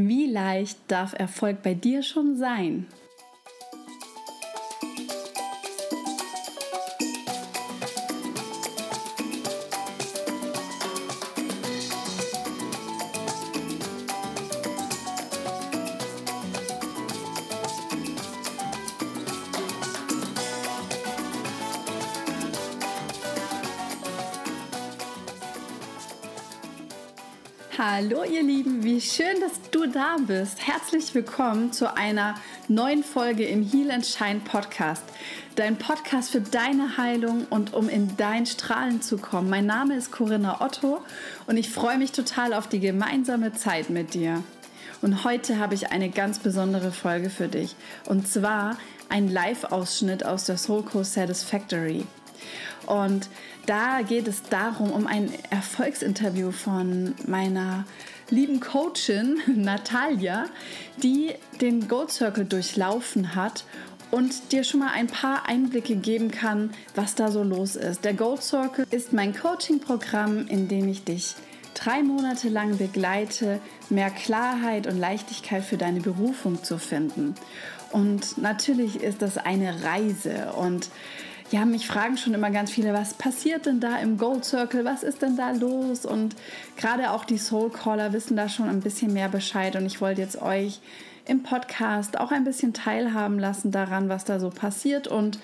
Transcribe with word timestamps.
Wie 0.00 0.26
leicht 0.26 0.78
darf 0.86 1.12
Erfolg 1.12 1.64
bei 1.64 1.74
dir 1.74 2.04
schon 2.04 2.36
sein? 2.36 2.86
Hallo 27.76 28.22
ihr 28.24 28.42
Lieben, 28.44 28.77
schön, 29.00 29.40
dass 29.40 29.70
du 29.70 29.86
da 29.86 30.16
bist. 30.26 30.66
Herzlich 30.66 31.14
willkommen 31.14 31.72
zu 31.72 31.94
einer 31.96 32.34
neuen 32.66 33.04
Folge 33.04 33.44
im 33.44 33.62
Heal 33.62 33.90
and 33.92 34.04
Shine 34.04 34.40
Podcast. 34.40 35.04
Dein 35.54 35.76
Podcast 35.76 36.30
für 36.30 36.40
deine 36.40 36.96
Heilung 36.96 37.46
und 37.48 37.74
um 37.74 37.88
in 37.88 38.16
dein 38.16 38.46
Strahlen 38.46 39.00
zu 39.00 39.18
kommen. 39.18 39.50
Mein 39.50 39.66
Name 39.66 39.94
ist 39.94 40.10
Corinna 40.10 40.60
Otto 40.60 41.00
und 41.46 41.56
ich 41.56 41.70
freue 41.70 41.98
mich 41.98 42.12
total 42.12 42.52
auf 42.52 42.66
die 42.66 42.80
gemeinsame 42.80 43.52
Zeit 43.52 43.88
mit 43.88 44.14
dir. 44.14 44.42
Und 45.00 45.22
heute 45.22 45.58
habe 45.58 45.74
ich 45.74 45.92
eine 45.92 46.10
ganz 46.10 46.40
besondere 46.40 46.90
Folge 46.90 47.30
für 47.30 47.46
dich. 47.46 47.76
Und 48.06 48.26
zwar 48.26 48.78
ein 49.08 49.28
Live-Ausschnitt 49.28 50.26
aus 50.26 50.44
der 50.44 50.58
Soul 50.58 50.82
Co 50.82 51.04
Satisfactory. 51.04 52.04
Und 52.86 53.28
da 53.66 54.02
geht 54.02 54.26
es 54.26 54.42
darum, 54.42 54.90
um 54.90 55.06
ein 55.06 55.30
Erfolgsinterview 55.50 56.50
von 56.50 57.14
meiner 57.26 57.84
lieben 58.30 58.60
Coachin 58.60 59.40
Natalia, 59.46 60.46
die 61.02 61.34
den 61.60 61.88
Gold 61.88 62.10
Circle 62.10 62.44
durchlaufen 62.44 63.34
hat 63.34 63.64
und 64.10 64.52
dir 64.52 64.64
schon 64.64 64.80
mal 64.80 64.92
ein 64.92 65.06
paar 65.06 65.48
Einblicke 65.48 65.96
geben 65.96 66.30
kann, 66.30 66.70
was 66.94 67.14
da 67.14 67.30
so 67.30 67.42
los 67.42 67.76
ist. 67.76 68.04
Der 68.04 68.14
Gold 68.14 68.42
Circle 68.42 68.86
ist 68.90 69.12
mein 69.12 69.34
Coaching-Programm, 69.34 70.46
in 70.46 70.68
dem 70.68 70.88
ich 70.88 71.04
dich 71.04 71.34
drei 71.74 72.02
Monate 72.02 72.48
lang 72.48 72.76
begleite, 72.78 73.60
mehr 73.88 74.10
Klarheit 74.10 74.86
und 74.86 74.98
Leichtigkeit 74.98 75.62
für 75.62 75.76
deine 75.76 76.00
Berufung 76.00 76.62
zu 76.64 76.78
finden. 76.78 77.34
Und 77.92 78.38
natürlich 78.38 79.02
ist 79.02 79.22
das 79.22 79.38
eine 79.38 79.82
Reise 79.82 80.52
und 80.52 80.88
ja, 81.50 81.64
mich 81.64 81.86
fragen 81.86 82.18
schon 82.18 82.34
immer 82.34 82.50
ganz 82.50 82.70
viele, 82.70 82.92
was 82.92 83.14
passiert 83.14 83.66
denn 83.66 83.80
da 83.80 83.98
im 83.98 84.18
Gold 84.18 84.44
Circle? 84.44 84.84
Was 84.84 85.02
ist 85.02 85.22
denn 85.22 85.36
da 85.36 85.52
los? 85.52 86.04
Und 86.04 86.36
gerade 86.76 87.10
auch 87.10 87.24
die 87.24 87.38
Soul 87.38 87.70
Caller 87.70 88.12
wissen 88.12 88.36
da 88.36 88.48
schon 88.48 88.68
ein 88.68 88.80
bisschen 88.80 89.12
mehr 89.12 89.28
Bescheid. 89.28 89.74
Und 89.76 89.86
ich 89.86 90.00
wollte 90.00 90.20
jetzt 90.20 90.42
euch 90.42 90.80
im 91.24 91.42
Podcast 91.42 92.18
auch 92.18 92.32
ein 92.32 92.44
bisschen 92.44 92.74
teilhaben 92.74 93.38
lassen 93.38 93.70
daran, 93.70 94.08
was 94.08 94.24
da 94.24 94.40
so 94.40 94.50
passiert. 94.50 95.08
Und 95.08 95.38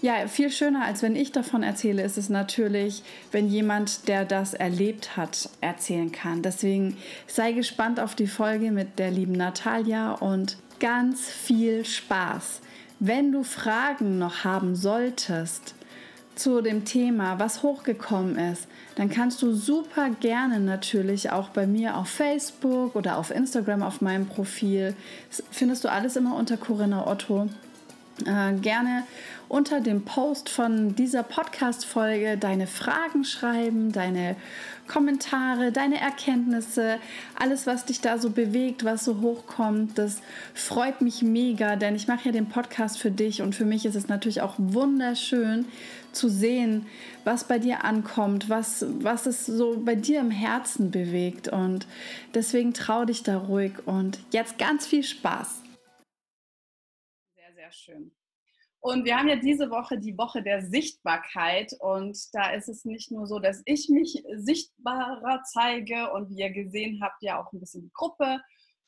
ja, 0.00 0.26
viel 0.28 0.50
schöner 0.50 0.84
als 0.84 1.02
wenn 1.02 1.16
ich 1.16 1.32
davon 1.32 1.62
erzähle, 1.62 2.02
ist 2.02 2.18
es 2.18 2.28
natürlich, 2.28 3.02
wenn 3.32 3.48
jemand, 3.48 4.08
der 4.08 4.24
das 4.24 4.54
erlebt 4.54 5.16
hat, 5.16 5.50
erzählen 5.60 6.10
kann. 6.10 6.42
Deswegen 6.42 6.96
sei 7.26 7.52
gespannt 7.52 8.00
auf 8.00 8.14
die 8.14 8.28
Folge 8.28 8.72
mit 8.72 8.98
der 8.98 9.10
lieben 9.10 9.32
Natalia 9.32 10.12
und 10.12 10.56
ganz 10.80 11.28
viel 11.28 11.84
Spaß. 11.84 12.60
Wenn 13.00 13.30
du 13.30 13.44
Fragen 13.44 14.18
noch 14.18 14.44
haben 14.44 14.74
solltest 14.74 15.74
zu 16.34 16.60
dem 16.62 16.84
Thema, 16.84 17.38
was 17.38 17.62
hochgekommen 17.62 18.36
ist, 18.38 18.66
dann 18.96 19.08
kannst 19.08 19.42
du 19.42 19.52
super 19.54 20.10
gerne 20.20 20.58
natürlich 20.58 21.30
auch 21.30 21.50
bei 21.50 21.66
mir 21.66 21.96
auf 21.96 22.08
Facebook 22.08 22.96
oder 22.96 23.18
auf 23.18 23.30
Instagram 23.30 23.82
auf 23.82 24.00
meinem 24.00 24.26
Profil, 24.26 24.94
das 25.28 25.42
findest 25.50 25.84
du 25.84 25.90
alles 25.90 26.16
immer 26.16 26.34
unter 26.36 26.56
Corinna 26.56 27.06
Otto, 27.06 27.48
äh, 28.24 28.52
gerne 28.54 29.04
unter 29.48 29.80
dem 29.80 30.04
Post 30.04 30.48
von 30.48 30.94
dieser 30.94 31.22
Podcast-Folge 31.22 32.36
deine 32.36 32.66
Fragen 32.66 33.24
schreiben, 33.24 33.92
deine 33.92 34.36
Kommentare, 34.88 35.70
deine 35.70 36.00
Erkenntnisse, 36.00 36.98
alles, 37.38 37.66
was 37.66 37.84
dich 37.84 38.00
da 38.00 38.18
so 38.18 38.30
bewegt, 38.30 38.84
was 38.84 39.04
so 39.04 39.20
hochkommt. 39.20 39.98
Das 39.98 40.20
freut 40.54 41.00
mich 41.00 41.22
mega, 41.22 41.76
denn 41.76 41.94
ich 41.94 42.08
mache 42.08 42.26
ja 42.26 42.32
den 42.32 42.48
Podcast 42.48 42.98
für 42.98 43.10
dich 43.10 43.42
und 43.42 43.54
für 43.54 43.64
mich 43.64 43.86
ist 43.86 43.94
es 43.94 44.08
natürlich 44.08 44.40
auch 44.40 44.54
wunderschön 44.58 45.66
zu 46.12 46.28
sehen, 46.28 46.86
was 47.24 47.44
bei 47.44 47.58
dir 47.58 47.84
ankommt, 47.84 48.48
was, 48.48 48.84
was 49.00 49.26
es 49.26 49.46
so 49.46 49.80
bei 49.84 49.94
dir 49.94 50.20
im 50.20 50.30
Herzen 50.30 50.90
bewegt. 50.90 51.48
Und 51.48 51.86
deswegen 52.34 52.74
trau 52.74 53.04
dich 53.04 53.22
da 53.22 53.38
ruhig 53.38 53.72
und 53.86 54.18
jetzt 54.32 54.58
ganz 54.58 54.86
viel 54.86 55.04
Spaß. 55.04 55.62
Sehr, 57.36 57.54
sehr 57.54 57.72
schön. 57.72 58.17
Und 58.80 59.04
wir 59.04 59.16
haben 59.18 59.28
ja 59.28 59.36
diese 59.36 59.70
Woche 59.70 59.98
die 59.98 60.16
Woche 60.16 60.42
der 60.42 60.62
Sichtbarkeit. 60.62 61.72
Und 61.80 62.16
da 62.32 62.50
ist 62.52 62.68
es 62.68 62.84
nicht 62.84 63.10
nur 63.10 63.26
so, 63.26 63.38
dass 63.38 63.62
ich 63.64 63.88
mich 63.88 64.22
sichtbarer 64.36 65.42
zeige 65.44 66.12
und 66.12 66.30
wie 66.30 66.38
ihr 66.38 66.50
gesehen 66.50 67.02
habt, 67.02 67.22
ja 67.22 67.42
auch 67.42 67.52
ein 67.52 67.60
bisschen 67.60 67.82
die 67.82 67.92
Gruppe 67.92 68.40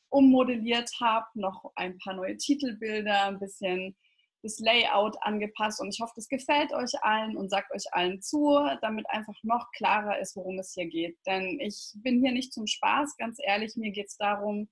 ummodelliert 0.08 0.90
habe, 1.00 1.26
noch 1.34 1.72
ein 1.76 1.98
paar 1.98 2.14
neue 2.14 2.36
Titelbilder, 2.36 3.26
ein 3.26 3.38
bisschen 3.38 3.96
das 4.42 4.58
Layout 4.58 5.16
angepasst. 5.22 5.80
Und 5.80 5.92
ich 5.92 6.00
hoffe, 6.00 6.12
das 6.16 6.28
gefällt 6.28 6.72
euch 6.72 6.92
allen 7.02 7.36
und 7.36 7.50
sagt 7.50 7.72
euch 7.72 7.84
allen 7.92 8.22
zu, 8.22 8.58
damit 8.80 9.08
einfach 9.10 9.36
noch 9.42 9.70
klarer 9.72 10.18
ist, 10.18 10.36
worum 10.36 10.58
es 10.58 10.72
hier 10.72 10.86
geht. 10.86 11.18
Denn 11.26 11.58
ich 11.60 11.92
bin 11.96 12.20
hier 12.22 12.32
nicht 12.32 12.52
zum 12.52 12.66
Spaß, 12.66 13.16
ganz 13.16 13.38
ehrlich, 13.42 13.76
mir 13.76 13.90
geht 13.90 14.08
es 14.08 14.16
darum, 14.16 14.68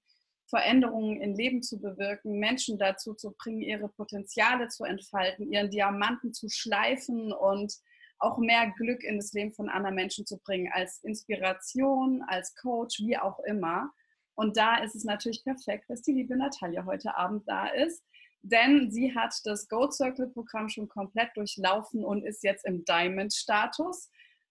Veränderungen 0.49 1.21
im 1.21 1.35
Leben 1.35 1.63
zu 1.63 1.79
bewirken, 1.79 2.39
Menschen 2.39 2.79
dazu 2.79 3.15
zu 3.15 3.33
bringen, 3.33 3.61
ihre 3.61 3.89
Potenziale 3.89 4.69
zu 4.69 4.85
entfalten, 4.85 5.53
ihren 5.53 5.71
Diamanten 5.71 6.33
zu 6.33 6.49
schleifen 6.49 7.33
und 7.33 7.75
auch 8.19 8.39
mehr 8.39 8.73
Glück 8.77 9.05
in 9.05 9.17
das 9.17 9.33
Leben 9.33 9.53
von 9.53 9.69
anderen 9.69 9.95
Menschen 9.95 10.27
zu 10.27 10.39
bringen, 10.39 10.71
als 10.73 11.03
Inspiration, 11.05 12.25
als 12.27 12.55
Coach, 12.57 13.01
wie 13.01 13.17
auch 13.17 13.39
immer. 13.41 13.91
Und 14.35 14.57
da 14.57 14.83
ist 14.83 14.95
es 14.95 15.05
natürlich 15.05 15.45
perfekt, 15.45 15.89
dass 15.89 16.03
die 16.03 16.13
liebe 16.13 16.37
Natalia 16.37 16.85
heute 16.85 17.17
Abend 17.17 17.47
da 17.47 17.69
ist, 17.69 18.05
denn 18.43 18.91
sie 18.91 19.15
hat 19.15 19.35
das 19.45 19.69
Gold 19.69 19.93
Circle 19.93 20.29
Programm 20.29 20.69
schon 20.69 20.89
komplett 20.89 21.31
durchlaufen 21.37 22.05
und 22.05 22.25
ist 22.25 22.43
jetzt 22.45 22.65
im 22.65 22.85
Diamond-Status. 22.85 24.11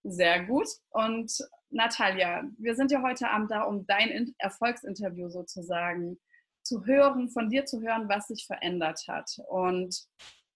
Sehr 0.10 0.46
gut. 0.46 0.70
Und 0.92 1.38
Natalia, 1.70 2.46
wir 2.58 2.76
sind 2.76 2.92
ja 2.92 3.02
heute 3.02 3.30
Abend 3.30 3.52
da, 3.52 3.64
um 3.64 3.86
dein 3.88 4.34
Erfolgsinterview 4.38 5.28
sozusagen 5.28 6.18
zu 6.64 6.86
hören, 6.86 7.30
von 7.30 7.50
dir 7.50 7.66
zu 7.66 7.82
hören, 7.82 8.08
was 8.08 8.28
sich 8.28 8.46
verändert 8.48 9.04
hat. 9.10 9.30
Und 9.50 10.08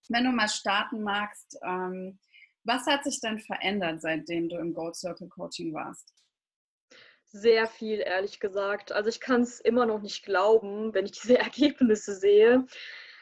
wenn 0.07 0.23
du 0.23 0.31
mal 0.31 0.47
starten 0.47 1.03
magst, 1.03 1.59
ähm, 1.65 2.17
was 2.63 2.85
hat 2.85 3.03
sich 3.03 3.19
denn 3.19 3.39
verändert, 3.39 4.01
seitdem 4.01 4.47
du 4.47 4.57
im 4.57 4.73
Gold 4.73 4.95
Circle 4.95 5.27
Coaching 5.27 5.73
warst? 5.73 6.13
Sehr 7.25 7.67
viel, 7.67 7.99
ehrlich 7.99 8.39
gesagt. 8.39 8.93
Also 8.93 9.09
ich 9.09 9.19
kann 9.19 9.41
es 9.41 9.59
immer 9.59 9.85
noch 9.85 10.01
nicht 10.01 10.23
glauben, 10.23 10.93
wenn 10.93 11.05
ich 11.05 11.11
diese 11.11 11.37
Ergebnisse 11.39 12.15
sehe. 12.15 12.65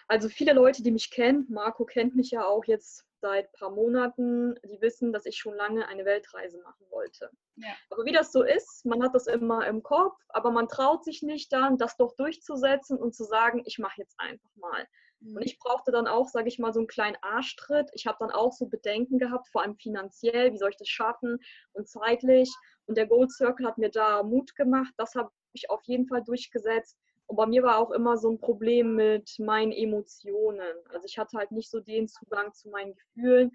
Also 0.07 0.29
viele 0.29 0.53
Leute, 0.53 0.84
die 0.84 0.91
mich 0.91 1.09
kennen, 1.09 1.47
Marco 1.50 1.85
kennt 1.85 2.16
mich 2.16 2.29
ja 2.29 2.45
auch 2.45 2.66
jetzt 2.66 3.09
seit 3.22 3.47
ein 3.47 3.59
paar 3.59 3.72
Monaten, 3.72 4.56
die 4.63 4.81
wissen, 4.81 5.12
dass 5.13 5.25
ich 5.25 5.38
schon 5.38 5.56
lange 5.56 5.88
eine 5.88 6.06
Weltreise 6.06 6.59
machen 6.62 6.85
wollte. 6.90 7.30
Ja. 7.56 7.69
Aber 7.90 8.06
wie 8.06 8.12
das 8.12 8.31
so 8.31 8.44
ist, 8.44 8.85
man 8.85 9.03
hat 9.03 9.13
das 9.13 9.28
immer 9.28 9.68
im 9.68 9.84
Kopf, 9.84 10.18
aber 10.30 10.52
man 10.52 10.68
traut 10.68 11.03
sich 11.03 11.22
nicht 11.22 11.52
dann, 11.52 11.78
das 11.78 11.97
doch 11.97 12.16
durchzusetzen 12.16 12.97
und 12.97 13.13
zu 13.13 13.24
sagen, 13.24 13.63
ich 13.66 13.80
mache 13.80 14.02
jetzt 14.02 14.16
einfach 14.19 14.50
mal. 14.56 14.88
Mhm. 15.19 15.38
Und 15.38 15.41
ich 15.44 15.59
brauchte 15.59 15.91
dann 15.91 16.07
auch, 16.07 16.28
sage 16.28 16.47
ich 16.47 16.59
mal, 16.59 16.74
so 16.74 16.80
einen 16.80 16.88
kleinen 16.88 17.18
Arschtritt. 17.22 17.90
Ich 17.94 18.07
habe 18.07 18.18
dann 18.19 18.31
auch 18.31 18.53
so 18.53 18.68
Bedenken 18.68 19.18
gehabt, 19.18 19.50
vor 19.50 19.62
allem 19.62 19.75
finanziell, 19.75 20.53
wie 20.53 20.57
soll 20.57 20.69
ich 20.69 20.78
das 20.78 20.90
schaffen 20.90 21.40
und 21.74 21.88
zeitlich. 21.88 22.50
Und 22.86 22.97
der 22.97 23.07
Gold 23.07 23.31
Circle 23.31 23.68
hat 23.68 23.78
mir 23.78 23.90
da 23.90 24.24
Mut 24.24 24.56
gemacht. 24.56 24.94
Das 24.97 25.16
habe 25.16 25.31
ich 25.53 25.69
auf 25.69 25.81
jeden 25.84 26.07
Fall 26.07 26.24
durchgesetzt. 26.24 26.97
Und 27.30 27.36
bei 27.36 27.46
mir 27.46 27.62
war 27.62 27.78
auch 27.78 27.92
immer 27.92 28.18
so 28.18 28.31
ein 28.31 28.40
Problem 28.40 28.96
mit 28.96 29.38
meinen 29.38 29.72
Emotionen. 29.72 30.74
Also 30.90 31.06
ich 31.06 31.20
hatte 31.20 31.38
halt 31.38 31.52
nicht 31.52 31.70
so 31.70 31.80
den 31.80 32.08
Zugang 32.08 32.52
zu 32.54 32.70
meinen 32.70 32.96
Gefühlen 32.96 33.52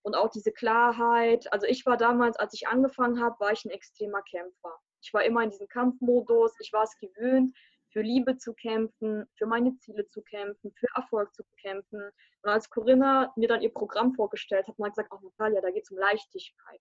und 0.00 0.16
auch 0.16 0.30
diese 0.30 0.50
Klarheit. 0.50 1.52
Also 1.52 1.66
ich 1.66 1.84
war 1.84 1.98
damals, 1.98 2.38
als 2.38 2.54
ich 2.54 2.68
angefangen 2.68 3.20
habe, 3.22 3.38
war 3.38 3.52
ich 3.52 3.66
ein 3.66 3.70
extremer 3.70 4.22
Kämpfer. 4.22 4.72
Ich 5.02 5.12
war 5.12 5.24
immer 5.24 5.42
in 5.42 5.50
diesem 5.50 5.68
Kampfmodus. 5.68 6.54
Ich 6.60 6.72
war 6.72 6.84
es 6.84 6.96
gewöhnt, 6.96 7.52
für 7.92 8.00
Liebe 8.00 8.38
zu 8.38 8.54
kämpfen, 8.54 9.26
für 9.36 9.44
meine 9.44 9.76
Ziele 9.76 10.08
zu 10.08 10.22
kämpfen, 10.22 10.72
für 10.72 10.88
Erfolg 10.94 11.34
zu 11.34 11.42
kämpfen. 11.60 12.00
Und 12.42 12.50
als 12.50 12.70
Corinna 12.70 13.30
mir 13.36 13.48
dann 13.48 13.60
ihr 13.60 13.74
Programm 13.74 14.14
vorgestellt 14.14 14.66
hat, 14.68 14.78
hat 14.78 14.90
gesagt, 14.94 15.12
ach 15.12 15.20
Natalia, 15.20 15.60
da 15.60 15.70
geht 15.70 15.82
es 15.82 15.90
um 15.90 15.98
Leichtigkeit. 15.98 16.80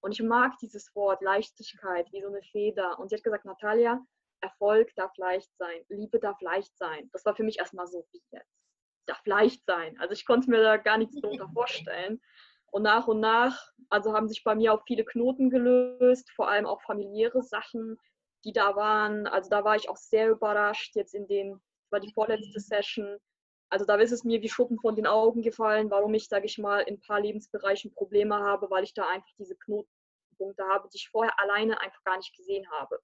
Und 0.00 0.10
ich 0.10 0.22
mag 0.22 0.58
dieses 0.58 0.92
Wort 0.96 1.22
Leichtigkeit 1.22 2.10
wie 2.10 2.22
so 2.22 2.26
eine 2.26 2.42
Feder. 2.42 2.98
Und 2.98 3.10
sie 3.10 3.14
hat 3.14 3.22
gesagt, 3.22 3.44
Natalia, 3.44 4.04
Erfolg 4.40 4.94
darf 4.96 5.16
leicht 5.16 5.50
sein, 5.58 5.84
Liebe 5.88 6.18
darf 6.18 6.40
leicht 6.40 6.76
sein. 6.76 7.08
Das 7.12 7.24
war 7.24 7.34
für 7.34 7.42
mich 7.42 7.58
erstmal 7.58 7.86
so, 7.86 8.06
wie 8.12 8.22
jetzt? 8.30 8.54
Darf 9.06 9.24
leicht 9.24 9.64
sein. 9.66 9.98
Also 9.98 10.12
ich 10.12 10.26
konnte 10.26 10.50
mir 10.50 10.62
da 10.62 10.76
gar 10.76 10.98
nichts 10.98 11.20
darunter 11.20 11.48
vorstellen. 11.52 12.20
Und 12.72 12.82
nach 12.82 13.06
und 13.06 13.20
nach, 13.20 13.72
also 13.88 14.12
haben 14.12 14.28
sich 14.28 14.42
bei 14.44 14.54
mir 14.54 14.74
auch 14.74 14.82
viele 14.86 15.04
Knoten 15.04 15.50
gelöst, 15.50 16.30
vor 16.32 16.48
allem 16.48 16.66
auch 16.66 16.82
familiäre 16.82 17.42
Sachen, 17.42 17.98
die 18.44 18.52
da 18.52 18.76
waren. 18.76 19.26
Also 19.26 19.48
da 19.48 19.64
war 19.64 19.76
ich 19.76 19.88
auch 19.88 19.96
sehr 19.96 20.28
überrascht. 20.30 20.94
Jetzt 20.96 21.14
in 21.14 21.26
den, 21.28 21.60
war 21.90 22.00
die 22.00 22.12
vorletzte 22.12 22.60
Session. 22.60 23.18
Also 23.70 23.84
da 23.84 23.96
ist 23.96 24.12
es 24.12 24.24
mir 24.24 24.42
wie 24.42 24.48
Schuppen 24.48 24.78
von 24.78 24.94
den 24.94 25.06
Augen 25.06 25.42
gefallen, 25.42 25.90
warum 25.90 26.14
ich, 26.14 26.28
sage 26.28 26.46
ich 26.46 26.58
mal, 26.58 26.80
in 26.80 26.94
ein 26.94 27.00
paar 27.00 27.20
Lebensbereichen 27.20 27.92
Probleme 27.92 28.36
habe, 28.36 28.70
weil 28.70 28.84
ich 28.84 28.94
da 28.94 29.08
einfach 29.08 29.30
diese 29.38 29.56
Knotenpunkte 29.56 30.64
habe, 30.68 30.88
die 30.92 30.98
ich 30.98 31.08
vorher 31.08 31.38
alleine 31.40 31.80
einfach 31.80 32.02
gar 32.04 32.16
nicht 32.16 32.36
gesehen 32.36 32.68
habe. 32.70 33.00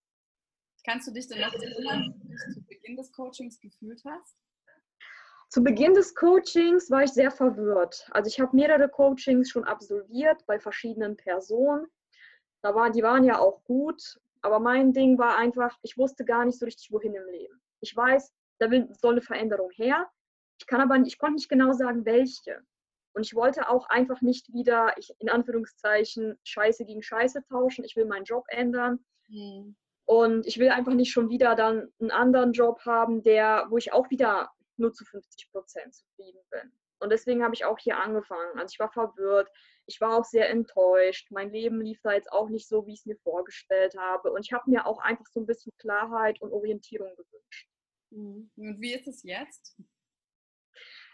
Kannst 0.85 1.07
du 1.07 1.13
dich 1.13 1.29
denn 1.29 1.41
noch 1.41 1.55
erinnern, 1.55 2.15
wie 2.17 2.23
du 2.23 2.29
dich 2.29 2.55
zu 2.55 2.63
Beginn 2.67 2.97
des 2.97 3.13
Coachings 3.13 3.61
gefühlt 3.61 4.03
hast? 4.05 4.37
Zu 5.49 5.63
Beginn 5.63 5.95
des 5.95 6.15
Coachings 6.15 6.91
war 6.91 7.05
ich 7.05 7.13
sehr 7.13 7.31
verwirrt. 7.31 8.09
Also 8.13 8.29
ich 8.29 8.41
habe 8.41 8.57
mehrere 8.57 8.89
Coachings 8.89 9.51
schon 9.51 9.65
absolviert 9.65 10.45
bei 10.47 10.59
verschiedenen 10.59 11.17
Personen. 11.17 11.87
Da 12.63 12.75
waren, 12.75 12.93
die 12.93 13.03
waren 13.03 13.25
ja 13.25 13.39
auch 13.39 13.63
gut, 13.65 14.19
aber 14.41 14.59
mein 14.59 14.93
Ding 14.93 15.19
war 15.19 15.37
einfach, 15.37 15.79
ich 15.83 15.99
wusste 15.99 16.25
gar 16.25 16.45
nicht 16.45 16.59
so 16.59 16.65
richtig, 16.65 16.91
wohin 16.91 17.15
im 17.15 17.27
Leben. 17.27 17.61
Ich 17.81 17.95
weiß, 17.95 18.33
da 18.59 18.71
will, 18.71 18.89
soll 18.95 19.13
eine 19.13 19.21
Veränderung 19.21 19.71
her. 19.73 20.11
Ich 20.59 20.67
kann 20.67 20.81
aber, 20.81 20.97
ich 21.05 21.19
konnte 21.19 21.35
nicht 21.35 21.49
genau 21.49 21.73
sagen, 21.73 22.05
welche. 22.05 22.63
Und 23.15 23.27
ich 23.27 23.35
wollte 23.35 23.69
auch 23.69 23.89
einfach 23.89 24.21
nicht 24.23 24.53
wieder, 24.53 24.97
ich, 24.97 25.13
in 25.19 25.29
Anführungszeichen, 25.29 26.39
Scheiße 26.45 26.85
gegen 26.87 27.03
Scheiße 27.03 27.45
tauschen. 27.45 27.85
Ich 27.85 27.95
will 27.95 28.07
meinen 28.07 28.25
Job 28.25 28.45
ändern. 28.49 29.05
Mhm. 29.29 29.77
Und 30.13 30.47
ich 30.47 30.59
will 30.59 30.69
einfach 30.69 30.93
nicht 30.93 31.11
schon 31.11 31.31
wieder 31.31 31.55
dann 31.55 31.91
einen 31.99 32.11
anderen 32.11 32.53
Job 32.53 32.83
haben, 32.85 33.23
der, 33.23 33.65
wo 33.71 33.79
ich 33.79 33.95
auch 33.95 34.11
wieder 34.11 34.51
nur 34.77 34.93
zu 34.93 35.07
50 35.07 35.51
Prozent 35.51 35.95
zufrieden 35.95 36.43
bin. 36.51 36.71
Und 37.01 37.11
deswegen 37.11 37.43
habe 37.43 37.55
ich 37.55 37.65
auch 37.65 37.79
hier 37.79 37.97
angefangen. 37.97 38.59
Also 38.59 38.75
ich 38.75 38.79
war 38.79 38.93
verwirrt, 38.93 39.49
ich 39.87 40.03
war 40.03 40.19
auch 40.19 40.27
sehr 40.27 40.51
enttäuscht. 40.51 41.31
Mein 41.31 41.51
Leben 41.51 41.81
lief 41.81 41.99
da 42.03 42.13
jetzt 42.13 42.31
auch 42.31 42.51
nicht 42.51 42.69
so, 42.69 42.87
wie 42.87 42.93
ich 42.93 42.99
es 42.99 43.07
mir 43.07 43.17
vorgestellt 43.17 43.97
habe. 43.99 44.31
Und 44.33 44.45
ich 44.45 44.53
habe 44.53 44.71
mir 44.71 44.87
auch 44.87 44.99
einfach 44.99 45.25
so 45.33 45.41
ein 45.41 45.47
bisschen 45.47 45.73
Klarheit 45.79 46.43
und 46.43 46.53
Orientierung 46.53 47.17
gewünscht. 47.17 47.69
Mhm. 48.11 48.51
Und 48.57 48.81
wie 48.83 48.93
ist 48.93 49.09
es 49.09 49.23
jetzt? 49.23 49.81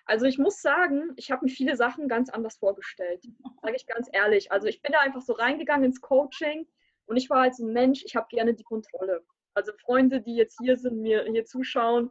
Also 0.06 0.26
ich 0.26 0.38
muss 0.38 0.60
sagen, 0.60 1.12
ich 1.14 1.30
habe 1.30 1.44
mir 1.44 1.52
viele 1.52 1.76
Sachen 1.76 2.08
ganz 2.08 2.30
anders 2.30 2.56
vorgestellt. 2.56 3.24
Sage 3.62 3.76
ich 3.76 3.86
ganz 3.86 4.08
ehrlich. 4.12 4.50
Also 4.50 4.66
ich 4.66 4.82
bin 4.82 4.90
da 4.90 4.98
einfach 4.98 5.22
so 5.22 5.34
reingegangen 5.34 5.84
ins 5.84 6.00
Coaching 6.00 6.66
und 7.08 7.16
ich 7.16 7.30
war 7.30 7.40
als 7.40 7.58
ein 7.58 7.72
Mensch, 7.72 8.02
ich 8.04 8.14
habe 8.14 8.26
gerne 8.28 8.54
die 8.54 8.64
Kontrolle. 8.64 9.24
Also 9.54 9.72
Freunde, 9.80 10.20
die 10.20 10.36
jetzt 10.36 10.58
hier 10.62 10.76
sind, 10.76 11.00
mir 11.00 11.24
hier 11.24 11.46
zuschauen, 11.46 12.10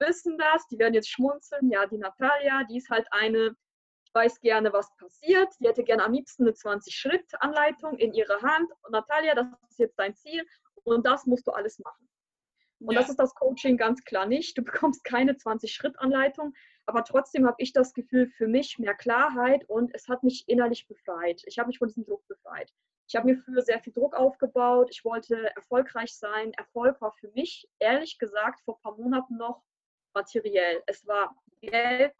wissen 0.00 0.36
das, 0.36 0.66
die 0.66 0.78
werden 0.78 0.94
jetzt 0.94 1.10
schmunzeln. 1.10 1.70
Ja, 1.70 1.86
die 1.86 1.96
Natalia, 1.96 2.64
die 2.64 2.78
ist 2.78 2.90
halt 2.90 3.06
eine, 3.12 3.56
ich 4.04 4.14
weiß 4.14 4.40
gerne, 4.40 4.72
was 4.72 4.94
passiert. 4.96 5.54
Die 5.60 5.68
hätte 5.68 5.84
gerne 5.84 6.04
am 6.04 6.12
liebsten 6.12 6.42
eine 6.42 6.52
20-Schritt-Anleitung 6.52 7.96
in 7.98 8.12
ihrer 8.14 8.42
Hand. 8.42 8.68
Und 8.82 8.92
Natalia, 8.92 9.34
das 9.34 9.46
ist 9.70 9.78
jetzt 9.78 9.98
dein 9.98 10.16
Ziel 10.16 10.44
und 10.82 11.06
das 11.06 11.24
musst 11.24 11.46
du 11.46 11.52
alles 11.52 11.78
machen. 11.78 12.08
Und 12.80 12.94
ja. 12.94 13.00
das 13.00 13.10
ist 13.10 13.20
das 13.20 13.34
Coaching 13.36 13.76
ganz 13.76 14.02
klar 14.04 14.26
nicht. 14.26 14.58
Du 14.58 14.62
bekommst 14.64 15.04
keine 15.04 15.34
20-Schritt-Anleitung, 15.34 16.52
aber 16.86 17.04
trotzdem 17.04 17.46
habe 17.46 17.56
ich 17.58 17.72
das 17.72 17.94
Gefühl 17.94 18.26
für 18.26 18.48
mich 18.48 18.78
mehr 18.80 18.94
Klarheit 18.94 19.64
und 19.68 19.94
es 19.94 20.08
hat 20.08 20.24
mich 20.24 20.44
innerlich 20.48 20.88
befreit. 20.88 21.42
Ich 21.46 21.60
habe 21.60 21.68
mich 21.68 21.78
von 21.78 21.86
diesem 21.86 22.04
Druck 22.04 22.26
befreit. 22.26 22.72
Ich 23.12 23.16
habe 23.16 23.30
mir 23.30 23.36
früher 23.36 23.60
sehr 23.60 23.78
viel 23.78 23.92
Druck 23.92 24.16
aufgebaut. 24.16 24.88
Ich 24.90 25.04
wollte 25.04 25.54
erfolgreich 25.54 26.14
sein. 26.14 26.54
Erfolg 26.54 26.98
war 27.02 27.12
für 27.12 27.28
mich, 27.32 27.68
ehrlich 27.78 28.16
gesagt, 28.18 28.62
vor 28.62 28.78
ein 28.78 28.80
paar 28.80 28.96
Monaten 28.96 29.36
noch 29.36 29.62
materiell. 30.14 30.82
Es 30.86 31.06
war 31.06 31.36
Geld, 31.60 32.14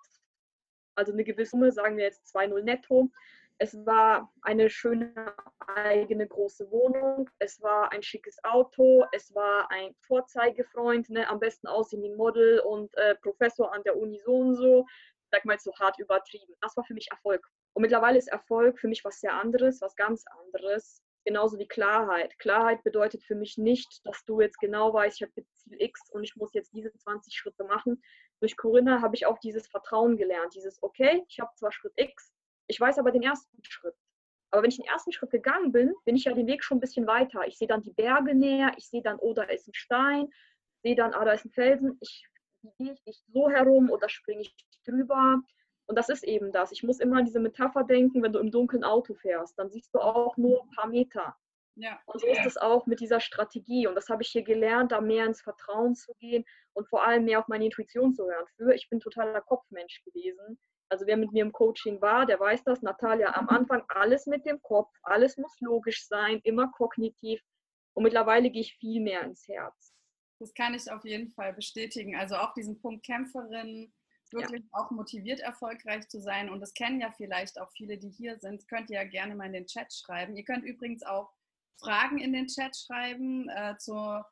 also 0.95 1.13
eine 1.13 1.25
gewisse 1.25 1.53
Summe, 1.53 1.73
sagen 1.73 1.97
wir 1.97 2.05
jetzt 2.05 2.37
2,0 2.37 2.61
netto. 2.61 3.11
Es 3.57 3.75
war 3.87 4.31
eine 4.43 4.69
schöne 4.69 5.35
eigene 5.61 6.29
große 6.29 6.71
Wohnung. 6.71 7.31
Es 7.39 7.63
war 7.63 7.91
ein 7.91 8.03
schickes 8.03 8.37
Auto. 8.45 9.07
Es 9.13 9.35
war 9.35 9.71
ein 9.71 9.95
Vorzeigefreund, 10.01 11.09
ne, 11.09 11.27
am 11.27 11.41
besten 11.41 11.69
aussehenden 11.69 12.19
Model 12.19 12.61
und 12.61 12.95
äh, 12.99 13.15
Professor 13.15 13.73
an 13.73 13.83
der 13.85 13.97
Uni 13.97 14.21
so 14.27 14.35
und 14.35 14.57
so. 14.57 14.85
Sag 15.31 15.47
mal 15.47 15.59
so 15.59 15.73
hart 15.81 15.99
übertrieben. 15.99 16.53
Das 16.61 16.77
war 16.77 16.85
für 16.85 16.93
mich 16.93 17.11
Erfolg. 17.11 17.51
Und 17.75 17.83
mittlerweile 17.83 18.19
ist 18.19 18.29
Erfolg 18.29 18.79
für 18.79 18.89
mich 18.89 19.05
was 19.05 19.21
sehr 19.21 19.35
anderes, 19.35 19.81
was 19.81 19.97
ganz 19.97 20.25
anderes 20.41 21.03
genauso 21.25 21.59
wie 21.59 21.67
Klarheit. 21.67 22.39
Klarheit 22.39 22.83
bedeutet 22.83 23.23
für 23.23 23.35
mich 23.35 23.59
nicht, 23.59 24.05
dass 24.05 24.25
du 24.25 24.41
jetzt 24.41 24.59
genau 24.59 24.93
weißt, 24.93 25.17
ich 25.17 25.23
habe 25.23 25.33
jetzt 25.37 25.57
Ziel 25.61 25.81
X 25.81 26.11
und 26.11 26.25
ich 26.25 26.37
muss 26.37 26.53
jetzt 26.55 26.73
diese 26.75 26.93
20 26.93 27.35
Schritte 27.35 27.65
machen. 27.65 28.03
Durch 28.41 28.57
Corinna 28.57 29.01
habe 29.01 29.15
ich 29.15 29.27
auch 29.27 29.39
dieses 29.39 29.69
Vertrauen 29.69 30.17
gelernt, 30.17 30.55
dieses, 30.55 30.83
okay, 30.83 31.25
ich 31.29 31.41
habe 31.41 31.53
zwar 31.55 31.73
Schritt 31.73 31.93
X, 31.97 32.33
ich 32.67 32.81
weiß 32.81 32.99
aber 32.99 33.13
den 33.13 33.23
ersten 33.23 33.63
Schritt. 33.65 33.95
Aber 34.51 34.63
wenn 34.63 34.71
ich 34.71 34.77
den 34.77 34.87
ersten 34.87 35.13
Schritt 35.13 35.31
gegangen 35.31 35.73
bin, 35.73 35.95
bin 36.05 36.17
ich 36.17 36.25
ja 36.25 36.35
den 36.35 36.47
Weg 36.47 36.63
schon 36.63 36.77
ein 36.77 36.81
bisschen 36.81 37.07
weiter. 37.07 37.47
Ich 37.47 37.57
sehe 37.57 37.69
dann 37.69 37.83
die 37.83 37.93
Berge 37.93 38.35
näher, 38.35 38.73
ich 38.77 38.89
sehe 38.89 39.03
dann, 39.03 39.19
oh, 39.19 39.33
da 39.33 39.45
ist 39.45 39.67
ein 39.67 39.75
Stein, 39.75 40.29
sehe 40.83 40.95
dann, 40.95 41.15
ah, 41.15 41.25
da 41.25 41.33
ist 41.33 41.47
ein 41.47 41.53
Felsen. 41.53 41.97
Ich 42.01 42.27
gehe 42.79 42.95
ich 43.05 43.23
so 43.33 43.49
herum 43.49 43.91
oder 43.91 44.09
springe 44.09 44.43
ich 44.43 44.55
drüber. 44.85 45.41
Und 45.87 45.97
das 45.97 46.09
ist 46.09 46.25
eben 46.25 46.53
das. 46.53 46.73
Ich 46.73 46.83
muss 46.83 47.01
immer 47.01 47.19
an 47.19 47.25
diese 47.25 47.41
Metapher 47.41 47.85
denken, 47.85 48.23
wenn 48.23 48.33
du 48.33 48.39
im 48.39 48.51
dunklen 48.51 48.85
Auto 48.85 49.15
fährst, 49.15 49.59
dann 49.59 49.71
siehst 49.71 49.95
du 49.95 49.99
auch 49.99 50.37
nur 50.37 50.63
ein 50.63 50.71
paar 50.71 50.89
Meter. 50.89 51.37
Ja. 51.75 51.99
Und 52.07 52.21
so 52.21 52.27
ist 52.27 52.45
es 52.47 52.57
auch 52.57 52.87
mit 52.87 53.01
dieser 53.01 53.21
Strategie. 53.21 53.87
Und 53.87 53.95
das 53.95 54.09
habe 54.09 54.23
ich 54.23 54.29
hier 54.29 54.43
gelernt, 54.43 54.93
da 54.93 55.01
mehr 55.01 55.27
ins 55.27 55.41
Vertrauen 55.41 55.95
zu 55.95 56.15
gehen 56.15 56.45
und 56.75 56.89
vor 56.89 57.05
allem 57.05 57.25
mehr 57.25 57.39
auf 57.39 57.49
meine 57.49 57.65
Intuition 57.65 58.15
zu 58.15 58.25
hören. 58.25 58.47
Früher, 58.57 58.75
ich 58.75 58.89
bin 58.89 59.01
totaler 59.01 59.41
Kopfmensch 59.41 60.03
gewesen. 60.05 60.59
Also 60.89 61.07
wer 61.07 61.17
mit 61.17 61.33
mir 61.33 61.43
im 61.43 61.53
Coaching 61.53 62.03
war, 62.03 62.27
der 62.27 62.39
weiß 62.39 62.65
das. 62.65 62.83
Natalia, 62.83 63.35
am 63.35 63.49
Anfang 63.49 63.83
alles 63.89 64.27
mit 64.27 64.45
dem 64.45 64.61
Kopf, 64.61 64.91
alles 65.03 65.39
muss 65.39 65.59
logisch 65.61 66.07
sein, 66.07 66.41
immer 66.45 66.71
kognitiv. 66.73 67.41
Und 67.95 68.05
mittlerweile 68.05 68.51
gehe 68.51 68.61
ich 68.61 68.77
viel 68.77 69.01
mehr 69.01 69.23
ins 69.23 69.49
Herz. 69.49 69.95
Das 70.39 70.53
kann 70.53 70.75
ich 70.75 70.91
auf 70.91 71.05
jeden 71.05 71.31
Fall 71.31 71.55
bestätigen. 71.55 72.17
Also 72.17 72.37
auch 72.37 72.53
diesen 72.53 72.79
Punkt 72.81 73.07
Kämpferin, 73.07 73.93
wirklich 74.33 74.63
ja. 74.63 74.69
auch 74.73 74.91
motiviert, 74.91 75.41
erfolgreich 75.41 76.09
zu 76.09 76.21
sein. 76.21 76.51
Und 76.51 76.61
das 76.61 76.75
kennen 76.75 77.01
ja 77.01 77.11
vielleicht 77.11 77.61
auch 77.61 77.71
viele, 77.73 77.99
die 77.99 78.11
hier 78.11 78.39
sind. 78.39 78.69
Könnt 78.69 78.91
ihr 78.91 79.03
ja 79.03 79.05
gerne 79.09 79.35
mal 79.35 79.47
in 79.47 79.53
den 79.53 79.67
Chat 79.67 79.93
schreiben. 79.93 80.37
Ihr 80.37 80.45
könnt 80.45 80.65
übrigens 80.65 81.03
auch 81.03 81.33
Fragen 81.79 82.19
in 82.19 82.33
den 82.33 82.47
Chat 82.47 82.77
schreiben, 82.77 83.49
äh, 83.49 83.77
zu 83.79 84.23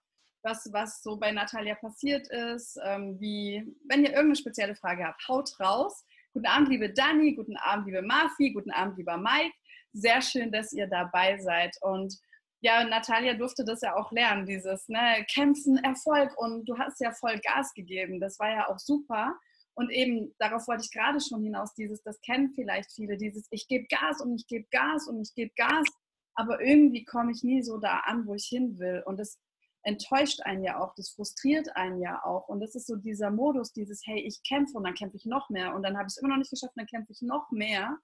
was, 0.43 0.73
was 0.73 1.03
so 1.03 1.17
bei 1.17 1.33
Natalia 1.33 1.75
passiert 1.75 2.29
ist. 2.29 2.79
Ähm, 2.85 3.21
wie, 3.21 3.77
wenn 3.89 4.03
ihr 4.03 4.11
irgendeine 4.11 4.37
spezielle 4.37 4.75
Frage 4.75 5.05
habt, 5.05 5.27
haut 5.29 5.59
raus. 5.61 6.05
Guten 6.33 6.47
Abend, 6.47 6.69
liebe 6.69 6.93
Dani, 6.93 7.35
guten 7.35 7.57
Abend, 7.57 7.87
liebe 7.87 8.03
Marfi, 8.03 8.53
guten 8.53 8.71
Abend, 8.71 8.97
lieber 8.97 9.17
Mike. 9.17 9.53
Sehr 9.93 10.23
schön, 10.23 10.53
dass 10.53 10.73
ihr 10.73 10.87
dabei 10.87 11.39
seid. 11.39 11.77
Und 11.83 12.17
ja, 12.61 12.85
Natalia 12.85 13.35
durfte 13.35 13.65
das 13.65 13.81
ja 13.81 13.97
auch 13.97 14.13
lernen, 14.13 14.47
dieses 14.47 14.89
ne, 14.89 15.25
Kämpfen, 15.33 15.79
Erfolg. 15.79 16.37
Und 16.39 16.67
du 16.69 16.79
hast 16.79 17.01
ja 17.01 17.11
voll 17.13 17.39
Gas 17.41 17.75
gegeben. 17.75 18.21
Das 18.21 18.39
war 18.39 18.51
ja 18.51 18.69
auch 18.69 18.79
super. 18.79 19.35
Und 19.75 19.91
eben, 19.91 20.35
darauf 20.39 20.67
wollte 20.69 20.85
ich 20.85 20.93
gerade 20.93 21.21
schon 21.21 21.43
hinaus, 21.43 21.75
dieses, 21.75 22.03
das 22.03 22.21
kennen 22.21 22.53
vielleicht 22.55 22.93
viele, 22.93 23.17
dieses, 23.17 23.47
ich 23.51 23.69
gebe 23.69 23.87
Gas 23.87 24.21
und 24.21 24.35
ich 24.35 24.47
gebe 24.47 24.67
Gas 24.71 25.07
und 25.09 25.21
ich 25.21 25.35
gebe 25.35 25.53
Gas, 25.57 25.87
aber 26.35 26.61
irgendwie 26.61 27.05
komme 27.05 27.33
ich 27.33 27.43
nie 27.43 27.63
so 27.63 27.79
da 27.79 28.01
an, 28.01 28.27
wo 28.27 28.35
ich 28.35 28.47
hin 28.47 28.79
will. 28.79 29.03
Und 29.07 29.19
das 29.19 29.39
enttäuscht 29.83 30.41
einen 30.43 30.63
ja 30.63 30.81
auch, 30.81 30.95
das 30.95 31.11
frustriert 31.11 31.75
einen 31.77 32.01
ja 32.01 32.23
auch. 32.25 32.49
Und 32.49 32.61
das 32.61 32.75
ist 32.75 32.87
so 32.87 32.97
dieser 32.97 33.31
Modus, 33.31 33.73
dieses, 33.73 34.03
hey, 34.07 34.21
ich 34.21 34.43
kämpfe 34.43 34.77
und 34.77 34.85
dann 34.85 34.95
kämpfe 34.95 35.17
ich 35.17 35.25
noch 35.25 35.49
mehr 35.51 35.75
und 35.75 35.83
dann 35.83 35.97
habe 35.97 36.07
ich 36.07 36.15
es 36.15 36.19
immer 36.19 36.31
noch 36.31 36.37
nicht 36.37 36.51
geschafft, 36.51 36.75
dann 36.77 36.87
kämpfe 36.87 37.13
ich 37.13 37.23
noch 37.23 37.51
mehr. 37.51 37.99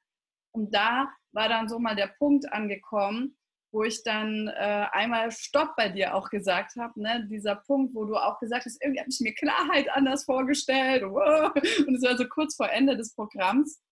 Und 0.53 0.75
da 0.75 1.11
war 1.33 1.49
dann 1.49 1.69
so 1.69 1.79
mal 1.79 1.97
der 1.97 2.15
Punkt 2.19 2.51
angekommen, 2.53 3.37
wo 3.77 3.85
ich 3.85 4.03
dann 4.03 4.49
äh, 4.49 4.87
einmal 4.93 5.31
Stopp 5.31 5.77
bei 5.77 5.91
dir 5.91 6.15
auch 6.15 6.31
gesagt 6.31 6.77
habe. 6.77 6.99
Ne? 6.99 7.27
Dieser 7.31 7.57
Punkt, 7.57 7.95
wo 7.95 8.07
du 8.07 8.17
auch 8.17 8.41
gesagt 8.41 8.65
hast, 8.65 8.83
irgendwie 8.83 9.01
habe 9.01 9.11
ich 9.11 9.21
mir 9.21 9.35
Klarheit 9.35 9.91
anders 9.91 10.25
vorgestellt. 10.25 11.03
Und 11.03 11.95
es 11.95 12.03
war 12.03 12.17
so 12.17 12.27
kurz 12.27 12.57
vor 12.57 12.71
Ende 12.71 12.97
des 12.97 13.15
Programms. 13.15 13.83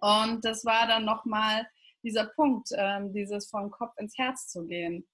Und 0.00 0.44
das 0.44 0.64
war 0.64 0.88
dann 0.88 1.04
nochmal 1.04 1.68
dieser 2.02 2.26
Punkt, 2.26 2.70
ähm, 2.76 3.12
dieses 3.12 3.48
vom 3.48 3.70
Kopf 3.70 3.96
ins 3.96 4.18
Herz 4.18 4.48
zu 4.48 4.66
gehen. 4.66 5.06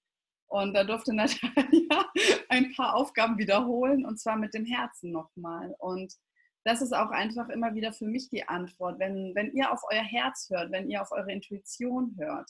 Und 0.47 0.73
da 0.73 0.83
durfte 0.83 1.13
Natalia 1.15 2.11
ein 2.49 2.73
paar 2.73 2.95
Aufgaben 2.95 3.37
wiederholen 3.37 4.07
und 4.07 4.19
zwar 4.19 4.37
mit 4.37 4.55
dem 4.55 4.65
Herzen 4.65 5.11
nochmal. 5.11 5.75
Und 5.77 6.15
das 6.63 6.81
ist 6.81 6.93
auch 6.93 7.11
einfach 7.11 7.49
immer 7.49 7.75
wieder 7.75 7.93
für 7.93 8.07
mich 8.07 8.27
die 8.29 8.47
Antwort. 8.47 8.97
Wenn, 8.97 9.35
wenn 9.35 9.51
ihr 9.51 9.71
auf 9.71 9.81
euer 9.91 10.01
Herz 10.01 10.49
hört, 10.49 10.71
wenn 10.71 10.89
ihr 10.89 11.03
auf 11.03 11.11
eure 11.11 11.31
Intuition 11.31 12.15
hört, 12.17 12.49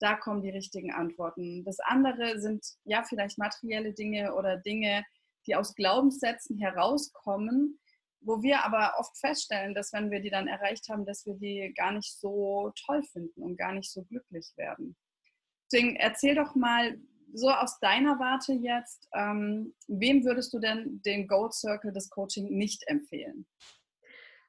da 0.00 0.14
kommen 0.14 0.42
die 0.42 0.50
richtigen 0.50 0.92
Antworten. 0.92 1.64
Das 1.64 1.78
andere 1.80 2.40
sind 2.40 2.64
ja 2.84 3.02
vielleicht 3.02 3.38
materielle 3.38 3.92
Dinge 3.92 4.34
oder 4.34 4.56
Dinge, 4.56 5.04
die 5.46 5.56
aus 5.56 5.74
Glaubenssätzen 5.74 6.58
herauskommen, 6.58 7.78
wo 8.20 8.42
wir 8.42 8.64
aber 8.64 8.94
oft 8.98 9.16
feststellen, 9.18 9.74
dass 9.74 9.92
wenn 9.92 10.10
wir 10.10 10.20
die 10.20 10.30
dann 10.30 10.48
erreicht 10.48 10.88
haben, 10.88 11.06
dass 11.06 11.24
wir 11.26 11.34
die 11.34 11.72
gar 11.76 11.92
nicht 11.92 12.18
so 12.18 12.72
toll 12.84 13.02
finden 13.02 13.42
und 13.42 13.56
gar 13.56 13.72
nicht 13.72 13.90
so 13.90 14.02
glücklich 14.04 14.52
werden. 14.56 14.96
Deswegen 15.70 15.96
erzähl 15.96 16.34
doch 16.34 16.54
mal 16.54 16.98
so 17.34 17.50
aus 17.50 17.78
deiner 17.80 18.18
Warte 18.18 18.54
jetzt, 18.54 19.08
ähm, 19.14 19.74
wem 19.86 20.24
würdest 20.24 20.52
du 20.52 20.58
denn 20.58 21.02
den 21.04 21.26
Gold 21.28 21.52
Circle 21.52 21.92
des 21.92 22.08
Coaching 22.10 22.48
nicht 22.48 22.86
empfehlen? 22.86 23.46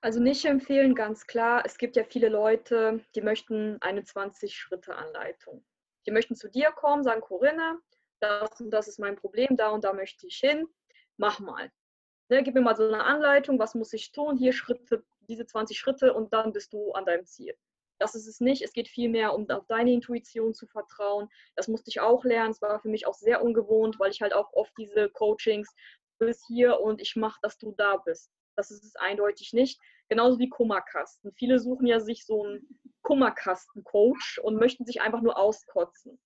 Also 0.01 0.21
nicht 0.21 0.45
empfehlen, 0.45 0.95
ganz 0.95 1.27
klar. 1.27 1.63
Es 1.65 1.77
gibt 1.77 1.97
ja 1.97 2.05
viele 2.05 2.29
Leute, 2.29 3.03
die 3.15 3.21
möchten 3.21 3.81
eine 3.81 4.01
20-Schritte-Anleitung. 4.01 5.65
Die 6.05 6.11
möchten 6.11 6.35
zu 6.35 6.49
dir 6.49 6.71
kommen, 6.71 7.03
sagen, 7.03 7.19
Corinne, 7.21 7.79
das 8.21 8.61
und 8.61 8.71
das 8.71 8.87
ist 8.87 8.99
mein 8.99 9.17
Problem, 9.17 9.57
da 9.57 9.69
und 9.69 9.83
da 9.83 9.93
möchte 9.93 10.25
ich 10.27 10.37
hin, 10.37 10.67
mach 11.17 11.39
mal. 11.39 11.69
Ne, 12.29 12.43
gib 12.43 12.53
mir 12.53 12.61
mal 12.61 12.75
so 12.75 12.87
eine 12.87 13.03
Anleitung, 13.03 13.59
was 13.59 13.75
muss 13.75 13.91
ich 13.91 14.11
tun, 14.11 14.37
hier 14.37 14.53
Schritte, 14.53 15.03
diese 15.21 15.45
20 15.45 15.77
Schritte 15.77 16.13
und 16.13 16.31
dann 16.31 16.53
bist 16.53 16.71
du 16.73 16.91
an 16.93 17.05
deinem 17.05 17.25
Ziel. 17.25 17.55
Das 17.97 18.15
ist 18.15 18.27
es 18.27 18.39
nicht. 18.39 18.61
Es 18.61 18.71
geht 18.71 18.87
vielmehr 18.87 19.33
um 19.33 19.49
auf 19.49 19.65
deine 19.67 19.91
Intuition 19.91 20.53
zu 20.53 20.67
vertrauen. 20.67 21.27
Das 21.55 21.67
musste 21.67 21.89
ich 21.89 21.99
auch 21.99 22.23
lernen. 22.23 22.51
Es 22.51 22.61
war 22.61 22.79
für 22.79 22.87
mich 22.87 23.05
auch 23.05 23.15
sehr 23.15 23.43
ungewohnt, 23.43 23.99
weil 23.99 24.11
ich 24.11 24.21
halt 24.21 24.33
auch 24.33 24.53
oft 24.53 24.71
diese 24.77 25.09
Coachings 25.09 25.75
bis 26.17 26.45
hier 26.47 26.79
und 26.79 27.01
ich 27.01 27.17
mache, 27.17 27.39
dass 27.41 27.57
du 27.57 27.73
da 27.73 27.97
bist. 27.97 28.31
Das 28.59 28.71
ist 28.71 28.83
es 28.83 28.97
eindeutig 28.97 29.53
nicht. 29.53 29.79
Genauso 30.09 30.37
wie 30.37 30.49
Kummerkasten. 30.49 31.31
Viele 31.31 31.59
suchen 31.59 31.87
ja 31.87 32.01
sich 32.01 32.25
so 32.25 32.43
einen 32.43 32.81
Kummerkasten-Coach 33.03 34.39
und 34.39 34.57
möchten 34.57 34.85
sich 34.85 34.99
einfach 34.99 35.21
nur 35.21 35.37
auskotzen. 35.37 36.19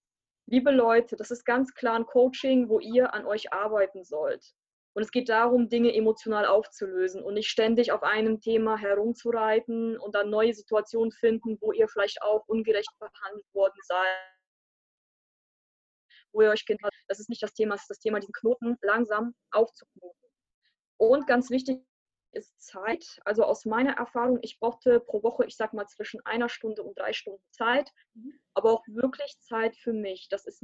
Liebe 0.47 0.71
Leute, 0.71 1.15
das 1.15 1.29
ist 1.29 1.45
ganz 1.45 1.75
klar 1.75 1.95
ein 1.95 2.07
Coaching, 2.07 2.69
wo 2.69 2.79
ihr 2.79 3.13
an 3.13 3.27
euch 3.27 3.53
arbeiten 3.53 4.03
sollt. 4.03 4.55
Und 4.93 5.03
es 5.03 5.11
geht 5.11 5.29
darum, 5.29 5.69
Dinge 5.69 5.93
emotional 5.93 6.47
aufzulösen 6.47 7.21
und 7.21 7.35
nicht 7.35 7.49
ständig 7.49 7.91
auf 7.91 8.01
einem 8.01 8.41
Thema 8.41 8.77
herumzureiten 8.77 9.95
und 9.99 10.15
dann 10.15 10.31
neue 10.31 10.55
Situationen 10.55 11.11
finden, 11.11 11.59
wo 11.61 11.71
ihr 11.71 11.87
vielleicht 11.87 12.23
auch 12.23 12.47
ungerecht 12.47 12.89
behandelt 12.97 13.45
worden 13.53 13.79
seid. 13.83 14.17
Wo 16.31 16.41
ihr 16.41 16.49
euch 16.49 16.65
kennt, 16.65 16.81
das 17.07 17.19
ist 17.19 17.29
nicht 17.29 17.43
das 17.43 17.53
Thema, 17.53 17.75
es 17.75 17.81
ist 17.81 17.91
das 17.91 17.99
Thema, 17.99 18.19
diesen 18.19 18.33
Knoten 18.33 18.75
langsam 18.81 19.35
aufzuknoten. 19.51 20.29
Und 20.97 21.27
ganz 21.27 21.51
wichtig 21.51 21.83
ist 22.33 22.61
Zeit. 22.61 23.19
Also 23.25 23.43
aus 23.43 23.65
meiner 23.65 23.93
Erfahrung, 23.97 24.39
ich 24.41 24.59
brauchte 24.59 24.99
pro 24.99 25.23
Woche, 25.23 25.45
ich 25.45 25.55
sag 25.55 25.73
mal, 25.73 25.87
zwischen 25.87 26.25
einer 26.25 26.49
Stunde 26.49 26.83
und 26.83 26.97
drei 26.97 27.13
Stunden 27.13 27.43
Zeit, 27.51 27.91
mhm. 28.13 28.33
aber 28.53 28.71
auch 28.71 28.83
wirklich 28.87 29.39
Zeit 29.39 29.75
für 29.75 29.93
mich. 29.93 30.27
Das 30.29 30.45
ist 30.45 30.63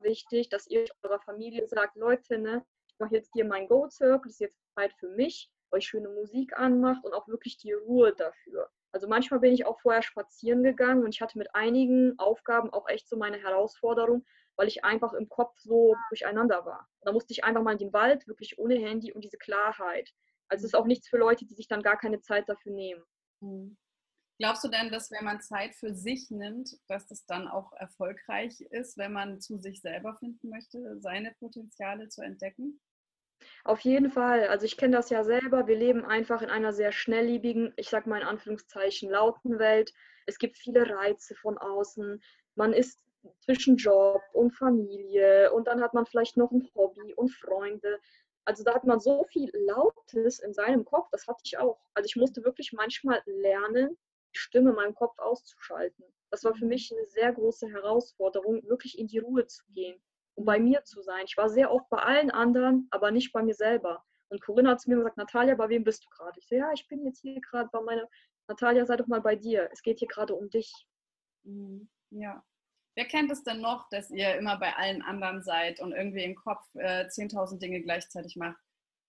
wichtig, 0.00 0.48
dass 0.48 0.66
ihr 0.66 0.84
eurer 1.02 1.20
Familie 1.20 1.66
sagt, 1.66 1.96
Leute, 1.96 2.38
ne, 2.38 2.64
ich 2.88 2.98
mache 2.98 3.14
jetzt 3.14 3.30
hier 3.32 3.44
mein 3.44 3.68
Go-Circle, 3.68 4.20
das 4.24 4.32
ist 4.32 4.40
jetzt 4.40 4.74
Zeit 4.74 4.92
für 4.94 5.08
mich, 5.08 5.50
euch 5.70 5.86
schöne 5.86 6.08
Musik 6.08 6.58
anmacht 6.58 7.04
und 7.04 7.12
auch 7.12 7.28
wirklich 7.28 7.58
die 7.58 7.72
Ruhe 7.72 8.14
dafür. 8.14 8.70
Also 8.92 9.08
manchmal 9.08 9.40
bin 9.40 9.52
ich 9.52 9.66
auch 9.66 9.78
vorher 9.80 10.02
spazieren 10.02 10.62
gegangen 10.62 11.04
und 11.04 11.14
ich 11.14 11.20
hatte 11.20 11.36
mit 11.36 11.54
einigen 11.54 12.18
Aufgaben 12.18 12.72
auch 12.72 12.88
echt 12.88 13.08
so 13.08 13.16
meine 13.16 13.36
Herausforderung, 13.36 14.24
weil 14.56 14.68
ich 14.68 14.84
einfach 14.84 15.12
im 15.12 15.28
Kopf 15.28 15.58
so 15.58 15.94
durcheinander 16.08 16.64
war. 16.64 16.88
da 17.02 17.12
musste 17.12 17.32
ich 17.32 17.44
einfach 17.44 17.62
mal 17.62 17.72
in 17.72 17.78
den 17.78 17.92
Wald, 17.92 18.26
wirklich 18.26 18.58
ohne 18.58 18.76
Handy 18.76 19.12
und 19.12 19.22
diese 19.22 19.38
Klarheit. 19.38 20.12
Also 20.48 20.62
es 20.62 20.72
ist 20.72 20.74
auch 20.74 20.86
nichts 20.86 21.08
für 21.08 21.18
Leute, 21.18 21.44
die 21.44 21.54
sich 21.54 21.68
dann 21.68 21.82
gar 21.82 21.98
keine 21.98 22.20
Zeit 22.20 22.48
dafür 22.48 22.72
nehmen. 22.72 23.02
Mhm. 23.40 23.76
Glaubst 24.38 24.64
du 24.64 24.68
denn, 24.68 24.90
dass 24.90 25.10
wenn 25.10 25.24
man 25.24 25.40
Zeit 25.40 25.74
für 25.74 25.94
sich 25.94 26.30
nimmt, 26.30 26.68
dass 26.88 27.06
das 27.06 27.24
dann 27.24 27.48
auch 27.48 27.72
erfolgreich 27.72 28.60
ist, 28.70 28.98
wenn 28.98 29.12
man 29.12 29.40
zu 29.40 29.56
sich 29.58 29.80
selber 29.80 30.14
finden 30.18 30.50
möchte, 30.50 30.98
seine 31.00 31.32
Potenziale 31.38 32.08
zu 32.08 32.20
entdecken? 32.20 32.78
Auf 33.64 33.80
jeden 33.80 34.10
Fall. 34.10 34.48
Also 34.48 34.66
ich 34.66 34.76
kenne 34.76 34.96
das 34.96 35.08
ja 35.10 35.24
selber. 35.24 35.66
Wir 35.66 35.76
leben 35.76 36.04
einfach 36.04 36.42
in 36.42 36.50
einer 36.50 36.72
sehr 36.72 36.92
schnelllebigen, 36.92 37.72
ich 37.76 37.88
sage 37.88 38.08
mal 38.10 38.20
in 38.20 38.26
Anführungszeichen, 38.26 39.10
lauten 39.10 39.58
Welt. 39.58 39.92
Es 40.26 40.38
gibt 40.38 40.58
viele 40.58 40.88
Reize 40.88 41.34
von 41.34 41.56
außen. 41.56 42.20
Man 42.56 42.72
ist 42.72 43.00
zwischen 43.40 43.76
Job 43.76 44.22
und 44.32 44.52
Familie 44.52 45.52
und 45.52 45.66
dann 45.66 45.80
hat 45.80 45.94
man 45.94 46.06
vielleicht 46.06 46.36
noch 46.36 46.50
ein 46.50 46.68
Hobby 46.74 47.14
und 47.14 47.30
Freunde. 47.30 47.98
Also 48.44 48.62
da 48.62 48.74
hat 48.74 48.84
man 48.84 49.00
so 49.00 49.24
viel 49.24 49.50
Lautes 49.66 50.38
in 50.38 50.54
seinem 50.54 50.84
Kopf, 50.84 51.08
das 51.10 51.26
hatte 51.26 51.42
ich 51.44 51.58
auch. 51.58 51.80
Also 51.94 52.06
ich 52.06 52.16
musste 52.16 52.44
wirklich 52.44 52.72
manchmal 52.72 53.20
lernen, 53.26 53.96
die 54.34 54.38
Stimme 54.38 54.70
in 54.70 54.76
meinem 54.76 54.94
Kopf 54.94 55.18
auszuschalten. 55.18 56.04
Das 56.30 56.44
war 56.44 56.54
für 56.54 56.64
mhm. 56.64 56.70
mich 56.70 56.92
eine 56.92 57.06
sehr 57.06 57.32
große 57.32 57.68
Herausforderung, 57.68 58.62
wirklich 58.68 58.98
in 58.98 59.06
die 59.06 59.18
Ruhe 59.18 59.46
zu 59.46 59.64
gehen 59.72 60.00
und 60.34 60.44
bei 60.44 60.58
mir 60.58 60.84
zu 60.84 61.02
sein. 61.02 61.24
Ich 61.26 61.36
war 61.36 61.48
sehr 61.48 61.72
oft 61.72 61.88
bei 61.88 61.98
allen 61.98 62.30
anderen, 62.30 62.88
aber 62.90 63.10
nicht 63.10 63.32
bei 63.32 63.42
mir 63.42 63.54
selber. 63.54 64.04
Und 64.28 64.42
Corinna 64.42 64.70
hat 64.70 64.80
zu 64.80 64.90
mir 64.90 64.96
gesagt, 64.96 65.16
Natalia, 65.16 65.54
bei 65.54 65.68
wem 65.68 65.84
bist 65.84 66.04
du 66.04 66.08
gerade? 66.10 66.38
Ich 66.38 66.46
so, 66.46 66.56
ja, 66.56 66.72
ich 66.72 66.86
bin 66.88 67.04
jetzt 67.04 67.20
hier 67.20 67.40
gerade 67.40 67.68
bei 67.72 67.80
meiner, 67.80 68.08
Natalia, 68.48 68.84
sei 68.84 68.96
doch 68.96 69.06
mal 69.06 69.20
bei 69.20 69.36
dir. 69.36 69.68
Es 69.72 69.82
geht 69.82 70.00
hier 70.00 70.08
gerade 70.08 70.34
um 70.34 70.50
dich. 70.50 70.72
Mhm. 71.44 71.88
Ja. 72.10 72.44
Wer 72.96 73.04
kennt 73.04 73.30
es 73.30 73.44
denn 73.44 73.60
noch, 73.60 73.90
dass 73.90 74.10
ihr 74.10 74.36
immer 74.36 74.58
bei 74.58 74.74
allen 74.74 75.02
anderen 75.02 75.42
seid 75.42 75.80
und 75.80 75.92
irgendwie 75.92 76.24
im 76.24 76.34
Kopf 76.34 76.64
äh, 76.76 77.04
10.000 77.04 77.58
Dinge 77.58 77.82
gleichzeitig 77.82 78.36
macht? 78.36 78.56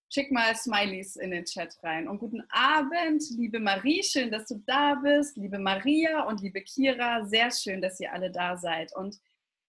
Schick 0.09 0.29
mal 0.29 0.53
Smileys 0.55 1.15
in 1.15 1.31
den 1.31 1.45
Chat 1.45 1.73
rein. 1.83 2.09
Und 2.09 2.19
guten 2.19 2.43
Abend, 2.49 3.23
liebe 3.37 3.61
Marie, 3.61 4.03
schön, 4.03 4.29
dass 4.29 4.45
du 4.45 4.61
da 4.65 4.95
bist. 4.95 5.37
Liebe 5.37 5.57
Maria 5.57 6.23
und 6.23 6.41
liebe 6.41 6.61
Kira, 6.61 7.25
sehr 7.25 7.49
schön, 7.49 7.81
dass 7.81 7.99
ihr 8.01 8.11
alle 8.11 8.29
da 8.29 8.57
seid. 8.57 8.93
Und 8.93 9.19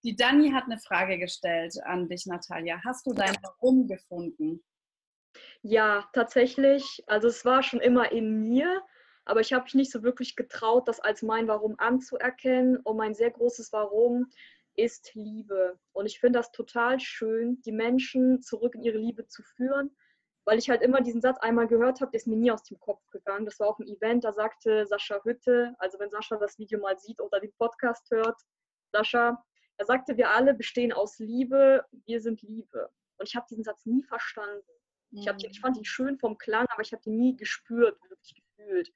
die 0.03 0.17
Dani 0.17 0.51
hat 0.51 0.65
eine 0.65 0.79
Frage 0.79 1.19
gestellt 1.19 1.75
an 1.85 2.09
dich, 2.09 2.27
Natalia. 2.27 2.81
Hast 2.85 3.07
du 3.07 3.13
dein 3.13 3.37
Warum 3.43 3.87
gefunden? 3.87 4.65
Ja, 5.63 6.09
tatsächlich. 6.13 7.05
Also 7.07 7.29
es 7.29 7.45
war 7.45 7.63
schon 7.63 7.81
immer 7.81 8.11
in 8.11 8.41
mir, 8.41 8.83
aber 9.29 9.41
ich 9.41 9.53
habe 9.53 9.65
mich 9.65 9.75
nicht 9.75 9.93
so 9.93 10.03
wirklich 10.03 10.37
getraut, 10.37 10.89
das 10.89 11.01
als 11.01 11.23
mein 11.23 11.49
Warum 11.49 11.79
anzuerkennen. 11.79 12.79
Und 12.79 12.97
mein 12.97 13.15
sehr 13.15 13.31
großes 13.31 13.73
Warum 13.73 14.31
ist 14.75 15.15
Liebe. 15.15 15.79
Und 15.93 16.07
ich 16.07 16.21
finde 16.21 16.39
das 16.39 16.51
total 16.51 16.99
schön, 17.01 17.61
die 17.63 17.73
Menschen 17.73 18.41
zurück 18.43 18.75
in 18.75 18.83
ihre 18.83 18.99
Liebe 18.99 19.27
zu 19.27 19.43
führen 19.43 19.97
weil 20.49 20.59
ich 20.59 20.71
halt 20.71 20.81
immer 20.81 21.03
diesen 21.03 21.21
Satz 21.21 21.37
einmal 21.41 21.69
gehört 21.69 22.01
habe, 22.01 22.11
der 22.11 22.21
ist 22.21 22.27
mir 22.27 22.39
nie 22.39 22.51
aus 22.51 22.63
dem 22.63 22.81
Kopf 22.81 23.07
gegangen. 23.11 23.45
Das 23.45 23.61
war 23.61 23.69
auch 23.69 23.79
ein 23.79 23.87
Event, 23.87 24.25
da 24.25 24.33
sagte 24.33 24.87
Sascha 24.87 25.23
Hütte, 25.23 25.75
also 25.79 25.99
wenn 25.99 26.09
Sascha 26.09 26.39
das 26.39 26.59
Video 26.59 26.81
mal 26.81 26.99
sieht 26.99 27.21
oder 27.21 27.39
den 27.39 27.53
Podcast 27.59 28.11
hört, 28.11 28.41
Sascha, 28.91 29.45
er 29.77 29.85
sagte, 29.85 30.17
wir 30.17 30.31
alle 30.31 30.55
bestehen 30.55 30.91
aus 30.91 31.19
Liebe, 31.19 31.85
wir 32.07 32.23
sind 32.23 32.41
Liebe. 32.41 32.91
Und 33.19 33.29
ich 33.29 33.37
habe 33.37 33.45
diesen 33.51 33.63
Satz 33.63 33.85
nie 33.85 34.03
verstanden. 34.03 34.65
Ich, 35.11 35.29
hab, 35.29 35.37
ich 35.37 35.61
fand 35.61 35.77
ihn 35.77 35.85
schön 35.85 36.19
vom 36.19 36.39
Klang, 36.39 36.65
aber 36.71 36.81
ich 36.81 36.95
habe 36.95 37.03
ihn 37.05 37.19
nie 37.19 37.37
gespürt, 37.37 37.99
wirklich 38.09 38.35
gefühlt. 38.35 38.91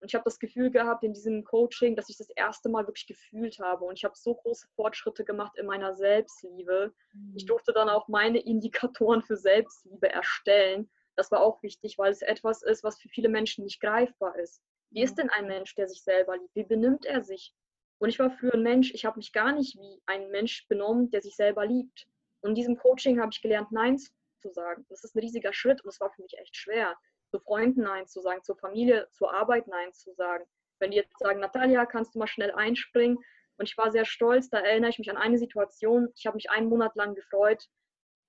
Und 0.00 0.08
ich 0.10 0.14
habe 0.14 0.24
das 0.24 0.38
Gefühl 0.38 0.70
gehabt 0.70 1.02
in 1.02 1.12
diesem 1.12 1.44
Coaching, 1.44 1.96
dass 1.96 2.08
ich 2.08 2.16
das 2.16 2.30
erste 2.30 2.68
Mal 2.68 2.86
wirklich 2.86 3.06
gefühlt 3.06 3.58
habe. 3.58 3.84
Und 3.84 3.98
ich 3.98 4.04
habe 4.04 4.14
so 4.16 4.34
große 4.34 4.68
Fortschritte 4.76 5.24
gemacht 5.24 5.56
in 5.56 5.66
meiner 5.66 5.94
Selbstliebe. 5.94 6.92
Ich 7.34 7.44
mhm. 7.44 7.48
durfte 7.48 7.72
dann 7.72 7.88
auch 7.88 8.06
meine 8.06 8.38
Indikatoren 8.38 9.22
für 9.22 9.36
Selbstliebe 9.36 10.08
erstellen. 10.08 10.88
Das 11.16 11.32
war 11.32 11.40
auch 11.40 11.62
wichtig, 11.62 11.98
weil 11.98 12.12
es 12.12 12.22
etwas 12.22 12.62
ist, 12.62 12.84
was 12.84 13.00
für 13.00 13.08
viele 13.08 13.28
Menschen 13.28 13.64
nicht 13.64 13.80
greifbar 13.80 14.38
ist. 14.38 14.62
Wie 14.90 15.02
ist 15.02 15.18
denn 15.18 15.30
ein 15.30 15.46
Mensch, 15.46 15.74
der 15.74 15.88
sich 15.88 16.02
selber 16.02 16.36
liebt? 16.36 16.54
Wie 16.54 16.64
benimmt 16.64 17.04
er 17.04 17.22
sich? 17.22 17.52
Und 17.98 18.08
ich 18.08 18.18
war 18.20 18.30
früher 18.30 18.54
ein 18.54 18.62
Mensch, 18.62 18.94
ich 18.94 19.04
habe 19.04 19.18
mich 19.18 19.32
gar 19.32 19.52
nicht 19.52 19.76
wie 19.76 20.00
ein 20.06 20.30
Mensch 20.30 20.66
benommen, 20.68 21.10
der 21.10 21.20
sich 21.20 21.34
selber 21.34 21.66
liebt. 21.66 22.06
Und 22.40 22.50
in 22.50 22.54
diesem 22.54 22.76
Coaching 22.76 23.20
habe 23.20 23.30
ich 23.32 23.42
gelernt, 23.42 23.72
Nein 23.72 23.98
zu 24.40 24.50
sagen. 24.50 24.86
Das 24.88 25.02
ist 25.02 25.16
ein 25.16 25.20
riesiger 25.20 25.52
Schritt 25.52 25.82
und 25.82 25.88
es 25.90 26.00
war 26.00 26.10
für 26.12 26.22
mich 26.22 26.38
echt 26.38 26.56
schwer, 26.56 26.96
zu 27.30 27.38
Freunden 27.40 27.82
Nein 27.82 28.06
zu 28.06 28.20
sagen, 28.20 28.42
zur 28.42 28.56
Familie, 28.56 29.08
zur 29.12 29.32
Arbeit 29.32 29.66
Nein 29.66 29.92
zu 29.92 30.12
sagen. 30.14 30.44
Wenn 30.80 30.90
die 30.90 30.96
jetzt 30.96 31.18
sagen, 31.18 31.40
Natalia, 31.40 31.86
kannst 31.86 32.14
du 32.14 32.18
mal 32.18 32.26
schnell 32.26 32.52
einspringen? 32.52 33.18
Und 33.58 33.68
ich 33.68 33.76
war 33.76 33.90
sehr 33.90 34.04
stolz, 34.04 34.48
da 34.50 34.60
erinnere 34.60 34.90
ich 34.90 34.98
mich 34.98 35.10
an 35.10 35.16
eine 35.16 35.38
Situation. 35.38 36.08
Ich 36.14 36.26
habe 36.26 36.36
mich 36.36 36.50
einen 36.50 36.68
Monat 36.68 36.94
lang 36.94 37.14
gefreut, 37.14 37.64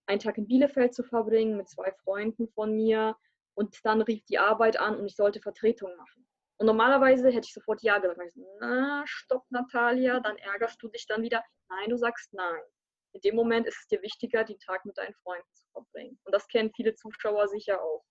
einen 0.08 0.20
Tag 0.20 0.38
in 0.38 0.48
Bielefeld 0.48 0.94
zu 0.94 1.04
verbringen 1.04 1.56
mit 1.56 1.70
zwei 1.70 1.92
Freunden 2.04 2.50
von 2.50 2.76
mir. 2.76 3.16
Und 3.54 3.78
dann 3.86 4.02
rief 4.02 4.24
die 4.26 4.40
Arbeit 4.40 4.80
an 4.80 4.98
und 4.98 5.06
ich 5.06 5.16
sollte 5.16 5.40
Vertretung 5.40 5.96
machen. 5.98 6.28
Und 6.58 6.66
normalerweise 6.66 7.30
hätte 7.30 7.46
ich 7.46 7.54
sofort 7.54 7.82
Ja 7.84 8.00
gesagt. 8.00 8.20
Ich 8.28 8.34
so, 8.34 8.58
na, 8.60 9.04
stopp, 9.06 9.46
Natalia, 9.50 10.20
dann 10.20 10.38
ärgerst 10.38 10.82
du 10.82 10.90
dich 10.90 11.06
dann 11.08 11.22
wieder. 11.22 11.44
Nein, 11.70 11.90
du 11.90 11.98
sagst 11.98 12.34
nein. 12.34 12.62
In 13.14 13.22
dem 13.22 13.36
Moment 13.36 13.68
ist 13.68 13.78
es 13.80 13.88
dir 13.88 14.02
wichtiger, 14.02 14.44
den 14.44 14.60
Tag 14.60 14.84
mit 14.86 14.98
deinen 14.98 15.14
Freunden 15.24 15.48
zu 15.54 15.66
verbringen. 15.72 16.20
Und 16.26 16.34
das 16.34 16.48
kennen 16.48 16.72
viele 16.76 16.96
Zuschauer 16.96 17.48
sicher 17.48 17.82
auch. 17.82 18.04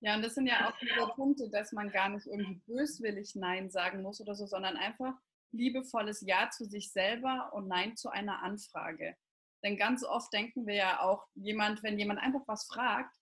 Ja, 0.00 0.14
und 0.14 0.22
das 0.22 0.34
sind 0.34 0.46
ja 0.46 0.68
auch 0.68 0.78
diese 0.78 1.06
Punkte, 1.14 1.50
dass 1.50 1.72
man 1.72 1.90
gar 1.90 2.08
nicht 2.08 2.26
irgendwie 2.26 2.60
böswillig 2.66 3.34
Nein 3.34 3.70
sagen 3.70 4.02
muss 4.02 4.20
oder 4.20 4.34
so, 4.34 4.46
sondern 4.46 4.76
einfach 4.76 5.14
liebevolles 5.50 6.20
Ja 6.20 6.50
zu 6.50 6.64
sich 6.66 6.92
selber 6.92 7.50
und 7.52 7.68
Nein 7.68 7.96
zu 7.96 8.10
einer 8.10 8.42
Anfrage. 8.42 9.16
Denn 9.64 9.76
ganz 9.76 10.04
oft 10.04 10.32
denken 10.32 10.66
wir 10.66 10.74
ja 10.74 11.00
auch, 11.00 11.26
jemand, 11.34 11.82
wenn 11.82 11.98
jemand 11.98 12.20
einfach 12.20 12.42
was 12.46 12.66
fragt, 12.66 13.16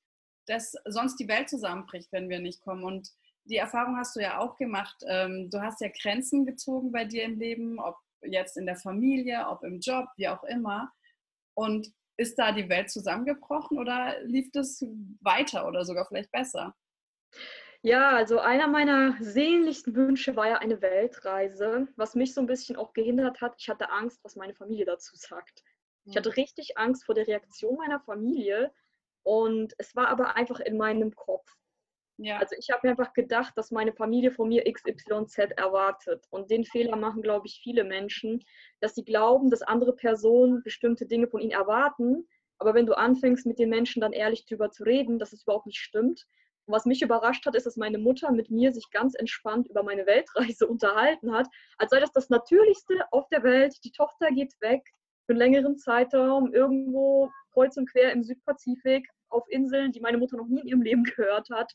dass 0.46 0.74
sonst 0.84 1.16
die 1.16 1.28
Welt 1.28 1.48
zusammenbricht, 1.48 2.12
wenn 2.12 2.28
wir 2.28 2.40
nicht 2.40 2.60
kommen. 2.60 2.84
Und 2.84 3.10
die 3.44 3.56
Erfahrung 3.56 3.96
hast 3.96 4.16
du 4.16 4.20
ja 4.20 4.38
auch 4.38 4.56
gemacht. 4.56 4.96
Ähm, 5.08 5.50
du 5.50 5.60
hast 5.60 5.80
ja 5.80 5.88
Grenzen 5.88 6.44
gezogen 6.44 6.92
bei 6.92 7.04
dir 7.04 7.24
im 7.24 7.38
Leben, 7.38 7.80
ob 7.80 7.96
jetzt 8.22 8.56
in 8.56 8.66
der 8.66 8.76
Familie, 8.76 9.46
ob 9.48 9.62
im 9.64 9.80
Job, 9.80 10.06
wie 10.16 10.28
auch 10.28 10.44
immer. 10.44 10.92
Und 11.54 11.88
ist 12.16 12.38
da 12.38 12.52
die 12.52 12.68
Welt 12.68 12.90
zusammengebrochen 12.90 13.78
oder 13.78 14.16
lief 14.22 14.50
das 14.52 14.84
weiter 15.20 15.66
oder 15.66 15.84
sogar 15.84 16.06
vielleicht 16.06 16.32
besser? 16.32 16.74
Ja, 17.82 18.10
also 18.10 18.40
einer 18.40 18.66
meiner 18.66 19.16
sehnlichsten 19.20 19.94
Wünsche 19.94 20.34
war 20.34 20.48
ja 20.48 20.58
eine 20.58 20.82
Weltreise, 20.82 21.88
was 21.96 22.14
mich 22.14 22.34
so 22.34 22.40
ein 22.40 22.46
bisschen 22.46 22.76
auch 22.76 22.92
gehindert 22.94 23.40
hat. 23.40 23.54
Ich 23.58 23.68
hatte 23.68 23.90
Angst, 23.90 24.18
was 24.24 24.34
meine 24.34 24.54
Familie 24.54 24.86
dazu 24.86 25.14
sagt. 25.14 25.62
Ich 26.08 26.16
hatte 26.16 26.36
richtig 26.36 26.78
Angst 26.78 27.04
vor 27.04 27.14
der 27.14 27.26
Reaktion 27.26 27.76
meiner 27.76 28.00
Familie 28.00 28.72
und 29.24 29.74
es 29.78 29.96
war 29.96 30.08
aber 30.08 30.36
einfach 30.36 30.60
in 30.60 30.76
meinem 30.76 31.14
Kopf. 31.14 31.52
Ja. 32.18 32.38
Also 32.38 32.56
ich 32.58 32.70
habe 32.70 32.80
mir 32.86 32.90
einfach 32.90 33.12
gedacht, 33.12 33.52
dass 33.56 33.70
meine 33.70 33.92
Familie 33.92 34.30
von 34.30 34.48
mir 34.48 34.64
XYZ 34.64 35.38
erwartet. 35.56 36.26
Und 36.30 36.50
den 36.50 36.64
Fehler 36.64 36.96
machen, 36.96 37.22
glaube 37.22 37.46
ich, 37.46 37.60
viele 37.62 37.84
Menschen, 37.84 38.42
dass 38.80 38.94
sie 38.94 39.04
glauben, 39.04 39.50
dass 39.50 39.62
andere 39.62 39.94
Personen 39.94 40.62
bestimmte 40.62 41.06
Dinge 41.06 41.28
von 41.28 41.40
ihnen 41.40 41.50
erwarten. 41.50 42.26
Aber 42.58 42.72
wenn 42.74 42.86
du 42.86 42.96
anfängst, 42.96 43.44
mit 43.44 43.58
den 43.58 43.68
Menschen 43.68 44.00
dann 44.00 44.12
ehrlich 44.12 44.46
darüber 44.46 44.70
zu 44.70 44.84
reden, 44.84 45.18
dass 45.18 45.32
es 45.34 45.42
überhaupt 45.42 45.66
nicht 45.66 45.78
stimmt. 45.78 46.26
Und 46.64 46.74
was 46.74 46.86
mich 46.86 47.02
überrascht 47.02 47.44
hat, 47.44 47.54
ist, 47.54 47.66
dass 47.66 47.76
meine 47.76 47.98
Mutter 47.98 48.32
mit 48.32 48.50
mir 48.50 48.72
sich 48.72 48.90
ganz 48.90 49.14
entspannt 49.14 49.68
über 49.68 49.82
meine 49.82 50.06
Weltreise 50.06 50.66
unterhalten 50.68 51.32
hat, 51.32 51.48
als 51.76 51.90
sei 51.90 52.00
das 52.00 52.12
das 52.12 52.30
Natürlichste 52.30 53.04
auf 53.10 53.28
der 53.28 53.42
Welt. 53.42 53.76
Die 53.84 53.92
Tochter 53.92 54.30
geht 54.30 54.54
weg 54.60 54.82
für 55.26 55.32
einen 55.32 55.38
längeren 55.38 55.76
Zeitraum 55.76 56.52
irgendwo 56.54 57.30
kreuz 57.52 57.76
und 57.76 57.90
quer 57.90 58.12
im 58.12 58.22
Südpazifik 58.22 59.08
auf 59.28 59.44
Inseln, 59.48 59.92
die 59.92 60.00
meine 60.00 60.18
Mutter 60.18 60.36
noch 60.36 60.46
nie 60.46 60.60
in 60.60 60.68
ihrem 60.68 60.82
Leben 60.82 61.04
gehört 61.04 61.50
hat. 61.50 61.72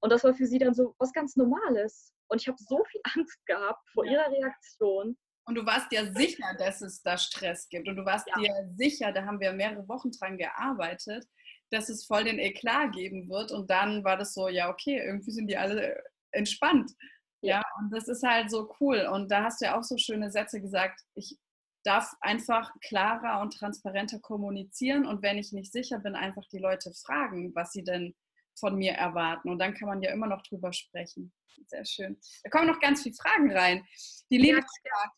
Und 0.00 0.10
das 0.12 0.24
war 0.24 0.34
für 0.34 0.46
sie 0.46 0.58
dann 0.58 0.74
so 0.74 0.94
was 0.98 1.12
ganz 1.12 1.36
Normales. 1.36 2.12
Und 2.28 2.40
ich 2.40 2.48
habe 2.48 2.58
so 2.58 2.82
viel 2.84 3.00
Angst 3.16 3.44
gehabt 3.46 3.88
vor 3.92 4.04
ja. 4.04 4.12
ihrer 4.12 4.30
Reaktion. 4.30 5.16
Und 5.46 5.54
du 5.54 5.64
warst 5.64 5.90
ja 5.92 6.12
sicher, 6.12 6.54
dass 6.58 6.82
es 6.82 7.02
da 7.02 7.16
Stress 7.16 7.68
gibt. 7.70 7.88
Und 7.88 7.96
du 7.96 8.04
warst 8.04 8.26
ja. 8.28 8.38
dir 8.38 8.70
sicher, 8.76 9.12
da 9.12 9.24
haben 9.24 9.40
wir 9.40 9.52
mehrere 9.52 9.88
Wochen 9.88 10.10
dran 10.10 10.36
gearbeitet, 10.36 11.26
dass 11.70 11.88
es 11.88 12.04
voll 12.04 12.24
den 12.24 12.38
Eklat 12.38 12.92
geben 12.92 13.28
wird. 13.30 13.50
Und 13.50 13.70
dann 13.70 14.04
war 14.04 14.18
das 14.18 14.34
so, 14.34 14.48
ja, 14.48 14.68
okay, 14.68 14.98
irgendwie 14.98 15.30
sind 15.30 15.46
die 15.46 15.56
alle 15.56 16.02
entspannt. 16.32 16.92
Ja. 17.40 17.56
ja, 17.56 17.62
und 17.80 17.90
das 17.90 18.08
ist 18.08 18.22
halt 18.22 18.50
so 18.50 18.74
cool. 18.80 19.08
Und 19.10 19.30
da 19.30 19.44
hast 19.44 19.60
du 19.60 19.66
ja 19.66 19.78
auch 19.78 19.84
so 19.84 19.96
schöne 19.96 20.30
Sätze 20.30 20.60
gesagt. 20.60 21.00
Ich 21.14 21.38
darf 21.84 22.14
einfach 22.20 22.70
klarer 22.82 23.40
und 23.40 23.54
transparenter 23.54 24.18
kommunizieren. 24.18 25.06
Und 25.06 25.22
wenn 25.22 25.38
ich 25.38 25.52
nicht 25.52 25.72
sicher 25.72 25.98
bin, 25.98 26.14
einfach 26.14 26.46
die 26.52 26.58
Leute 26.58 26.92
fragen, 26.92 27.54
was 27.54 27.72
sie 27.72 27.84
denn 27.84 28.14
von 28.58 28.76
mir 28.76 28.92
erwarten. 28.92 29.48
Und 29.50 29.58
dann 29.58 29.74
kann 29.74 29.88
man 29.88 30.02
ja 30.02 30.12
immer 30.12 30.26
noch 30.26 30.42
drüber 30.42 30.72
sprechen. 30.72 31.32
Sehr 31.66 31.84
schön. 31.84 32.18
Da 32.44 32.50
kommen 32.50 32.68
noch 32.68 32.80
ganz 32.80 33.02
viele 33.02 33.14
Fragen 33.14 33.50
rein. 33.52 33.86
Die 34.30 34.38
Liebe 34.38 34.60
fragt, 34.60 35.16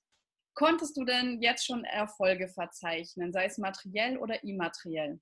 konntest 0.55 0.97
du 0.97 1.05
denn 1.05 1.41
jetzt 1.43 1.67
schon 1.67 1.85
Erfolge 1.85 2.49
verzeichnen, 2.49 3.33
sei 3.33 3.47
es 3.47 3.59
materiell 3.59 4.19
oder 4.19 4.43
immateriell? 4.43 5.21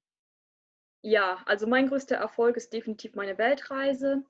Ja, 1.03 1.43
also 1.47 1.67
mein 1.67 1.89
größter 1.89 2.17
Erfolg 2.17 2.57
ist 2.57 2.73
definitiv 2.73 3.15
meine 3.15 3.39
Weltreise. 3.39 4.25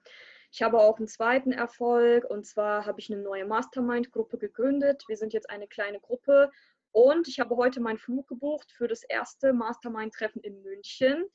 Ich 0.51 0.63
habe 0.63 0.79
auch 0.79 0.99
einen 0.99 1.09
zweiten 1.09 1.53
Erfolg 1.53 2.25
und 2.25 2.47
zwar 2.47 2.87
habe 2.87 3.01
ich 3.01 3.13
eine 3.13 3.23
neue 3.23 3.47
Mastermind-Gruppe 3.47 4.39
gegründet. 4.39 5.05
Wir 5.07 5.17
sind 5.17 5.33
jetzt 5.33 5.51
eine 5.51 5.67
kleine 5.67 6.01
Gruppe 6.01 6.51
und 6.93 7.29
ich 7.29 7.39
habe 7.39 7.57
heute 7.57 7.81
meinen 7.81 7.99
Flug 7.99 8.29
gebucht 8.29 8.73
für 8.73 8.89
das 8.89 9.03
erste 9.03 9.53
Mastermind-Treffen 9.53 10.43
in 10.43 10.63
München, 10.63 11.27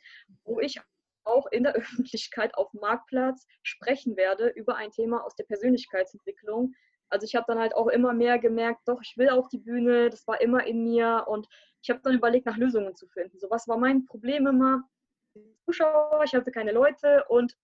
wo 0.44 0.60
ich 0.60 0.80
auch 1.26 1.48
in 1.52 1.64
der 1.64 1.74
Öffentlichkeit 1.76 2.56
auf 2.56 2.72
dem 2.72 2.82
Marktplatz 2.82 3.48
sprechen 3.64 4.16
werde 4.18 4.50
über 4.50 4.76
ein 4.76 4.92
Thema 4.92 5.24
aus 5.24 5.36
der 5.36 5.46
Persönlichkeitsentwicklung. 5.46 6.74
Also 7.10 7.26
ich 7.26 7.36
habe 7.36 7.46
dann 7.48 7.60
halt 7.60 7.76
auch 7.76 7.88
immer 7.88 8.14
mehr 8.14 8.40
gemerkt, 8.40 8.82
doch, 8.88 9.00
ich 9.04 9.18
will 9.18 9.30
auf 9.30 9.48
die 9.48 9.60
Bühne, 9.60 10.10
das 10.10 10.28
war 10.28 10.42
immer 10.42 10.66
in 10.66 10.84
mir 10.84 11.26
und 11.28 11.48
ich 11.82 11.90
habe 11.90 12.00
dann 12.02 12.16
überlegt, 12.16 12.46
nach 12.46 12.58
Lösungen 12.58 12.96
zu 12.96 13.08
finden. 13.08 13.40
So, 13.40 13.50
was 13.50 13.68
war 13.68 13.78
mein 13.78 14.06
Problem 14.06 14.48
immer? 14.48 14.84
Zuschauer, 15.66 16.24
ich 16.24 16.34
hatte 16.34 16.52
keine 16.52 16.72
Leute 16.72 17.26
und 17.28 17.56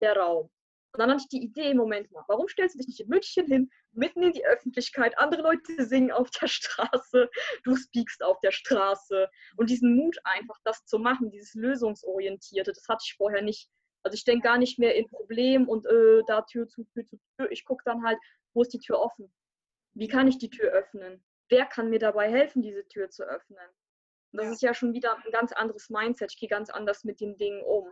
der 0.00 0.16
Raum. 0.16 0.50
Und 0.94 1.00
dann 1.00 1.10
hatte 1.10 1.22
ich 1.22 1.28
die 1.28 1.42
Idee, 1.42 1.74
Moment 1.74 2.12
mal, 2.12 2.22
warum 2.28 2.46
stellst 2.46 2.76
du 2.76 2.78
dich 2.78 2.86
nicht 2.86 3.00
in 3.00 3.08
München 3.08 3.46
hin, 3.46 3.70
mitten 3.90 4.22
in 4.22 4.32
die 4.32 4.46
Öffentlichkeit, 4.46 5.18
andere 5.18 5.42
Leute 5.42 5.84
singen 5.84 6.12
auf 6.12 6.30
der 6.30 6.46
Straße, 6.46 7.28
du 7.64 7.74
speakst 7.74 8.22
auf 8.22 8.38
der 8.38 8.52
Straße. 8.52 9.28
Und 9.56 9.70
diesen 9.70 9.96
Mut 9.96 10.16
einfach, 10.22 10.56
das 10.62 10.86
zu 10.86 11.00
machen, 11.00 11.32
dieses 11.32 11.54
Lösungsorientierte, 11.54 12.72
das 12.72 12.86
hatte 12.88 13.02
ich 13.04 13.16
vorher 13.16 13.42
nicht. 13.42 13.68
Also 14.04 14.14
ich 14.14 14.22
denke 14.22 14.44
gar 14.44 14.56
nicht 14.56 14.78
mehr 14.78 14.94
in 14.94 15.08
Problem 15.08 15.68
und 15.68 15.84
äh, 15.84 16.22
da 16.28 16.42
Tür 16.42 16.68
zu, 16.68 16.84
Tür 16.84 17.04
zu 17.04 17.18
Tür. 17.38 17.50
Ich 17.50 17.64
gucke 17.64 17.82
dann 17.84 18.04
halt, 18.04 18.18
wo 18.52 18.62
ist 18.62 18.72
die 18.72 18.78
Tür 18.78 19.00
offen? 19.00 19.34
Wie 19.94 20.06
kann 20.06 20.28
ich 20.28 20.38
die 20.38 20.50
Tür 20.50 20.70
öffnen? 20.70 21.24
Wer 21.48 21.66
kann 21.66 21.90
mir 21.90 21.98
dabei 21.98 22.30
helfen, 22.30 22.62
diese 22.62 22.86
Tür 22.86 23.10
zu 23.10 23.24
öffnen? 23.24 23.66
Und 24.30 24.38
das 24.38 24.48
ist 24.48 24.62
ja 24.62 24.74
schon 24.74 24.92
wieder 24.92 25.16
ein 25.16 25.32
ganz 25.32 25.50
anderes 25.50 25.90
Mindset. 25.90 26.30
Ich 26.32 26.38
gehe 26.38 26.48
ganz 26.48 26.70
anders 26.70 27.02
mit 27.02 27.20
den 27.20 27.36
Dingen 27.36 27.62
um. 27.64 27.84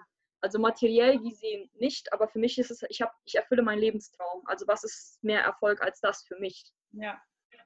Also 0.43 0.59
materiell 0.59 1.19
gesehen 1.19 1.71
nicht, 1.75 2.13
aber 2.13 2.29
für 2.29 2.39
mich 2.39 2.59
ist 2.59 2.71
es, 2.71 2.83
ich, 2.89 3.01
hab, 3.01 3.15
ich 3.25 3.37
erfülle 3.37 3.63
meinen 3.63 3.81
Lebenstraum. 3.81 4.43
Also 4.47 4.67
was 4.67 4.85
ist 4.85 5.23
mehr 5.23 5.41
Erfolg 5.41 5.81
als 5.83 6.00
das 6.00 6.25
für 6.25 6.39
mich? 6.39 6.65
Ja, 6.91 7.21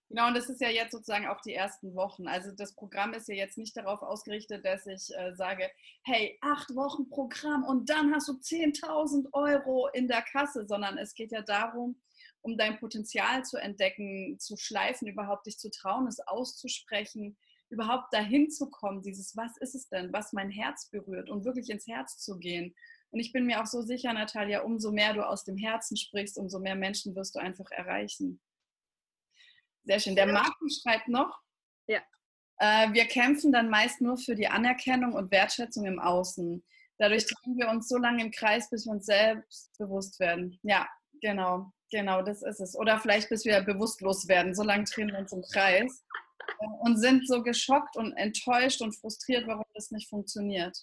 Genau, 0.09 0.29
und 0.29 0.37
das 0.37 0.49
ist 0.49 0.61
ja 0.61 0.69
jetzt 0.69 0.93
sozusagen 0.93 1.27
auch 1.27 1.41
die 1.41 1.55
ersten 1.55 1.95
Wochen. 1.97 2.29
Also 2.29 2.53
das 2.53 2.75
Programm 2.75 3.12
ist 3.12 3.29
ja 3.29 3.35
jetzt 3.35 3.59
nicht 3.59 3.77
darauf 3.77 4.03
ausgerichtet, 4.03 4.65
dass 4.65 4.87
ich 4.87 5.11
äh, 5.17 5.35
sage, 5.35 5.69
hey, 6.05 6.39
acht 6.43 6.75
Wochen 6.77 7.09
Programm 7.09 7.65
und 7.65 7.91
dann 7.91 8.15
hast 8.15 8.29
du 8.29 8.35
10.000 8.35 9.33
Euro 9.33 9.89
in 9.89 10.07
der 10.07 10.23
Kasse, 10.23 10.65
sondern 10.67 10.97
es 10.97 11.15
geht 11.15 11.33
ja 11.33 11.43
darum, 11.43 12.01
um 12.41 12.57
dein 12.57 12.79
Potenzial 12.79 13.45
zu 13.45 13.57
entdecken, 13.57 14.39
zu 14.39 14.57
schleifen, 14.57 15.09
überhaupt 15.09 15.47
dich 15.47 15.59
zu 15.59 15.71
trauen, 15.71 16.07
es 16.07 16.21
auszusprechen, 16.21 17.37
überhaupt 17.68 18.12
dahin 18.12 18.50
zu 18.50 18.70
kommen, 18.70 19.02
dieses, 19.02 19.37
was 19.37 19.57
ist 19.59 19.74
es 19.74 19.88
denn, 19.88 20.12
was 20.12 20.33
mein 20.33 20.50
Herz 20.50 20.88
berührt 20.90 21.31
und 21.31 21.44
wirklich 21.44 21.70
ins 21.70 21.87
Herz 21.87 22.18
zu 22.18 22.38
gehen. 22.38 22.74
Und 23.11 23.20
ich 23.20 23.33
bin 23.33 23.46
mir 23.46 23.61
auch 23.61 23.66
so 23.66 23.83
sicher, 23.83 24.12
Natalia, 24.12 24.62
umso 24.62 24.92
mehr 24.92 25.14
du 25.14 25.26
aus 25.26 25.44
dem 25.44 25.57
Herzen 25.57 25.96
sprichst, 25.96 26.38
umso 26.38 26.59
mehr 26.59 26.74
Menschen 26.74 27.14
wirst 27.16 27.35
du 27.35 27.40
einfach 27.40 27.70
erreichen. 27.70 28.40
Sehr 29.85 30.00
schön. 30.00 30.16
Der 30.16 30.26
Martin 30.26 30.68
schreibt 30.70 31.09
noch, 31.09 31.40
ja. 31.87 32.00
Äh, 32.59 32.92
wir 32.92 33.07
kämpfen 33.07 33.52
dann 33.52 33.70
meist 33.70 34.00
nur 34.00 34.16
für 34.16 34.35
die 34.35 34.48
Anerkennung 34.48 35.12
und 35.12 35.31
Wertschätzung 35.31 35.85
im 35.87 36.00
Außen. 36.00 36.64
Dadurch 36.98 37.26
drehen 37.26 37.59
wir 37.59 37.68
uns 37.68 37.88
so 37.88 37.98
lange 37.98 38.22
im 38.22 38.31
Kreis, 38.31 38.70
bis 38.70 38.87
wir 38.87 38.92
uns 38.92 39.07
selbst 39.07 39.76
bewusst 39.79 40.18
werden. 40.18 40.59
Ja, 40.62 40.88
genau, 41.20 41.72
genau, 41.90 42.22
das 42.22 42.42
ist 42.42 42.61
es. 42.61 42.74
Oder 42.74 42.98
vielleicht 42.98 43.29
bis 43.29 43.44
wir 43.44 43.61
bewusstlos 43.61 44.26
werden. 44.29 44.55
So 44.55 44.62
lange 44.62 44.85
drehen 44.85 45.09
wir 45.09 45.18
uns 45.18 45.33
im 45.33 45.42
Kreis 45.42 46.05
und 46.81 46.97
sind 46.97 47.27
so 47.27 47.43
geschockt 47.43 47.97
und 47.97 48.13
enttäuscht 48.15 48.81
und 48.83 48.95
frustriert, 48.95 49.47
warum 49.47 49.65
das 49.75 49.91
nicht 49.91 50.09
funktioniert. 50.09 50.77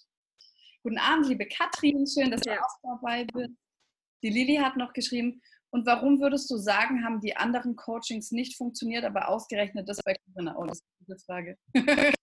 Guten 0.82 0.98
Abend, 0.98 1.28
liebe 1.28 1.46
Katrin, 1.46 2.06
schön, 2.06 2.30
dass 2.30 2.42
ja. 2.44 2.56
du 2.56 2.60
auch 2.60 2.98
dabei 3.00 3.24
bist. 3.32 3.54
Die 4.22 4.30
Lili 4.30 4.56
hat 4.56 4.76
noch 4.76 4.92
geschrieben, 4.92 5.40
und 5.74 5.86
warum 5.86 6.20
würdest 6.20 6.48
du 6.52 6.56
sagen, 6.56 7.04
haben 7.04 7.20
die 7.20 7.36
anderen 7.36 7.74
Coachings 7.74 8.30
nicht 8.30 8.56
funktioniert, 8.56 9.04
aber 9.04 9.28
ausgerechnet 9.28 9.88
das 9.88 10.00
bei 10.04 10.14
Corinna? 10.14 10.54
Oh, 10.56 10.66
das 10.66 10.78
ist 10.78 10.84
eine 11.00 11.06
gute 11.06 11.24
Frage. 11.24 11.58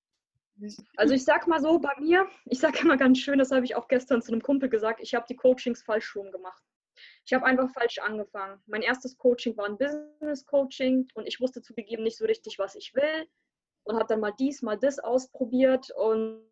Also 0.95 1.15
ich 1.15 1.23
sag 1.23 1.47
mal 1.47 1.59
so, 1.59 1.79
bei 1.79 1.93
mir, 1.99 2.27
ich 2.45 2.59
sage 2.59 2.77
immer 2.81 2.95
ganz 2.95 3.17
schön, 3.17 3.39
das 3.39 3.49
habe 3.49 3.65
ich 3.65 3.75
auch 3.75 3.87
gestern 3.87 4.21
zu 4.21 4.31
einem 4.31 4.43
Kumpel 4.43 4.69
gesagt, 4.69 4.99
ich 5.01 5.15
habe 5.15 5.25
die 5.27 5.35
Coachings 5.35 5.81
falsch 5.81 6.15
rum 6.15 6.31
gemacht. 6.31 6.61
Ich 7.25 7.33
habe 7.33 7.45
einfach 7.45 7.71
falsch 7.71 7.99
angefangen. 7.99 8.61
Mein 8.65 8.81
erstes 8.81 9.17
Coaching 9.17 9.55
war 9.57 9.65
ein 9.65 9.77
Business 9.77 10.45
Coaching 10.45 11.07
und 11.13 11.27
ich 11.27 11.39
wusste 11.39 11.61
zugegeben 11.61 12.03
nicht 12.03 12.17
so 12.17 12.25
richtig, 12.25 12.59
was 12.59 12.75
ich 12.75 12.93
will 12.95 13.27
und 13.83 13.95
habe 13.95 14.07
dann 14.07 14.19
mal 14.19 14.33
dies, 14.37 14.61
mal 14.61 14.77
das 14.77 14.99
ausprobiert 14.99 15.91
und 15.91 16.49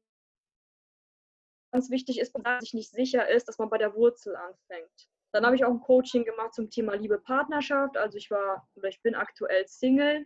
ganz 1.71 1.89
wichtig 1.89 2.19
ist, 2.19 2.35
dass 2.35 2.43
man 2.43 2.61
sich 2.61 2.73
nicht 2.73 2.91
sicher 2.91 3.27
ist, 3.29 3.47
dass 3.47 3.57
man 3.57 3.69
bei 3.69 3.77
der 3.77 3.93
Wurzel 3.95 4.35
anfängt. 4.35 5.09
Dann 5.31 5.45
habe 5.45 5.55
ich 5.55 5.63
auch 5.63 5.69
ein 5.71 5.81
Coaching 5.81 6.25
gemacht 6.25 6.53
zum 6.53 6.69
Thema 6.69 6.95
Liebe 6.95 7.19
Partnerschaft. 7.19 7.97
Also 7.97 8.17
ich 8.17 8.31
war 8.31 8.67
oder 8.75 8.89
ich 8.89 9.01
bin 9.01 9.15
aktuell 9.15 9.67
Single, 9.67 10.25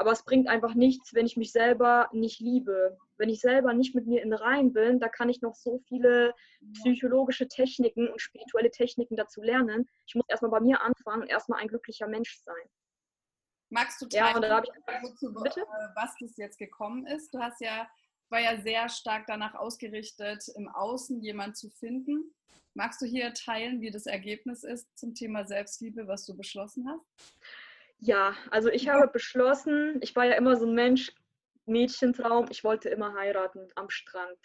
aber 0.00 0.12
es 0.12 0.22
bringt 0.22 0.48
einfach 0.48 0.72
nichts, 0.74 1.12
wenn 1.12 1.26
ich 1.26 1.36
mich 1.36 1.52
selber 1.52 2.08
nicht 2.14 2.40
liebe. 2.40 2.96
Wenn 3.18 3.28
ich 3.28 3.42
selber 3.42 3.74
nicht 3.74 3.94
mit 3.94 4.06
mir 4.06 4.22
in 4.22 4.32
Rein 4.32 4.72
bin, 4.72 4.98
da 4.98 5.10
kann 5.10 5.28
ich 5.28 5.42
noch 5.42 5.54
so 5.54 5.78
viele 5.88 6.34
psychologische 6.72 7.48
Techniken 7.48 8.08
und 8.08 8.18
spirituelle 8.18 8.70
Techniken 8.70 9.14
dazu 9.14 9.42
lernen. 9.42 9.86
Ich 10.06 10.14
muss 10.14 10.24
erstmal 10.26 10.52
bei 10.52 10.60
mir 10.60 10.80
anfangen 10.80 11.20
und 11.20 11.28
erstmal 11.28 11.60
ein 11.60 11.68
glücklicher 11.68 12.08
Mensch 12.08 12.40
sein. 12.42 12.64
Magst 13.68 14.00
du 14.00 14.06
teilen, 14.06 14.42
ja, 14.42 14.60
bitte? 14.60 15.66
was 15.94 16.16
das 16.18 16.34
jetzt 16.38 16.58
gekommen 16.58 17.06
ist? 17.06 17.34
Du 17.34 17.38
hast 17.38 17.60
ja, 17.60 17.86
war 18.30 18.40
ja 18.40 18.58
sehr 18.62 18.88
stark 18.88 19.26
danach 19.26 19.54
ausgerichtet, 19.54 20.48
im 20.56 20.70
Außen 20.70 21.20
jemanden 21.20 21.56
zu 21.56 21.68
finden. 21.68 22.34
Magst 22.72 23.02
du 23.02 23.06
hier 23.06 23.34
teilen, 23.34 23.82
wie 23.82 23.90
das 23.90 24.06
Ergebnis 24.06 24.64
ist 24.64 24.86
zum 24.96 25.14
Thema 25.14 25.44
Selbstliebe, 25.44 26.08
was 26.08 26.24
du 26.24 26.34
beschlossen 26.34 26.88
hast? 26.88 27.04
Ja, 28.02 28.34
also 28.50 28.70
ich 28.70 28.88
habe 28.88 29.08
beschlossen, 29.08 29.98
ich 30.00 30.16
war 30.16 30.24
ja 30.24 30.32
immer 30.32 30.56
so 30.56 30.66
ein 30.66 30.74
Mensch, 30.74 31.12
Mädchentraum, 31.66 32.46
ich 32.50 32.64
wollte 32.64 32.88
immer 32.88 33.14
heiraten 33.14 33.68
am 33.74 33.90
Strand. 33.90 34.38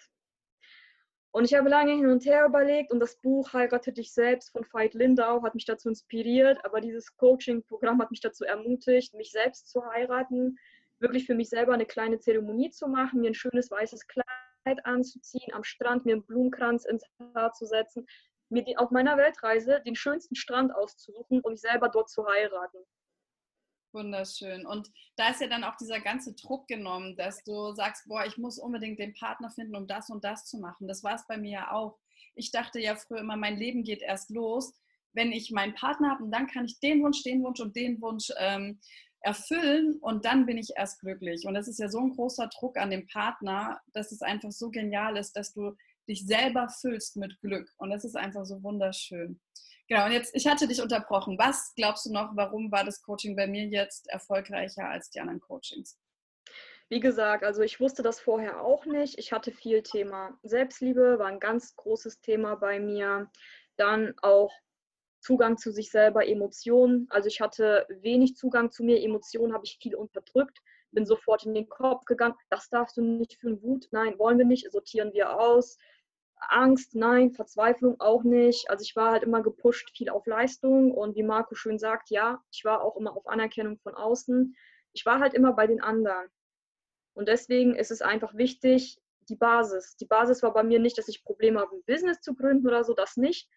Und 1.32 1.46
ich 1.46 1.54
habe 1.54 1.70
lange 1.70 1.94
hin 1.94 2.08
und 2.08 2.26
her 2.26 2.46
überlegt 2.46 2.92
und 2.92 3.00
das 3.00 3.16
Buch 3.22 3.54
Heirate 3.54 3.94
dich 3.94 4.14
selbst 4.14 4.52
von 4.52 4.66
Veit 4.72 4.94
Lindau 4.94 5.42
hat 5.44 5.56
mich 5.56 5.66
dazu 5.66 5.88
inspiriert, 5.88 6.64
aber 6.66 6.82
dieses 6.82 7.16
Coaching-Programm 7.16 8.02
hat 8.02 8.12
mich 8.12 8.20
dazu 8.20 8.44
ermutigt, 8.44 9.14
mich 9.14 9.32
selbst 9.32 9.70
zu 9.70 9.86
heiraten, 9.86 10.58
wirklich 11.00 11.26
für 11.26 11.36
mich 11.36 11.50
selber 11.50 11.74
eine 11.74 11.86
kleine 11.86 12.20
Zeremonie 12.20 12.72
zu 12.72 12.88
machen, 12.88 13.22
mir 13.22 13.32
ein 13.32 13.36
schönes 13.36 13.72
weißes 13.72 14.08
Kleid 14.08 14.86
anzuziehen, 14.86 15.54
am 15.54 15.64
Strand 15.64 16.06
mir 16.06 16.14
einen 16.14 16.26
Blumenkranz 16.26 16.84
ins 16.84 17.06
Haar 17.34 17.54
zu 17.54 17.66
setzen, 17.66 18.06
mir 18.50 18.64
die, 18.64 18.78
auf 18.78 18.92
meiner 18.92 19.16
Weltreise 19.16 19.82
den 19.86 19.96
schönsten 19.96 20.36
Strand 20.36 20.76
auszusuchen 20.76 21.40
und 21.40 21.54
mich 21.54 21.62
selber 21.62 21.88
dort 21.88 22.10
zu 22.10 22.26
heiraten. 22.28 22.80
Wunderschön. 23.96 24.68
Und 24.68 24.92
da 25.16 25.30
ist 25.30 25.42
ja 25.42 25.48
dann 25.48 25.64
auch 25.64 25.76
dieser 25.78 26.00
ganze 26.00 26.36
Druck 26.36 26.68
genommen, 26.68 27.16
dass 27.16 27.44
du 27.44 27.74
sagst, 27.74 28.08
boah, 28.08 28.24
ich 28.26 28.38
muss 28.38 28.60
unbedingt 28.60 29.00
den 29.00 29.16
Partner 29.16 29.50
finden, 29.50 29.76
um 29.76 29.88
das 29.88 30.12
und 30.12 30.24
das 30.24 30.46
zu 30.46 30.60
machen. 30.60 30.88
Das 30.88 31.04
war 31.04 31.16
es 31.16 31.26
bei 31.26 31.38
mir 31.38 31.52
ja 31.52 31.72
auch. 31.72 31.98
Ich 32.36 32.52
dachte 32.52 32.80
ja 32.80 32.96
früher 32.96 33.22
immer, 33.22 33.38
mein 33.38 33.58
Leben 33.58 33.84
geht 33.84 34.04
erst 34.04 34.30
los, 34.30 34.74
wenn 35.14 35.32
ich 35.32 35.50
meinen 35.50 35.74
Partner 35.74 36.12
habe 36.12 36.24
und 36.26 36.32
dann 36.32 36.48
kann 36.48 36.66
ich 36.66 36.80
den 36.80 37.02
Wunsch, 37.02 37.24
den 37.24 37.42
Wunsch 37.44 37.62
und 37.62 37.76
den 37.76 38.02
Wunsch 38.02 38.30
ähm, 38.38 38.80
erfüllen 39.22 39.98
und 40.02 40.26
dann 40.26 40.46
bin 40.46 40.58
ich 40.58 40.70
erst 40.76 41.00
glücklich. 41.00 41.48
Und 41.48 41.56
das 41.56 41.68
ist 41.68 41.80
ja 41.80 41.90
so 41.90 42.00
ein 42.00 42.12
großer 42.12 42.48
Druck 42.60 42.78
an 42.78 42.92
den 42.92 43.08
Partner, 43.08 43.82
dass 43.94 44.12
es 44.12 44.22
einfach 44.22 44.52
so 44.52 44.70
genial 44.70 45.18
ist, 45.18 45.34
dass 45.34 45.54
du 45.54 45.76
dich 46.08 46.26
selber 46.28 46.70
füllst 46.70 47.16
mit 47.18 47.40
Glück. 47.42 47.74
Und 47.78 47.90
das 47.90 48.06
ist 48.06 48.16
einfach 48.16 48.46
so 48.46 48.62
wunderschön. 48.62 49.40
Genau, 49.88 50.06
und 50.06 50.12
jetzt, 50.12 50.36
ich 50.36 50.48
hatte 50.48 50.68
dich 50.68 50.82
unterbrochen. 50.82 51.38
Was 51.38 51.74
glaubst 51.76 52.06
du 52.06 52.12
noch, 52.12 52.36
warum 52.36 52.72
war 52.72 52.84
das 52.84 53.02
Coaching 53.02 53.36
bei 53.36 53.46
mir 53.46 53.66
jetzt 53.66 54.10
erfolgreicher 54.10 54.90
als 54.90 55.12
die 55.12 55.20
anderen 55.20 55.40
Coachings? 55.40 56.00
Wie 56.90 57.00
gesagt, 57.00 57.44
also 57.44 57.62
ich 57.62 57.80
wusste 57.80 58.04
das 58.04 58.20
vorher 58.20 58.62
auch 58.62 58.86
nicht. 58.86 59.18
Ich 59.18 59.32
hatte 59.32 59.52
viel 59.52 59.82
Thema 59.84 60.38
Selbstliebe, 60.44 61.18
war 61.20 61.28
ein 61.28 61.40
ganz 61.40 61.76
großes 61.76 62.22
Thema 62.22 62.56
bei 62.56 62.80
mir. 62.80 63.30
Dann 63.76 64.14
auch 64.22 64.52
Zugang 65.20 65.58
zu 65.58 65.72
sich 65.72 65.90
selber, 65.90 66.28
Emotionen. 66.28 67.08
Also 67.10 67.28
ich 67.28 67.42
hatte 67.42 67.88
wenig 67.90 68.36
Zugang 68.36 68.72
zu 68.72 68.84
mir, 68.84 69.02
Emotionen 69.02 69.54
habe 69.54 69.66
ich 69.66 69.80
viel 69.82 69.96
unterdrückt, 69.96 70.60
bin 70.92 71.08
sofort 71.08 71.46
in 71.46 71.56
den 71.56 71.68
Kopf 71.68 72.06
gegangen, 72.06 72.36
das 72.52 72.70
darfst 72.70 72.98
du 72.98 73.02
nicht 73.02 73.40
fühlen, 73.40 73.62
Wut, 73.64 73.88
nein, 73.92 74.20
wollen 74.20 74.38
wir 74.38 74.46
nicht, 74.46 74.72
sortieren 74.72 75.12
wir 75.14 75.40
aus. 75.40 75.78
Angst, 76.38 76.96
nein, 76.96 77.32
Verzweiflung 77.32 78.00
auch 78.00 78.24
nicht. 78.24 78.70
Also 78.70 78.84
ich 78.84 78.96
war 78.96 79.12
halt 79.12 79.24
immer 79.24 79.42
gepusht, 79.42 79.92
viel 79.96 80.10
auf 80.10 80.26
Leistung 80.26 80.92
und 80.92 81.16
wie 81.16 81.24
Marco 81.24 81.56
schön 81.56 81.80
sagt, 81.80 82.10
ja, 82.10 82.44
ich 82.52 82.66
war 82.66 82.82
auch 82.82 82.98
immer 82.98 83.16
auf 83.16 83.28
Anerkennung 83.28 83.78
von 83.80 83.96
außen. 83.96 84.56
Ich 84.94 85.06
war 85.06 85.20
halt 85.20 85.34
immer 85.34 85.54
bei 85.54 85.68
den 85.68 85.82
anderen. 85.82 86.28
Und 87.14 87.28
deswegen 87.28 87.76
ist 87.76 87.92
es 87.92 88.02
einfach 88.02 88.36
wichtig, 88.36 89.00
die 89.30 89.36
Basis. 89.36 89.96
Die 89.98 90.06
Basis 90.06 90.44
war 90.44 90.54
bei 90.54 90.64
mir 90.64 90.80
nicht, 90.80 90.98
dass 90.98 91.08
ich 91.08 91.24
Probleme 91.24 91.60
habe, 91.60 91.76
ein 91.76 91.84
Business 91.86 92.22
zu 92.22 92.36
gründen 92.36 92.68
oder 92.68 92.84
so, 92.84 92.94
das 92.94 93.18
nicht. 93.18 93.50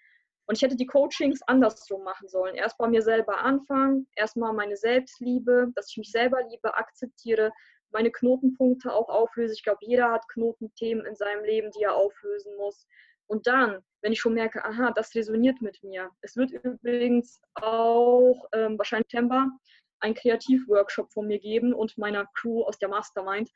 Und 0.46 0.56
ich 0.56 0.62
hätte 0.62 0.76
die 0.76 0.86
Coachings 0.86 1.42
andersrum 1.42 2.04
machen 2.04 2.26
sollen. 2.28 2.54
Erst 2.54 2.78
bei 2.78 2.88
mir 2.88 3.02
selber 3.02 3.40
anfangen, 3.40 4.06
erstmal 4.16 4.54
meine 4.54 4.76
Selbstliebe, 4.76 5.70
dass 5.74 5.90
ich 5.90 5.98
mich 5.98 6.10
selber 6.10 6.42
liebe, 6.48 6.74
akzeptiere, 6.74 7.52
meine 7.90 8.10
Knotenpunkte 8.10 8.92
auch 8.92 9.08
auflöse. 9.08 9.54
Ich 9.54 9.62
glaube, 9.62 9.80
jeder 9.82 10.10
hat 10.10 10.28
Knotenthemen 10.28 11.06
in 11.06 11.16
seinem 11.16 11.44
Leben, 11.44 11.70
die 11.72 11.82
er 11.82 11.94
auflösen 11.94 12.56
muss. 12.56 12.86
Und 13.26 13.46
dann, 13.46 13.82
wenn 14.02 14.12
ich 14.12 14.20
schon 14.20 14.34
merke, 14.34 14.64
aha, 14.64 14.92
das 14.92 15.14
resoniert 15.14 15.60
mit 15.60 15.82
mir. 15.82 16.10
Es 16.22 16.36
wird 16.36 16.50
übrigens 16.50 17.40
auch 17.54 18.46
ähm, 18.52 18.78
wahrscheinlich 18.78 19.08
September 19.10 19.50
einen 20.00 20.14
Kreativworkshop 20.14 21.12
von 21.12 21.26
mir 21.26 21.38
geben 21.38 21.74
und 21.74 21.98
meiner 21.98 22.26
Crew 22.34 22.62
aus 22.62 22.78
der 22.78 22.88
Mastermind, 22.88 23.50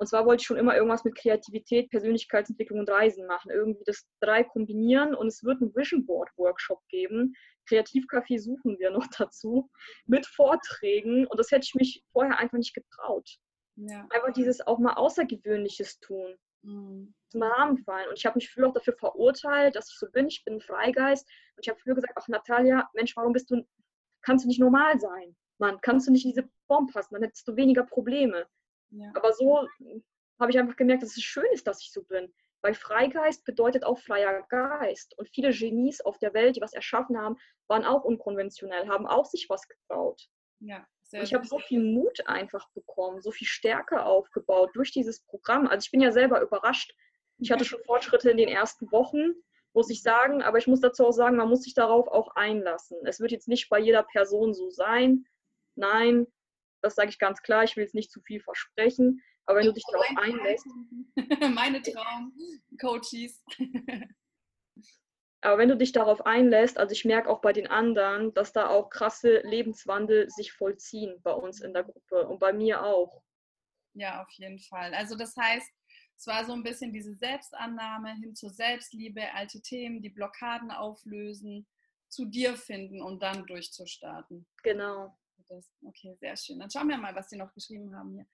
und 0.00 0.06
zwar 0.06 0.24
wollte 0.26 0.42
ich 0.42 0.46
schon 0.46 0.56
immer 0.56 0.76
irgendwas 0.76 1.02
mit 1.02 1.16
Kreativität, 1.16 1.90
Persönlichkeitsentwicklung 1.90 2.78
und 2.78 2.90
Reisen 2.90 3.26
machen. 3.26 3.50
Irgendwie 3.50 3.82
das 3.84 4.06
drei 4.20 4.44
kombinieren 4.44 5.12
und 5.14 5.26
es 5.26 5.42
wird 5.42 5.60
einen 5.60 5.74
Vision 5.74 6.06
Board 6.06 6.30
Workshop 6.36 6.80
geben. 6.88 7.34
Kreativcafé 7.68 8.38
suchen 8.38 8.78
wir 8.78 8.90
noch 8.92 9.06
dazu 9.18 9.68
mit 10.06 10.24
Vorträgen 10.24 11.26
und 11.26 11.38
das 11.38 11.50
hätte 11.50 11.64
ich 11.64 11.74
mich 11.74 12.04
vorher 12.12 12.38
einfach 12.38 12.58
nicht 12.58 12.74
getraut. 12.74 13.38
Ja. 13.78 14.06
Einfach 14.10 14.32
dieses 14.32 14.66
auch 14.66 14.78
mal 14.78 14.94
Außergewöhnliches 14.94 16.00
tun. 16.00 16.36
Mhm. 16.62 17.14
Zum 17.28 17.42
Rahmen 17.42 17.78
fallen. 17.78 18.08
Und 18.08 18.18
ich 18.18 18.26
habe 18.26 18.36
mich 18.36 18.50
früher 18.50 18.68
auch 18.68 18.72
dafür 18.72 18.94
verurteilt, 18.94 19.76
dass 19.76 19.90
ich 19.90 19.98
so 19.98 20.10
bin. 20.10 20.26
Ich 20.26 20.44
bin 20.44 20.54
ein 20.54 20.60
Freigeist. 20.60 21.28
Und 21.56 21.64
ich 21.64 21.68
habe 21.68 21.78
früher 21.78 21.94
gesagt, 21.94 22.14
ach 22.16 22.26
Natalia, 22.28 22.88
Mensch, 22.94 23.16
warum 23.16 23.32
bist 23.32 23.50
du, 23.50 23.64
kannst 24.22 24.44
du 24.44 24.48
nicht 24.48 24.60
normal 24.60 24.98
sein? 24.98 25.36
Mann, 25.58 25.80
kannst 25.80 26.08
du 26.08 26.12
nicht 26.12 26.24
in 26.24 26.32
diese 26.32 26.48
Form 26.66 26.86
passen? 26.88 27.14
Dann 27.14 27.22
hättest 27.22 27.46
du 27.46 27.56
weniger 27.56 27.84
Probleme. 27.84 28.46
Ja. 28.90 29.12
Aber 29.14 29.32
so 29.32 29.66
habe 30.40 30.50
ich 30.50 30.58
einfach 30.58 30.76
gemerkt, 30.76 31.02
dass 31.02 31.16
es 31.16 31.22
schön 31.22 31.46
ist, 31.52 31.66
dass 31.66 31.82
ich 31.82 31.92
so 31.92 32.02
bin. 32.02 32.32
Weil 32.62 32.74
Freigeist 32.74 33.44
bedeutet 33.44 33.84
auch 33.84 33.98
freier 33.98 34.42
Geist. 34.48 35.16
Und 35.18 35.28
viele 35.28 35.52
Genies 35.52 36.00
auf 36.00 36.18
der 36.18 36.34
Welt, 36.34 36.56
die 36.56 36.60
was 36.60 36.72
erschaffen 36.72 37.16
haben, 37.16 37.36
waren 37.68 37.84
auch 37.84 38.04
unkonventionell, 38.04 38.88
haben 38.88 39.06
auch 39.06 39.26
sich 39.26 39.48
was 39.48 39.68
getraut. 39.68 40.28
Ja, 40.60 40.84
und 41.12 41.22
ich 41.22 41.34
habe 41.34 41.46
so 41.46 41.58
viel 41.58 41.80
Mut 41.80 42.26
einfach 42.26 42.68
bekommen, 42.70 43.22
so 43.22 43.30
viel 43.30 43.46
Stärke 43.46 44.04
aufgebaut 44.04 44.70
durch 44.74 44.92
dieses 44.92 45.20
Programm. 45.20 45.66
Also 45.66 45.86
ich 45.86 45.90
bin 45.90 46.00
ja 46.00 46.12
selber 46.12 46.40
überrascht. 46.40 46.94
Ich 47.38 47.50
hatte 47.50 47.64
schon 47.64 47.82
Fortschritte 47.84 48.30
in 48.30 48.36
den 48.36 48.48
ersten 48.48 48.90
Wochen, 48.92 49.32
muss 49.72 49.90
ich 49.90 50.02
sagen, 50.02 50.42
aber 50.42 50.58
ich 50.58 50.66
muss 50.66 50.80
dazu 50.80 51.06
auch 51.06 51.12
sagen, 51.12 51.36
man 51.36 51.48
muss 51.48 51.62
sich 51.62 51.74
darauf 51.74 52.08
auch 52.08 52.34
einlassen. 52.34 52.98
Es 53.04 53.20
wird 53.20 53.30
jetzt 53.30 53.48
nicht 53.48 53.68
bei 53.68 53.78
jeder 53.78 54.02
Person 54.02 54.52
so 54.54 54.70
sein. 54.70 55.24
Nein, 55.76 56.26
das 56.82 56.94
sage 56.94 57.10
ich 57.10 57.18
ganz 57.18 57.42
klar, 57.42 57.64
ich 57.64 57.76
will 57.76 57.84
jetzt 57.84 57.94
nicht 57.94 58.10
zu 58.10 58.20
viel 58.20 58.40
versprechen, 58.40 59.22
aber 59.46 59.60
wenn 59.60 59.66
du 59.66 59.72
dich 59.72 59.84
darauf 59.90 60.06
einlässt. 60.16 60.66
Meine 61.54 61.80
Traum-Coaches. 61.80 63.42
aber 65.40 65.58
wenn 65.58 65.68
du 65.68 65.76
dich 65.76 65.92
darauf 65.92 66.26
einlässt, 66.26 66.78
also 66.78 66.92
ich 66.92 67.04
merke 67.04 67.28
auch 67.30 67.40
bei 67.40 67.52
den 67.52 67.68
anderen, 67.68 68.34
dass 68.34 68.52
da 68.52 68.68
auch 68.68 68.90
krasse 68.90 69.40
Lebenswandel 69.44 70.28
sich 70.30 70.52
vollziehen 70.52 71.20
bei 71.22 71.32
uns 71.32 71.60
in 71.60 71.72
der 71.72 71.84
Gruppe 71.84 72.26
und 72.26 72.38
bei 72.38 72.52
mir 72.52 72.84
auch. 72.84 73.22
Ja, 73.94 74.22
auf 74.22 74.30
jeden 74.32 74.58
Fall. 74.58 74.94
Also 74.94 75.16
das 75.16 75.36
heißt, 75.36 75.70
es 76.16 76.26
war 76.26 76.44
so 76.44 76.52
ein 76.52 76.64
bisschen 76.64 76.92
diese 76.92 77.14
Selbstannahme 77.14 78.14
hin 78.16 78.34
zur 78.34 78.50
Selbstliebe, 78.50 79.32
alte 79.34 79.60
Themen, 79.60 80.02
die 80.02 80.10
Blockaden 80.10 80.70
auflösen, 80.70 81.66
zu 82.08 82.24
dir 82.24 82.56
finden 82.56 83.00
und 83.02 83.22
dann 83.22 83.46
durchzustarten. 83.46 84.46
Genau 84.62 85.16
das. 85.48 85.70
Okay, 85.82 86.16
sehr 86.20 86.36
schön. 86.36 86.58
Dann 86.58 86.70
schauen 86.70 86.88
wir 86.88 86.98
mal, 86.98 87.14
was 87.14 87.28
die 87.28 87.36
noch 87.36 87.52
geschrieben 87.54 87.94
haben 87.94 88.12
hier. 88.14 88.26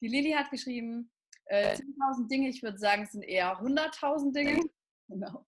Die 0.00 0.08
Lili 0.08 0.32
hat 0.32 0.50
geschrieben, 0.50 1.10
äh, 1.46 1.74
10.000 1.74 2.28
Dinge, 2.28 2.48
ich 2.48 2.62
würde 2.62 2.78
sagen, 2.78 3.02
es 3.02 3.12
sind 3.12 3.22
eher 3.22 3.58
100.000 3.60 4.32
Dinge. 4.32 4.60
Genau. 5.12 5.44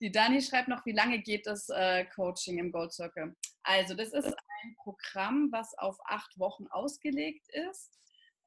Die 0.00 0.10
Dani 0.10 0.40
schreibt 0.42 0.68
noch, 0.68 0.84
wie 0.86 0.92
lange 0.92 1.20
geht 1.20 1.46
das 1.46 1.68
äh, 1.68 2.04
Coaching 2.06 2.58
im 2.58 2.72
Gold 2.72 2.92
Circle? 2.92 3.34
Also, 3.62 3.94
das 3.94 4.12
ist 4.12 4.26
ein 4.26 4.74
Programm, 4.82 5.48
was 5.52 5.76
auf 5.78 5.96
acht 6.04 6.38
Wochen 6.38 6.66
ausgelegt 6.68 7.46
ist. 7.70 7.90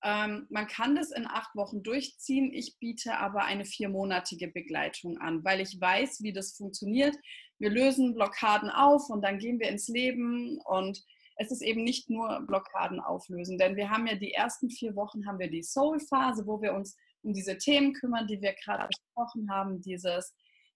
Ähm, 0.03 0.45
man 0.49 0.67
kann 0.67 0.95
das 0.95 1.11
in 1.11 1.25
acht 1.25 1.55
Wochen 1.55 1.81
durchziehen. 1.81 2.53
Ich 2.53 2.77
biete 2.79 3.17
aber 3.17 3.43
eine 3.45 3.65
viermonatige 3.65 4.49
Begleitung 4.49 5.17
an, 5.17 5.43
weil 5.43 5.61
ich 5.61 5.79
weiß, 5.79 6.21
wie 6.21 6.33
das 6.33 6.53
funktioniert. 6.53 7.15
Wir 7.57 7.69
lösen 7.69 8.13
Blockaden 8.13 8.69
auf 8.69 9.09
und 9.09 9.23
dann 9.23 9.39
gehen 9.39 9.59
wir 9.59 9.69
ins 9.69 9.87
Leben 9.87 10.59
und 10.65 11.03
es 11.37 11.51
ist 11.51 11.61
eben 11.61 11.83
nicht 11.83 12.09
nur 12.09 12.41
Blockaden 12.47 12.99
auflösen, 12.99 13.57
denn 13.57 13.75
wir 13.75 13.89
haben 13.89 14.07
ja 14.07 14.15
die 14.15 14.31
ersten 14.31 14.69
vier 14.69 14.95
Wochen 14.95 15.25
haben 15.25 15.39
wir 15.39 15.49
die 15.49 15.63
Soul-Phase, 15.63 16.45
wo 16.45 16.61
wir 16.61 16.73
uns 16.73 16.95
um 17.23 17.33
diese 17.33 17.57
Themen 17.57 17.93
kümmern, 17.93 18.27
die 18.27 18.41
wir 18.41 18.53
gerade 18.53 18.87
besprochen 18.87 19.49
haben, 19.51 19.81
dieses 19.81 20.33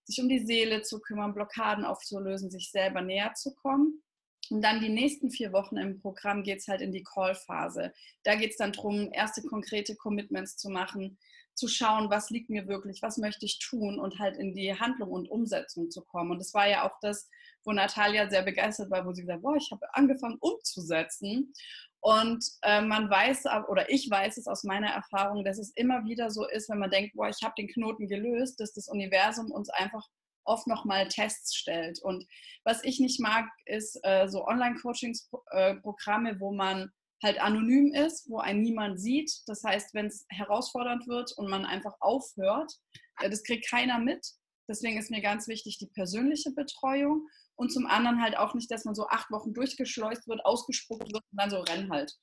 sich 0.10 0.22
um 0.22 0.28
die 0.28 0.46
Seele 0.46 0.82
zu 0.82 1.00
kümmern, 1.00 1.34
Blockaden 1.34 1.86
aufzulösen, 1.86 2.50
sich 2.50 2.72
selber 2.72 3.02
näher 3.02 3.34
zu 3.36 3.54
kommen. 3.54 4.02
Und 4.50 4.64
dann 4.64 4.82
die 4.82 4.90
nächsten 4.90 5.30
vier 5.30 5.54
Wochen 5.54 5.78
im 5.78 6.02
Programm 6.02 6.42
geht 6.42 6.60
es 6.60 6.68
halt 6.68 6.82
in 6.82 6.92
die 6.92 7.04
Call-Phase. 7.04 7.94
Da 8.24 8.36
geht 8.36 8.52
es 8.52 8.58
dann 8.58 8.72
darum, 8.72 9.12
erste 9.14 9.44
konkrete 9.44 9.96
Commitments 9.96 10.58
zu 10.58 10.70
machen, 10.70 11.20
zu 11.54 11.68
schauen, 11.68 12.10
was 12.10 12.32
liegt 12.32 12.50
mir 12.50 12.68
wirklich, 12.68 13.02
was 13.04 13.18
möchte 13.18 13.46
ich 13.46 13.60
tun 13.60 14.00
und 14.00 14.18
halt 14.18 14.38
in 14.38 14.56
die 14.56 14.74
Handlung 14.74 15.12
und 15.12 15.30
Umsetzung 15.30 15.92
zu 15.92 16.02
kommen. 16.02 16.32
Und 16.32 16.40
das 16.40 16.54
war 16.54 16.68
ja 16.68 16.88
auch 16.88 16.98
das, 17.02 17.30
wo 17.64 17.72
Natalia 17.72 18.30
sehr 18.30 18.42
begeistert 18.42 18.90
war, 18.90 19.06
wo 19.06 19.14
sie 19.14 19.22
gesagt 19.22 19.38
hat, 19.38 19.44
boah, 19.44 19.56
ich 19.56 19.70
habe 19.72 19.94
angefangen 19.94 20.38
umzusetzen. 20.40 21.54
Und 22.02 22.46
äh, 22.62 22.82
man 22.82 23.10
weiß, 23.10 23.46
oder 23.68 23.90
ich 23.90 24.10
weiß 24.10 24.38
es 24.38 24.48
aus 24.48 24.64
meiner 24.64 24.90
Erfahrung, 24.90 25.44
dass 25.44 25.60
es 25.60 25.72
immer 25.76 26.06
wieder 26.06 26.32
so 26.32 26.48
ist, 26.48 26.70
wenn 26.70 26.80
man 26.80 26.92
denkt, 26.92 27.16
boah, 27.16 27.30
ich 27.30 27.44
habe 27.44 27.56
den 27.58 27.68
Knoten 27.68 28.08
gelöst, 28.08 28.60
dass 28.60 28.74
das 28.74 28.88
Universum 28.88 29.52
uns 29.52 29.70
einfach 29.70 30.08
oft 30.46 30.68
nochmal 30.68 31.08
Tests 31.08 31.56
stellt. 31.56 32.02
Und 32.02 32.26
was 32.64 32.84
ich 32.84 33.00
nicht 33.00 33.20
mag, 33.20 33.48
ist 33.66 34.00
äh, 34.04 34.28
so 34.28 34.46
Online-Coachings-Programme, 34.46 36.32
äh, 36.32 36.40
wo 36.40 36.54
man 36.54 36.92
halt 37.22 37.40
anonym 37.42 37.94
ist, 37.94 38.30
wo 38.30 38.40
ein 38.40 38.62
niemand 38.62 39.00
sieht. 39.00 39.32
Das 39.48 39.64
heißt, 39.64 39.94
wenn 39.94 40.08
es 40.08 40.26
herausfordernd 40.30 41.08
wird 41.08 41.34
und 41.38 41.50
man 41.50 41.66
einfach 41.66 41.96
aufhört, 42.00 42.74
äh, 43.20 43.30
das 43.30 43.44
kriegt 43.44 43.70
keiner 43.70 44.00
mit. 44.00 44.26
Deswegen 44.70 44.98
ist 44.98 45.12
mir 45.12 45.22
ganz 45.22 45.48
wichtig 45.48 45.78
die 45.80 45.88
persönliche 45.88 46.52
Betreuung 46.52 47.28
und 47.60 47.72
zum 47.72 47.86
anderen 47.86 48.22
halt 48.22 48.38
auch 48.38 48.54
nicht, 48.54 48.72
dass 48.72 48.86
man 48.86 48.96
so 48.96 49.08
acht 49.08 49.30
Wochen 49.32 49.54
durchgeschleust 49.54 50.28
wird, 50.28 50.46
ausgespuckt 50.46 51.12
wird 51.12 51.24
und 51.32 51.38
dann 51.38 51.50
so 51.50 51.60
renn 51.60 51.92
halt. 51.92 52.14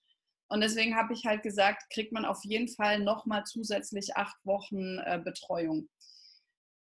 Und 0.49 0.61
deswegen 0.61 0.97
habe 0.97 1.13
ich 1.13 1.25
halt 1.25 1.43
gesagt, 1.43 1.83
kriegt 1.93 2.13
man 2.13 2.25
auf 2.25 2.45
jeden 2.45 2.69
Fall 2.69 3.01
nochmal 3.01 3.45
zusätzlich 3.45 4.17
acht 4.17 4.37
Wochen 4.45 4.99
äh, 4.99 5.21
Betreuung. 5.25 5.89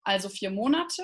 Also 0.04 0.30
vier 0.30 0.52
Monate 0.52 1.04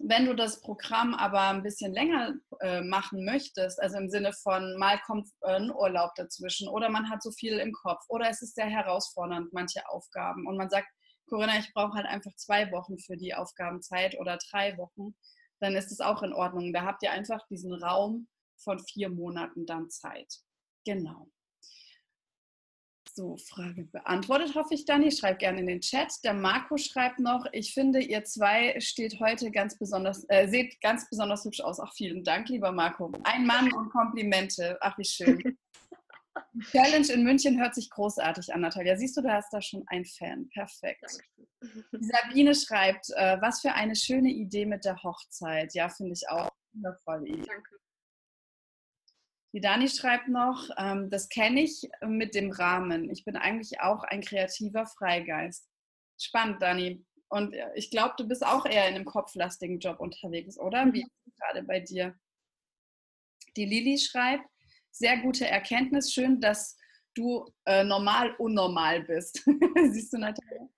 wenn 0.00 0.26
du 0.26 0.34
das 0.34 0.60
Programm 0.60 1.14
aber 1.14 1.48
ein 1.48 1.62
bisschen 1.62 1.92
länger 1.92 2.34
äh, 2.60 2.80
machen 2.80 3.24
möchtest, 3.24 3.80
also 3.80 3.98
im 3.98 4.10
Sinne 4.10 4.32
von 4.32 4.76
mal 4.78 5.00
kommt 5.06 5.28
ein 5.42 5.70
Urlaub 5.70 6.14
dazwischen 6.16 6.68
oder 6.68 6.88
man 6.88 7.08
hat 7.10 7.22
so 7.22 7.30
viel 7.30 7.58
im 7.58 7.72
Kopf 7.72 8.04
oder 8.08 8.28
es 8.28 8.42
ist 8.42 8.54
sehr 8.54 8.66
herausfordernd, 8.66 9.52
manche 9.52 9.88
Aufgaben 9.88 10.46
und 10.46 10.56
man 10.56 10.70
sagt, 10.70 10.88
Corinna, 11.28 11.58
ich 11.58 11.72
brauche 11.72 11.94
halt 11.94 12.06
einfach 12.06 12.34
zwei 12.36 12.70
Wochen 12.70 12.98
für 12.98 13.16
die 13.16 13.34
Aufgabenzeit 13.34 14.18
oder 14.18 14.38
drei 14.50 14.76
Wochen, 14.76 15.14
dann 15.64 15.74
ist 15.74 15.90
es 15.90 16.00
auch 16.00 16.22
in 16.22 16.32
Ordnung. 16.32 16.72
Da 16.72 16.84
habt 16.84 17.02
ihr 17.02 17.10
einfach 17.10 17.46
diesen 17.48 17.72
Raum 17.72 18.28
von 18.56 18.78
vier 18.78 19.08
Monaten 19.08 19.66
dann 19.66 19.90
Zeit. 19.90 20.40
Genau. 20.84 21.30
So, 23.16 23.36
Frage 23.36 23.84
beantwortet, 23.84 24.56
hoffe 24.56 24.74
ich, 24.74 24.86
Dani. 24.86 25.12
Schreib 25.12 25.38
gerne 25.38 25.60
in 25.60 25.68
den 25.68 25.80
Chat. 25.80 26.12
Der 26.24 26.34
Marco 26.34 26.76
schreibt 26.76 27.20
noch, 27.20 27.46
ich 27.52 27.72
finde, 27.72 28.00
ihr 28.00 28.24
zwei 28.24 28.78
steht 28.80 29.20
heute 29.20 29.52
ganz 29.52 29.78
besonders, 29.78 30.24
äh, 30.28 30.48
seht 30.48 30.80
ganz 30.80 31.08
besonders 31.08 31.44
hübsch 31.44 31.60
aus. 31.60 31.78
Ach, 31.78 31.92
vielen 31.94 32.24
Dank, 32.24 32.48
lieber 32.48 32.72
Marco. 32.72 33.12
Ein 33.22 33.46
Mann 33.46 33.72
und 33.72 33.90
Komplimente. 33.90 34.76
Ach, 34.80 34.98
wie 34.98 35.04
schön. 35.04 35.38
Die 35.38 36.60
Challenge 36.72 37.06
in 37.12 37.22
München 37.22 37.60
hört 37.60 37.76
sich 37.76 37.88
großartig 37.88 38.52
an, 38.52 38.62
Natalia. 38.62 38.96
Siehst 38.96 39.16
du, 39.16 39.22
du 39.22 39.32
hast 39.32 39.52
da 39.52 39.62
schon 39.62 39.84
einen 39.86 40.04
Fan. 40.04 40.48
Perfekt. 40.48 41.04
Die 41.92 42.04
Sabine 42.04 42.54
schreibt, 42.54 43.10
äh, 43.10 43.40
was 43.40 43.60
für 43.60 43.72
eine 43.72 43.96
schöne 43.96 44.30
Idee 44.30 44.66
mit 44.66 44.84
der 44.84 45.02
Hochzeit. 45.02 45.74
Ja, 45.74 45.88
finde 45.88 46.12
ich 46.12 46.28
auch. 46.28 46.50
Wundervolle 46.72 47.26
Idee. 47.28 47.46
Danke. 47.46 47.76
Die 49.54 49.60
Dani 49.60 49.88
schreibt 49.88 50.26
noch, 50.26 50.68
ähm, 50.76 51.10
das 51.10 51.28
kenne 51.28 51.62
ich 51.62 51.88
mit 52.04 52.34
dem 52.34 52.50
Rahmen. 52.50 53.08
Ich 53.08 53.24
bin 53.24 53.36
eigentlich 53.36 53.80
auch 53.80 54.02
ein 54.02 54.20
kreativer 54.20 54.84
Freigeist. 54.84 55.68
Spannend, 56.18 56.60
Dani. 56.60 57.04
Und 57.28 57.54
äh, 57.54 57.70
ich 57.76 57.90
glaube, 57.90 58.14
du 58.18 58.26
bist 58.26 58.44
auch 58.44 58.66
eher 58.66 58.88
in 58.88 58.96
einem 58.96 59.04
kopflastigen 59.04 59.78
Job 59.78 60.00
unterwegs, 60.00 60.58
oder? 60.58 60.86
Wie 60.92 61.04
mhm. 61.04 61.10
ist 61.26 61.38
gerade 61.38 61.62
bei 61.62 61.78
dir? 61.78 62.18
Die 63.56 63.64
Lili 63.64 63.96
schreibt, 63.96 64.44
sehr 64.90 65.18
gute 65.18 65.46
Erkenntnis. 65.46 66.12
Schön, 66.12 66.40
dass 66.40 66.76
du 67.14 67.46
äh, 67.64 67.84
normal 67.84 68.34
unnormal 68.38 69.04
bist. 69.04 69.44
Siehst 69.92 70.12
du, 70.12 70.18
Natalia? 70.18 70.68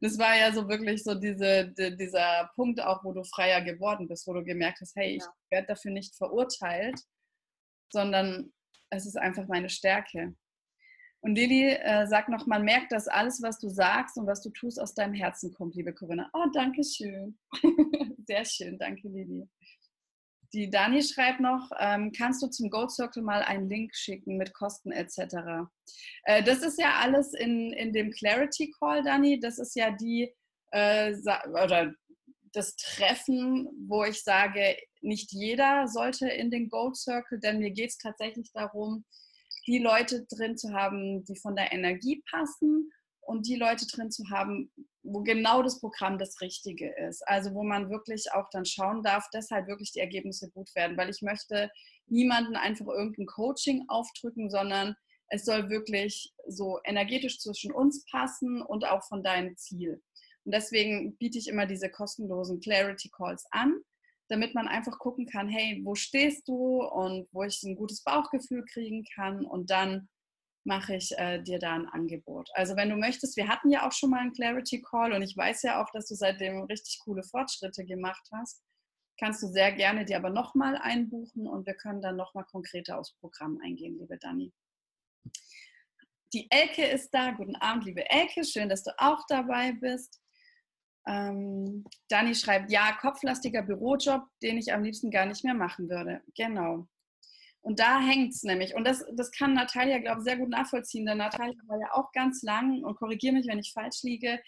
Das 0.00 0.18
war 0.18 0.36
ja 0.36 0.52
so 0.52 0.68
wirklich 0.68 1.02
so 1.02 1.14
diese, 1.14 1.72
die, 1.76 1.96
dieser 1.96 2.50
Punkt 2.54 2.80
auch, 2.80 3.04
wo 3.04 3.12
du 3.12 3.24
freier 3.24 3.62
geworden 3.62 4.08
bist, 4.08 4.26
wo 4.26 4.34
du 4.34 4.44
gemerkt 4.44 4.80
hast, 4.80 4.94
hey, 4.96 5.16
ich 5.16 5.24
werde 5.50 5.68
dafür 5.68 5.92
nicht 5.92 6.14
verurteilt, 6.16 7.00
sondern 7.90 8.52
es 8.90 9.06
ist 9.06 9.16
einfach 9.16 9.46
meine 9.48 9.68
Stärke. 9.68 10.34
Und 11.20 11.36
Lili 11.36 11.70
äh, 11.70 12.06
sagt 12.06 12.28
noch, 12.28 12.46
man 12.46 12.64
merkt, 12.64 12.90
dass 12.90 13.06
alles, 13.06 13.40
was 13.42 13.58
du 13.60 13.68
sagst 13.68 14.18
und 14.18 14.26
was 14.26 14.42
du 14.42 14.50
tust, 14.50 14.80
aus 14.80 14.94
deinem 14.94 15.14
Herzen 15.14 15.52
kommt, 15.52 15.76
liebe 15.76 15.94
Corinna. 15.94 16.28
Oh, 16.32 16.46
danke 16.52 16.82
schön. 16.82 17.38
Sehr 18.26 18.44
schön, 18.44 18.76
danke 18.78 19.08
Lili. 19.08 19.48
Die 20.54 20.68
Dani 20.68 21.02
schreibt 21.02 21.40
noch, 21.40 21.70
ähm, 21.78 22.12
kannst 22.12 22.42
du 22.42 22.48
zum 22.48 22.68
Gold 22.68 22.90
Circle 22.90 23.22
mal 23.22 23.42
einen 23.42 23.68
Link 23.68 23.94
schicken 23.94 24.36
mit 24.36 24.52
Kosten 24.52 24.92
etc. 24.92 25.68
Äh, 26.24 26.42
das 26.42 26.62
ist 26.62 26.78
ja 26.78 27.00
alles 27.00 27.32
in, 27.32 27.72
in 27.72 27.92
dem 27.92 28.10
Clarity 28.10 28.72
Call, 28.78 29.02
Dani. 29.02 29.40
Das 29.40 29.58
ist 29.58 29.74
ja 29.74 29.90
die, 29.90 30.34
äh, 30.72 31.14
oder 31.64 31.94
das 32.52 32.76
Treffen, 32.76 33.68
wo 33.88 34.04
ich 34.04 34.22
sage, 34.22 34.76
nicht 35.00 35.32
jeder 35.32 35.88
sollte 35.88 36.28
in 36.28 36.50
den 36.50 36.68
Gold 36.68 36.96
Circle, 36.96 37.40
denn 37.40 37.58
mir 37.58 37.70
geht 37.70 37.90
es 37.90 37.98
tatsächlich 37.98 38.52
darum, 38.52 39.04
die 39.66 39.78
Leute 39.78 40.26
drin 40.26 40.56
zu 40.56 40.72
haben, 40.72 41.24
die 41.24 41.36
von 41.36 41.56
der 41.56 41.72
Energie 41.72 42.22
passen 42.30 42.90
und 43.20 43.46
die 43.46 43.56
Leute 43.56 43.86
drin 43.86 44.10
zu 44.10 44.28
haben, 44.30 44.70
wo 45.02 45.22
genau 45.22 45.62
das 45.62 45.80
Programm 45.80 46.18
das 46.18 46.40
Richtige 46.40 46.94
ist. 47.08 47.26
Also 47.26 47.54
wo 47.54 47.62
man 47.62 47.90
wirklich 47.90 48.32
auch 48.32 48.48
dann 48.50 48.64
schauen 48.64 49.02
darf, 49.02 49.28
dass 49.32 49.50
halt 49.50 49.66
wirklich 49.66 49.92
die 49.92 50.00
Ergebnisse 50.00 50.50
gut 50.50 50.74
werden, 50.74 50.96
weil 50.96 51.10
ich 51.10 51.22
möchte 51.22 51.70
niemanden 52.06 52.56
einfach 52.56 52.86
irgendein 52.86 53.26
Coaching 53.26 53.84
aufdrücken, 53.88 54.50
sondern 54.50 54.94
es 55.28 55.44
soll 55.44 55.70
wirklich 55.70 56.32
so 56.46 56.78
energetisch 56.84 57.38
zwischen 57.38 57.72
uns 57.72 58.04
passen 58.10 58.62
und 58.62 58.84
auch 58.84 59.02
von 59.04 59.22
deinem 59.22 59.56
Ziel. 59.56 60.02
Und 60.44 60.54
deswegen 60.54 61.16
biete 61.16 61.38
ich 61.38 61.48
immer 61.48 61.66
diese 61.66 61.90
kostenlosen 61.90 62.60
Clarity 62.60 63.10
Calls 63.10 63.46
an, 63.50 63.80
damit 64.28 64.54
man 64.54 64.68
einfach 64.68 64.98
gucken 64.98 65.26
kann, 65.26 65.48
hey, 65.48 65.80
wo 65.84 65.94
stehst 65.94 66.46
du 66.48 66.82
und 66.82 67.28
wo 67.32 67.44
ich 67.44 67.62
ein 67.62 67.76
gutes 67.76 68.02
Bauchgefühl 68.02 68.64
kriegen 68.64 69.04
kann 69.14 69.44
und 69.44 69.70
dann 69.70 70.08
mache 70.64 70.94
ich 70.96 71.12
äh, 71.18 71.42
dir 71.42 71.58
da 71.58 71.74
ein 71.74 71.88
Angebot. 71.88 72.48
Also 72.54 72.76
wenn 72.76 72.90
du 72.90 72.96
möchtest, 72.96 73.36
wir 73.36 73.48
hatten 73.48 73.70
ja 73.70 73.86
auch 73.86 73.92
schon 73.92 74.10
mal 74.10 74.20
einen 74.20 74.32
Clarity 74.32 74.82
Call 74.82 75.12
und 75.12 75.22
ich 75.22 75.36
weiß 75.36 75.62
ja 75.62 75.82
auch, 75.82 75.90
dass 75.92 76.06
du 76.06 76.14
seitdem 76.14 76.62
richtig 76.62 77.00
coole 77.04 77.22
Fortschritte 77.22 77.84
gemacht 77.84 78.28
hast. 78.32 78.62
Kannst 79.18 79.42
du 79.42 79.48
sehr 79.48 79.72
gerne 79.72 80.04
dir 80.04 80.16
aber 80.16 80.30
nochmal 80.30 80.76
einbuchen 80.76 81.46
und 81.46 81.66
wir 81.66 81.74
können 81.74 82.00
dann 82.00 82.16
nochmal 82.16 82.44
konkreter 82.44 82.98
aufs 82.98 83.14
Programm 83.18 83.58
eingehen, 83.62 83.98
liebe 83.98 84.18
Dani. 84.18 84.52
Die 86.32 86.50
Elke 86.50 86.84
ist 86.86 87.10
da. 87.10 87.32
Guten 87.32 87.56
Abend, 87.56 87.84
liebe 87.84 88.08
Elke. 88.08 88.42
Schön, 88.44 88.68
dass 88.68 88.82
du 88.82 88.90
auch 88.96 89.22
dabei 89.28 89.72
bist. 89.72 90.20
Ähm, 91.06 91.84
Dani 92.08 92.34
schreibt, 92.34 92.70
ja, 92.70 92.96
kopflastiger 93.00 93.62
Bürojob, 93.62 94.24
den 94.42 94.56
ich 94.56 94.72
am 94.72 94.82
liebsten 94.82 95.10
gar 95.10 95.26
nicht 95.26 95.44
mehr 95.44 95.54
machen 95.54 95.90
würde. 95.90 96.22
Genau. 96.36 96.88
Und 97.62 97.78
da 97.78 98.00
hängt 98.00 98.34
es 98.34 98.42
nämlich. 98.42 98.74
Und 98.74 98.84
das, 98.84 99.04
das 99.14 99.30
kann 99.30 99.54
Natalia, 99.54 99.98
glaube 99.98 100.20
ich, 100.20 100.24
sehr 100.24 100.36
gut 100.36 100.48
nachvollziehen. 100.48 101.06
Denn 101.06 101.18
Natalia 101.18 101.60
war 101.66 101.78
ja 101.78 101.92
auch 101.92 102.10
ganz 102.12 102.42
lang, 102.42 102.82
und 102.82 102.96
korrigiere 102.96 103.34
mich, 103.34 103.46
wenn 103.46 103.60
ich 103.60 103.72
falsch 103.72 104.02
liege, 104.02 104.40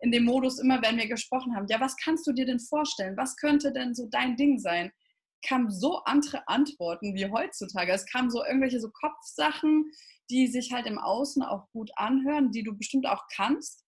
in 0.00 0.10
dem 0.10 0.24
Modus 0.24 0.58
immer, 0.58 0.82
wenn 0.82 0.96
wir 0.96 1.06
gesprochen 1.06 1.54
haben, 1.54 1.66
ja, 1.68 1.80
was 1.80 1.96
kannst 1.96 2.26
du 2.26 2.32
dir 2.32 2.46
denn 2.46 2.58
vorstellen? 2.58 3.16
Was 3.16 3.36
könnte 3.36 3.72
denn 3.72 3.94
so 3.94 4.08
dein 4.10 4.36
Ding 4.36 4.58
sein? 4.58 4.90
Kamen 5.46 5.70
so 5.70 5.98
andere 6.04 6.48
Antworten 6.48 7.14
wie 7.14 7.30
heutzutage. 7.30 7.92
Es 7.92 8.06
kamen 8.06 8.30
so 8.30 8.44
irgendwelche 8.44 8.80
so 8.80 8.90
Kopfsachen, 8.90 9.92
die 10.30 10.46
sich 10.46 10.72
halt 10.72 10.86
im 10.86 10.98
Außen 10.98 11.42
auch 11.42 11.68
gut 11.72 11.90
anhören, 11.96 12.50
die 12.50 12.62
du 12.62 12.76
bestimmt 12.76 13.06
auch 13.06 13.26
kannst, 13.34 13.84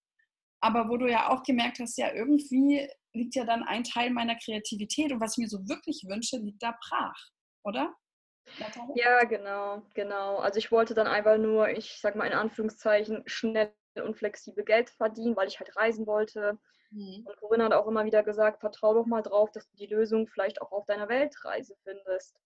aber 0.60 0.88
wo 0.88 0.96
du 0.96 1.10
ja 1.10 1.30
auch 1.30 1.42
gemerkt 1.42 1.78
hast, 1.78 1.98
ja, 1.98 2.12
irgendwie 2.12 2.88
liegt 3.12 3.34
ja 3.34 3.44
dann 3.44 3.62
ein 3.62 3.84
Teil 3.84 4.10
meiner 4.10 4.36
Kreativität 4.36 5.12
und 5.12 5.20
was 5.20 5.32
ich 5.32 5.42
mir 5.42 5.48
so 5.48 5.68
wirklich 5.68 6.04
wünsche, 6.06 6.38
liegt 6.38 6.62
da 6.62 6.76
brach, 6.88 7.18
oder? 7.64 7.94
Ja, 8.94 9.24
genau, 9.24 9.82
genau. 9.94 10.36
Also 10.36 10.58
ich 10.58 10.70
wollte 10.70 10.94
dann 10.94 11.06
einfach 11.06 11.38
nur, 11.38 11.68
ich 11.68 12.00
sag 12.00 12.14
mal 12.16 12.26
in 12.26 12.32
Anführungszeichen, 12.32 13.22
schnell 13.26 13.72
und 14.02 14.16
flexibel 14.16 14.64
Geld 14.64 14.90
verdienen, 14.90 15.36
weil 15.36 15.48
ich 15.48 15.60
halt 15.60 15.76
reisen 15.76 16.06
wollte. 16.06 16.58
Mhm. 16.90 17.24
Und 17.24 17.36
Corinna 17.38 17.66
hat 17.66 17.72
auch 17.72 17.86
immer 17.86 18.04
wieder 18.04 18.22
gesagt, 18.22 18.60
vertrau 18.60 18.94
doch 18.94 19.06
mal 19.06 19.22
drauf, 19.22 19.50
dass 19.50 19.68
du 19.70 19.76
die 19.76 19.86
Lösung 19.86 20.26
vielleicht 20.26 20.62
auch 20.62 20.72
auf 20.72 20.86
deiner 20.86 21.08
Weltreise 21.08 21.76
findest. 21.84 22.36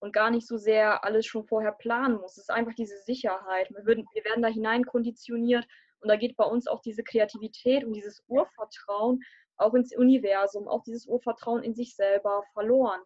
Und 0.00 0.12
gar 0.12 0.30
nicht 0.30 0.46
so 0.46 0.56
sehr 0.56 1.04
alles 1.04 1.26
schon 1.26 1.44
vorher 1.44 1.72
planen 1.72 2.20
musst. 2.20 2.38
Es 2.38 2.44
ist 2.44 2.50
einfach 2.50 2.74
diese 2.74 2.98
Sicherheit. 2.98 3.68
Wir, 3.70 3.84
würden, 3.84 4.06
wir 4.12 4.24
werden 4.24 4.42
da 4.42 4.48
hinein 4.48 4.84
konditioniert 4.84 5.66
und 6.00 6.08
da 6.08 6.16
geht 6.16 6.36
bei 6.36 6.44
uns 6.44 6.68
auch 6.68 6.80
diese 6.80 7.02
Kreativität 7.02 7.84
und 7.84 7.94
dieses 7.94 8.22
Urvertrauen 8.28 9.20
auch 9.56 9.74
ins 9.74 9.96
Universum, 9.96 10.68
auch 10.68 10.84
dieses 10.84 11.06
Urvertrauen 11.06 11.64
in 11.64 11.74
sich 11.74 11.96
selber 11.96 12.44
verloren. 12.52 13.00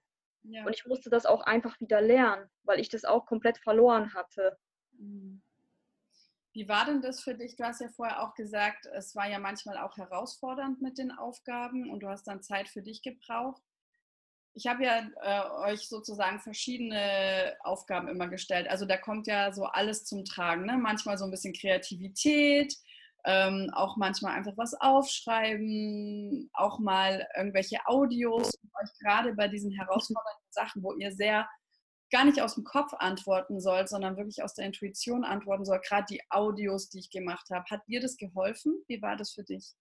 Ja. 0.44 0.64
Und 0.64 0.74
ich 0.74 0.86
musste 0.86 1.10
das 1.10 1.26
auch 1.26 1.42
einfach 1.42 1.78
wieder 1.80 2.00
lernen, 2.00 2.48
weil 2.64 2.80
ich 2.80 2.88
das 2.88 3.04
auch 3.04 3.26
komplett 3.26 3.58
verloren 3.58 4.14
hatte. 4.14 4.58
Mhm. 4.98 5.42
Wie 6.52 6.68
war 6.68 6.84
denn 6.84 7.00
das 7.00 7.22
für 7.22 7.34
dich? 7.34 7.56
Du 7.56 7.64
hast 7.64 7.80
ja 7.80 7.88
vorher 7.88 8.22
auch 8.22 8.34
gesagt, 8.34 8.86
es 8.94 9.16
war 9.16 9.28
ja 9.28 9.38
manchmal 9.38 9.78
auch 9.78 9.96
herausfordernd 9.96 10.82
mit 10.82 10.98
den 10.98 11.10
Aufgaben 11.10 11.90
und 11.90 12.00
du 12.00 12.08
hast 12.08 12.24
dann 12.24 12.42
Zeit 12.42 12.68
für 12.68 12.82
dich 12.82 13.00
gebraucht. 13.00 13.62
Ich 14.52 14.66
habe 14.66 14.84
ja 14.84 15.08
äh, 15.22 15.70
euch 15.70 15.88
sozusagen 15.88 16.40
verschiedene 16.40 17.56
Aufgaben 17.60 18.08
immer 18.08 18.28
gestellt. 18.28 18.68
Also 18.68 18.84
da 18.84 18.98
kommt 18.98 19.26
ja 19.26 19.50
so 19.50 19.64
alles 19.64 20.04
zum 20.04 20.26
Tragen. 20.26 20.66
Ne? 20.66 20.76
Manchmal 20.76 21.16
so 21.16 21.24
ein 21.24 21.30
bisschen 21.30 21.54
Kreativität, 21.54 22.76
ähm, 23.24 23.70
auch 23.74 23.96
manchmal 23.96 24.34
einfach 24.34 24.56
was 24.56 24.74
aufschreiben, 24.74 26.50
auch 26.52 26.78
mal 26.78 27.26
irgendwelche 27.36 27.78
Audios, 27.86 28.52
euch 28.82 28.90
gerade 29.00 29.34
bei 29.34 29.48
diesen 29.48 29.70
herausfordernden 29.70 30.50
Sachen, 30.50 30.82
wo 30.82 30.92
ihr 30.94 31.12
sehr 31.12 31.48
gar 32.10 32.24
nicht 32.24 32.40
aus 32.42 32.54
dem 32.54 32.64
Kopf 32.64 32.92
antworten 32.98 33.60
sollt, 33.60 33.88
sondern 33.88 34.16
wirklich 34.16 34.42
aus 34.42 34.54
der 34.54 34.66
Intuition 34.66 35.24
antworten 35.24 35.64
sollt, 35.64 35.84
gerade 35.84 36.04
die 36.10 36.20
Audios, 36.30 36.90
die 36.90 36.98
ich 36.98 37.10
gemacht 37.10 37.48
habe. 37.50 37.64
Hat 37.70 37.80
dir 37.88 38.00
das 38.00 38.16
geholfen? 38.16 38.84
Wie 38.86 39.00
war 39.00 39.16
das 39.16 39.32
für 39.32 39.44
dich? 39.44 39.72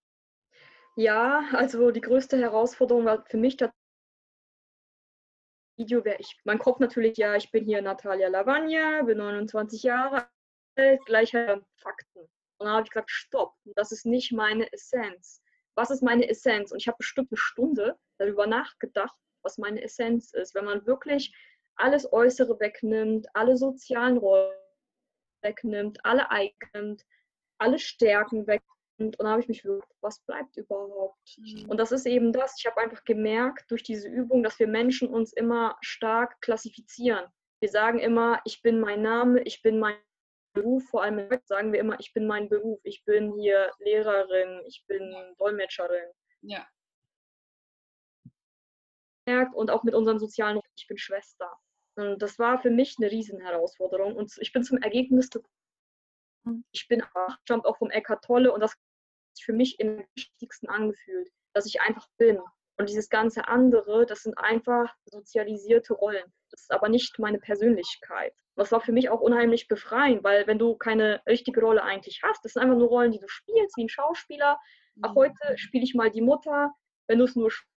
Ja, 0.96 1.44
also 1.54 1.92
die 1.92 2.02
größte 2.02 2.40
Herausforderung 2.40 3.06
war 3.06 3.26
für 3.26 3.38
mich 3.38 3.58
das 3.58 3.72
Video 5.78 6.06
wäre 6.06 6.18
ich. 6.20 6.40
Mein 6.44 6.60
Kopf 6.60 6.80
natürlich, 6.80 7.18
ja, 7.18 7.36
ich 7.36 7.50
bin 7.50 7.66
hier 7.66 7.82
Natalia 7.82 8.28
Lavagna, 8.28 9.02
bin 9.04 9.18
29 9.18 9.84
Jahre 9.84 10.28
alt, 10.76 11.06
gleiche 11.06 11.66
Fakten. 11.78 12.30
Und 12.62 12.68
dann 12.68 12.76
habe 12.76 12.84
ich 12.86 12.92
gesagt, 12.92 13.10
stopp, 13.10 13.56
das 13.76 13.92
ist 13.92 14.06
nicht 14.06 14.32
meine 14.32 14.72
Essenz. 14.72 15.42
Was 15.74 15.90
ist 15.90 16.04
meine 16.04 16.30
Essenz? 16.30 16.72
Und 16.72 16.78
ich 16.78 16.88
habe 16.88 16.98
bestimmt 17.00 17.32
eine 17.32 17.38
Stunde 17.38 17.98
darüber 18.20 18.46
nachgedacht, 18.46 19.18
was 19.42 19.58
meine 19.58 19.82
Essenz 19.82 20.32
ist. 20.34 20.54
Wenn 20.54 20.66
man 20.66 20.86
wirklich 20.86 21.36
alles 21.76 22.14
Äußere 22.14 22.60
wegnimmt, 22.60 23.26
alle 23.34 23.58
sozialen 23.58 24.18
Rollen 24.18 24.54
wegnimmt, 25.42 26.06
alle 26.06 26.30
eignimmt, 26.30 27.04
alle 27.58 27.80
Stärken 27.80 28.46
wegnimmt. 28.46 28.62
Und 29.00 29.20
dann 29.20 29.30
habe 29.30 29.42
ich 29.42 29.48
mich 29.48 29.64
gefragt, 29.64 29.92
was 30.02 30.20
bleibt 30.20 30.56
überhaupt? 30.56 31.40
Mhm. 31.40 31.68
Und 31.68 31.78
das 31.78 31.92
ist 31.92 32.06
eben 32.06 32.32
das. 32.32 32.60
Ich 32.60 32.68
habe 32.68 32.80
einfach 32.80 33.04
gemerkt 33.06 33.72
durch 33.72 33.82
diese 33.82 34.08
Übung, 34.08 34.44
dass 34.44 34.60
wir 34.60 34.68
Menschen 34.68 35.08
uns 35.08 35.34
immer 35.34 35.80
stark 35.82 36.40
klassifizieren. 36.42 37.26
Wir 37.60 37.70
sagen 37.70 37.98
immer, 37.98 38.40
ich 38.46 38.62
bin 38.62 38.80
mein 38.80 39.02
Name, 39.02 39.42
ich 39.46 39.64
bin 39.64 39.80
mein 39.80 39.96
Beruf, 40.54 40.84
vor 40.90 41.04
allem 41.04 41.30
sagen 41.46 41.72
wir 41.72 41.80
immer, 41.80 42.00
ich 42.00 42.14
bin 42.14 42.28
mein 42.28 42.50
Beruf, 42.50 42.80
ich 42.84 43.04
bin 43.06 43.34
hier 43.34 43.72
Lehrerin, 43.80 44.62
ich 44.68 44.84
bin 44.88 45.14
Dolmetscherin. 45.38 46.12
Ja. 46.42 46.68
Und 49.54 49.72
auch 49.72 49.84
mit 49.84 49.94
unseren 49.94 50.20
sozialen, 50.20 50.60
ich 50.76 50.88
bin 50.88 50.98
Schwester. 50.98 51.52
Und 51.96 52.22
das 52.22 52.40
war 52.40 52.62
für 52.62 52.70
mich 52.70 52.96
eine 53.00 53.12
Riesenherausforderung. 53.12 54.16
Und 54.16 54.34
ich 54.40 54.52
bin 54.52 54.64
zum 54.64 54.78
Ergebnis 54.80 55.30
ich 56.72 56.88
bin 56.88 57.04
stammt 57.44 57.66
auch 57.66 57.78
vom 57.78 57.92
Eckart 57.92 58.24
Tolle 58.24 58.52
und 58.52 58.62
das 58.62 58.76
ist 59.36 59.44
für 59.44 59.54
mich 59.54 59.80
im 59.80 60.06
wichtigsten 60.16 60.68
angefühlt, 60.68 61.32
dass 61.54 61.66
ich 61.66 61.82
einfach 61.82 62.08
bin. 62.18 62.40
Und 62.78 62.90
dieses 62.90 63.10
ganze 63.10 63.48
andere, 63.48 64.06
das 64.06 64.24
sind 64.24 64.38
einfach 64.38 64.94
sozialisierte 65.06 65.94
Rollen. 65.94 66.34
Das 66.52 66.62
ist 66.62 66.72
aber 66.72 66.90
nicht 66.90 67.18
meine 67.20 67.40
Persönlichkeit. 67.40 68.34
Das 68.56 68.72
war 68.72 68.82
für 68.82 68.92
mich 68.92 69.10
auch 69.10 69.22
unheimlich 69.22 69.68
befreiend, 69.68 70.24
weil 70.24 70.46
wenn 70.48 70.60
du 70.60 70.76
keine 70.76 71.22
richtige 71.26 71.62
Rolle 71.62 71.84
eigentlich 71.84 72.22
hast, 72.24 72.44
das 72.44 72.54
sind 72.54 72.62
einfach 72.62 72.78
nur 72.78 72.90
Rollen, 72.90 73.12
die 73.12 73.20
du 73.20 73.28
spielst, 73.28 73.78
wie 73.78 73.86
ein 73.86 73.90
Schauspieler. 73.90 74.60
Auch 75.02 75.12
mhm. 75.12 75.16
heute 75.16 75.58
spiele 75.58 75.84
ich 75.84 75.96
mal 75.96 76.12
die 76.12 76.22
Mutter, 76.22 76.74
wenn 77.08 77.20
du 77.20 77.26
es 77.26 77.36
nur 77.36 77.50
spielst. 77.50 77.72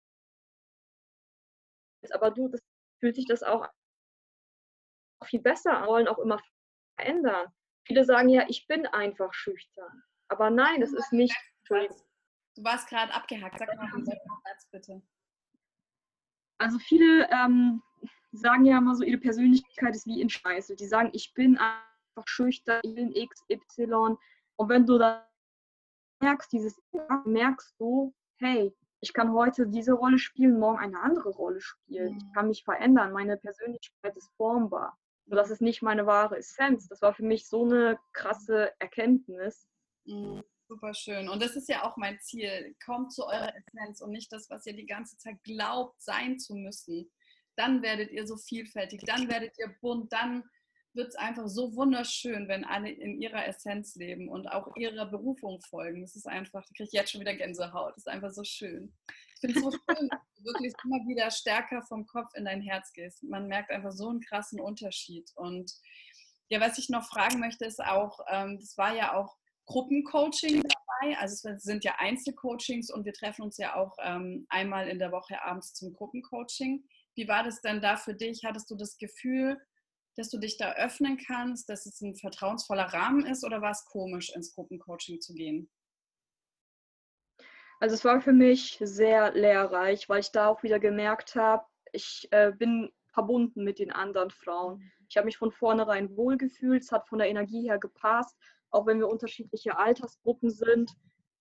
Aber 2.11 2.31
du, 2.31 2.49
das 2.49 2.61
fühlt 2.99 3.15
sich 3.15 3.25
das 3.27 3.43
auch 3.43 3.67
viel 5.23 5.41
besser 5.41 5.77
an, 5.77 5.87
wollen 5.87 6.07
auch 6.07 6.19
immer 6.19 6.41
verändern. 6.97 7.47
Viele 7.85 8.03
sagen 8.03 8.29
ja, 8.29 8.45
ich 8.49 8.67
bin 8.67 8.85
einfach 8.87 9.33
schüchtern. 9.33 10.03
Aber 10.27 10.49
nein, 10.49 10.81
das 10.81 10.93
ist 10.93 11.13
nicht. 11.13 11.35
Du 11.69 12.63
warst 12.63 12.89
gerade 12.89 13.13
abgehackt. 13.13 13.59
Sag 13.59 13.75
mal 13.75 13.89
den 13.91 14.05
Satz 14.05 14.69
bitte. 14.71 15.01
Also 16.59 16.79
viele 16.79 17.29
ähm, 17.31 17.81
sagen 18.33 18.65
ja 18.65 18.77
immer 18.77 18.95
so, 18.95 19.03
ihre 19.03 19.19
Persönlichkeit 19.19 19.95
ist 19.95 20.05
wie 20.07 20.21
in 20.21 20.29
Scheiße. 20.29 20.75
Die 20.75 20.87
sagen, 20.87 21.09
ich 21.13 21.33
bin 21.33 21.57
einfach 21.57 22.27
schüchtern, 22.27 22.81
ich 22.83 22.95
bin 22.95 23.13
XY. 23.13 24.17
Und 24.55 24.69
wenn 24.69 24.85
du 24.85 24.97
da 24.97 25.27
merkst, 26.21 26.51
dieses 26.51 26.81
merkst 27.25 27.75
du, 27.79 28.13
hey, 28.37 28.73
ich 29.01 29.13
kann 29.13 29.33
heute 29.33 29.67
diese 29.67 29.93
Rolle 29.93 30.17
spielen, 30.17 30.59
morgen 30.59 30.79
eine 30.79 30.99
andere 31.01 31.29
Rolle 31.29 31.59
spielen. 31.59 32.17
Ich 32.17 32.33
kann 32.33 32.47
mich 32.47 32.63
verändern, 32.63 33.11
meine 33.11 33.37
Persönlichkeit 33.37 34.15
ist 34.15 34.31
formbar. 34.37 34.97
Und 35.25 35.35
das 35.35 35.49
ist 35.49 35.61
nicht 35.61 35.81
meine 35.81 36.05
wahre 36.05 36.37
Essenz. 36.37 36.87
Das 36.87 37.01
war 37.01 37.13
für 37.13 37.23
mich 37.23 37.47
so 37.47 37.65
eine 37.65 37.99
krasse 38.13 38.71
Erkenntnis. 38.79 39.67
Mhm. 40.05 40.43
Super 40.69 40.93
schön. 40.93 41.29
Und 41.29 41.41
das 41.41 41.55
ist 41.55 41.67
ja 41.67 41.83
auch 41.83 41.97
mein 41.97 42.19
Ziel. 42.19 42.75
Kommt 42.85 43.11
zu 43.11 43.25
eurer 43.25 43.53
Essenz 43.55 44.01
und 44.01 44.11
nicht 44.11 44.31
das, 44.31 44.49
was 44.49 44.65
ihr 44.65 44.73
die 44.73 44.85
ganze 44.85 45.17
Zeit 45.17 45.43
glaubt, 45.43 46.01
sein 46.01 46.39
zu 46.39 46.55
müssen. 46.55 47.11
Dann 47.55 47.81
werdet 47.81 48.11
ihr 48.11 48.25
so 48.25 48.37
vielfältig, 48.37 49.01
dann 49.05 49.29
werdet 49.29 49.53
ihr 49.59 49.73
bunt, 49.81 50.11
dann 50.11 50.43
wird 50.93 51.09
es 51.09 51.15
einfach 51.15 51.47
so 51.47 51.75
wunderschön, 51.75 52.47
wenn 52.47 52.63
alle 52.65 52.89
in 52.89 53.19
ihrer 53.19 53.47
Essenz 53.47 53.95
leben 53.95 54.29
und 54.29 54.47
auch 54.47 54.75
ihrer 54.75 55.07
Berufung 55.07 55.59
folgen. 55.61 56.01
Das 56.01 56.15
ist 56.15 56.27
einfach, 56.27 56.61
da 56.61 56.69
kriege 56.75 56.83
ich 56.83 56.93
jetzt 56.93 57.11
schon 57.11 57.21
wieder 57.21 57.35
Gänsehaut. 57.35 57.93
Das 57.95 58.05
ist 58.05 58.07
einfach 58.07 58.31
so 58.31 58.43
schön. 58.43 58.93
Ich 59.35 59.41
finde 59.41 59.57
es 59.57 59.63
so 59.63 59.71
schön, 59.71 60.09
dass 60.09 60.19
du 60.37 60.43
wirklich 60.45 60.73
immer 60.83 61.07
wieder 61.07 61.31
stärker 61.31 61.81
vom 61.83 62.05
Kopf 62.05 62.33
in 62.35 62.45
dein 62.45 62.61
Herz 62.61 62.93
gehst. 62.93 63.23
Man 63.23 63.47
merkt 63.47 63.71
einfach 63.71 63.91
so 63.91 64.09
einen 64.09 64.21
krassen 64.21 64.61
Unterschied. 64.61 65.31
Und 65.35 65.71
ja, 66.49 66.61
was 66.61 66.77
ich 66.77 66.89
noch 66.89 67.05
fragen 67.05 67.39
möchte, 67.39 67.65
ist 67.65 67.83
auch, 67.83 68.19
ähm, 68.29 68.59
das 68.59 68.77
war 68.77 68.95
ja 68.95 69.15
auch 69.15 69.35
Gruppencoaching 69.65 70.61
dabei. 70.61 71.17
Also 71.17 71.49
es 71.49 71.63
sind 71.63 71.83
ja 71.83 71.95
Einzelcoachings 71.97 72.91
und 72.91 73.05
wir 73.05 73.13
treffen 73.13 73.41
uns 73.41 73.57
ja 73.57 73.75
auch 73.75 73.95
ähm, 74.03 74.45
einmal 74.49 74.87
in 74.87 74.99
der 74.99 75.11
Woche 75.11 75.41
abends 75.43 75.73
zum 75.73 75.93
Gruppencoaching. 75.93 76.83
Wie 77.15 77.27
war 77.27 77.43
das 77.43 77.61
denn 77.61 77.81
da 77.81 77.95
für 77.95 78.13
dich? 78.13 78.43
Hattest 78.43 78.69
du 78.69 78.75
das 78.75 78.97
Gefühl, 78.97 79.57
dass 80.15 80.29
du 80.29 80.37
dich 80.37 80.57
da 80.57 80.73
öffnen 80.73 81.17
kannst, 81.17 81.69
dass 81.69 81.85
es 81.85 82.01
ein 82.01 82.15
vertrauensvoller 82.15 82.85
Rahmen 82.85 83.25
ist 83.25 83.43
oder 83.43 83.61
war 83.61 83.71
es 83.71 83.85
komisch, 83.85 84.31
ins 84.35 84.53
Gruppencoaching 84.53 85.21
zu 85.21 85.33
gehen? 85.33 85.69
Also 87.79 87.95
es 87.95 88.05
war 88.05 88.21
für 88.21 88.33
mich 88.33 88.79
sehr 88.81 89.33
lehrreich, 89.33 90.07
weil 90.07 90.21
ich 90.21 90.31
da 90.31 90.47
auch 90.47 90.63
wieder 90.63 90.79
gemerkt 90.79 91.35
habe, 91.35 91.65
ich 91.91 92.27
äh, 92.31 92.51
bin 92.51 92.91
verbunden 93.11 93.63
mit 93.63 93.79
den 93.79 93.91
anderen 93.91 94.31
Frauen. 94.31 94.91
Ich 95.09 95.17
habe 95.17 95.25
mich 95.25 95.37
von 95.37 95.51
vornherein 95.51 96.15
wohlgefühlt, 96.15 96.81
es 96.81 96.91
hat 96.91 97.07
von 97.07 97.19
der 97.19 97.29
Energie 97.29 97.67
her 97.67 97.77
gepasst, 97.77 98.35
auch 98.71 98.87
wenn 98.87 98.99
wir 98.99 99.07
unterschiedliche 99.07 99.77
Altersgruppen 99.77 100.49
sind, 100.49 100.91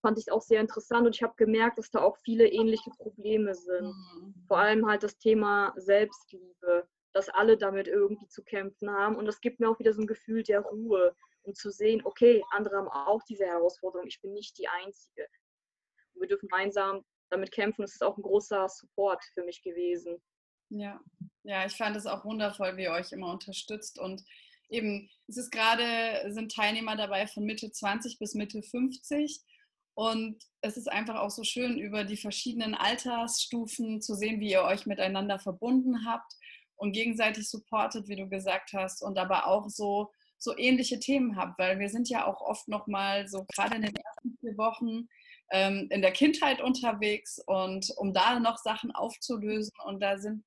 fand 0.02 0.18
ich 0.18 0.26
es 0.26 0.32
auch 0.32 0.42
sehr 0.42 0.60
interessant 0.60 1.06
und 1.06 1.16
ich 1.16 1.22
habe 1.22 1.34
gemerkt, 1.36 1.78
dass 1.78 1.90
da 1.90 2.00
auch 2.00 2.18
viele 2.18 2.46
ähnliche 2.46 2.90
Probleme 2.90 3.54
sind. 3.54 3.86
Mhm. 3.86 4.34
Vor 4.46 4.58
allem 4.58 4.86
halt 4.86 5.02
das 5.02 5.16
Thema 5.16 5.72
Selbstliebe 5.76 6.86
dass 7.12 7.28
alle 7.28 7.56
damit 7.56 7.88
irgendwie 7.88 8.26
zu 8.28 8.42
kämpfen 8.42 8.90
haben. 8.90 9.16
Und 9.16 9.26
das 9.26 9.40
gibt 9.40 9.60
mir 9.60 9.68
auch 9.68 9.78
wieder 9.78 9.92
so 9.92 10.00
ein 10.00 10.06
Gefühl 10.06 10.42
der 10.42 10.60
Ruhe, 10.60 11.14
um 11.42 11.54
zu 11.54 11.70
sehen, 11.70 12.00
okay, 12.04 12.42
andere 12.50 12.76
haben 12.76 12.88
auch 12.88 13.22
diese 13.24 13.44
Herausforderung, 13.44 14.06
ich 14.06 14.20
bin 14.20 14.32
nicht 14.32 14.58
die 14.58 14.68
Einzige. 14.68 15.26
Und 16.14 16.22
wir 16.22 16.28
dürfen 16.28 16.48
gemeinsam 16.48 17.04
damit 17.30 17.52
kämpfen. 17.52 17.82
Das 17.82 17.92
ist 17.92 18.02
auch 18.02 18.16
ein 18.16 18.22
großer 18.22 18.68
Support 18.68 19.24
für 19.34 19.44
mich 19.44 19.62
gewesen. 19.62 20.22
Ja, 20.68 21.00
ja, 21.42 21.66
ich 21.66 21.76
fand 21.76 21.96
es 21.96 22.06
auch 22.06 22.24
wundervoll, 22.24 22.76
wie 22.76 22.84
ihr 22.84 22.92
euch 22.92 23.12
immer 23.12 23.30
unterstützt. 23.30 23.98
Und 23.98 24.22
eben, 24.68 25.10
es 25.26 25.36
ist 25.36 25.50
gerade, 25.50 26.32
sind 26.32 26.54
Teilnehmer 26.54 26.96
dabei 26.96 27.26
von 27.26 27.44
Mitte 27.44 27.70
20 27.70 28.18
bis 28.18 28.34
Mitte 28.34 28.62
50. 28.62 29.42
Und 29.94 30.42
es 30.62 30.76
ist 30.76 30.90
einfach 30.90 31.16
auch 31.16 31.30
so 31.30 31.44
schön, 31.44 31.78
über 31.78 32.04
die 32.04 32.16
verschiedenen 32.16 32.74
Altersstufen 32.74 34.00
zu 34.00 34.14
sehen, 34.14 34.40
wie 34.40 34.50
ihr 34.50 34.62
euch 34.62 34.86
miteinander 34.86 35.38
verbunden 35.38 36.06
habt 36.06 36.32
und 36.76 36.92
gegenseitig 36.92 37.48
supportet, 37.48 38.08
wie 38.08 38.16
du 38.16 38.28
gesagt 38.28 38.72
hast, 38.72 39.02
und 39.02 39.18
aber 39.18 39.46
auch 39.46 39.68
so, 39.68 40.10
so 40.38 40.56
ähnliche 40.56 40.98
Themen 40.98 41.36
habt, 41.36 41.58
weil 41.58 41.78
wir 41.78 41.90
sind 41.90 42.08
ja 42.08 42.26
auch 42.26 42.40
oft 42.40 42.68
noch 42.68 42.86
mal 42.86 43.28
so 43.28 43.44
gerade 43.54 43.76
in 43.76 43.82
den 43.82 43.94
ersten 43.94 44.36
vier 44.40 44.56
Wochen 44.56 45.08
ähm, 45.52 45.88
in 45.90 46.00
der 46.00 46.12
Kindheit 46.12 46.62
unterwegs 46.62 47.38
und 47.46 47.92
um 47.98 48.12
da 48.12 48.40
noch 48.40 48.56
Sachen 48.56 48.90
aufzulösen. 48.92 49.72
Und 49.84 50.00
da 50.00 50.18
sind 50.18 50.42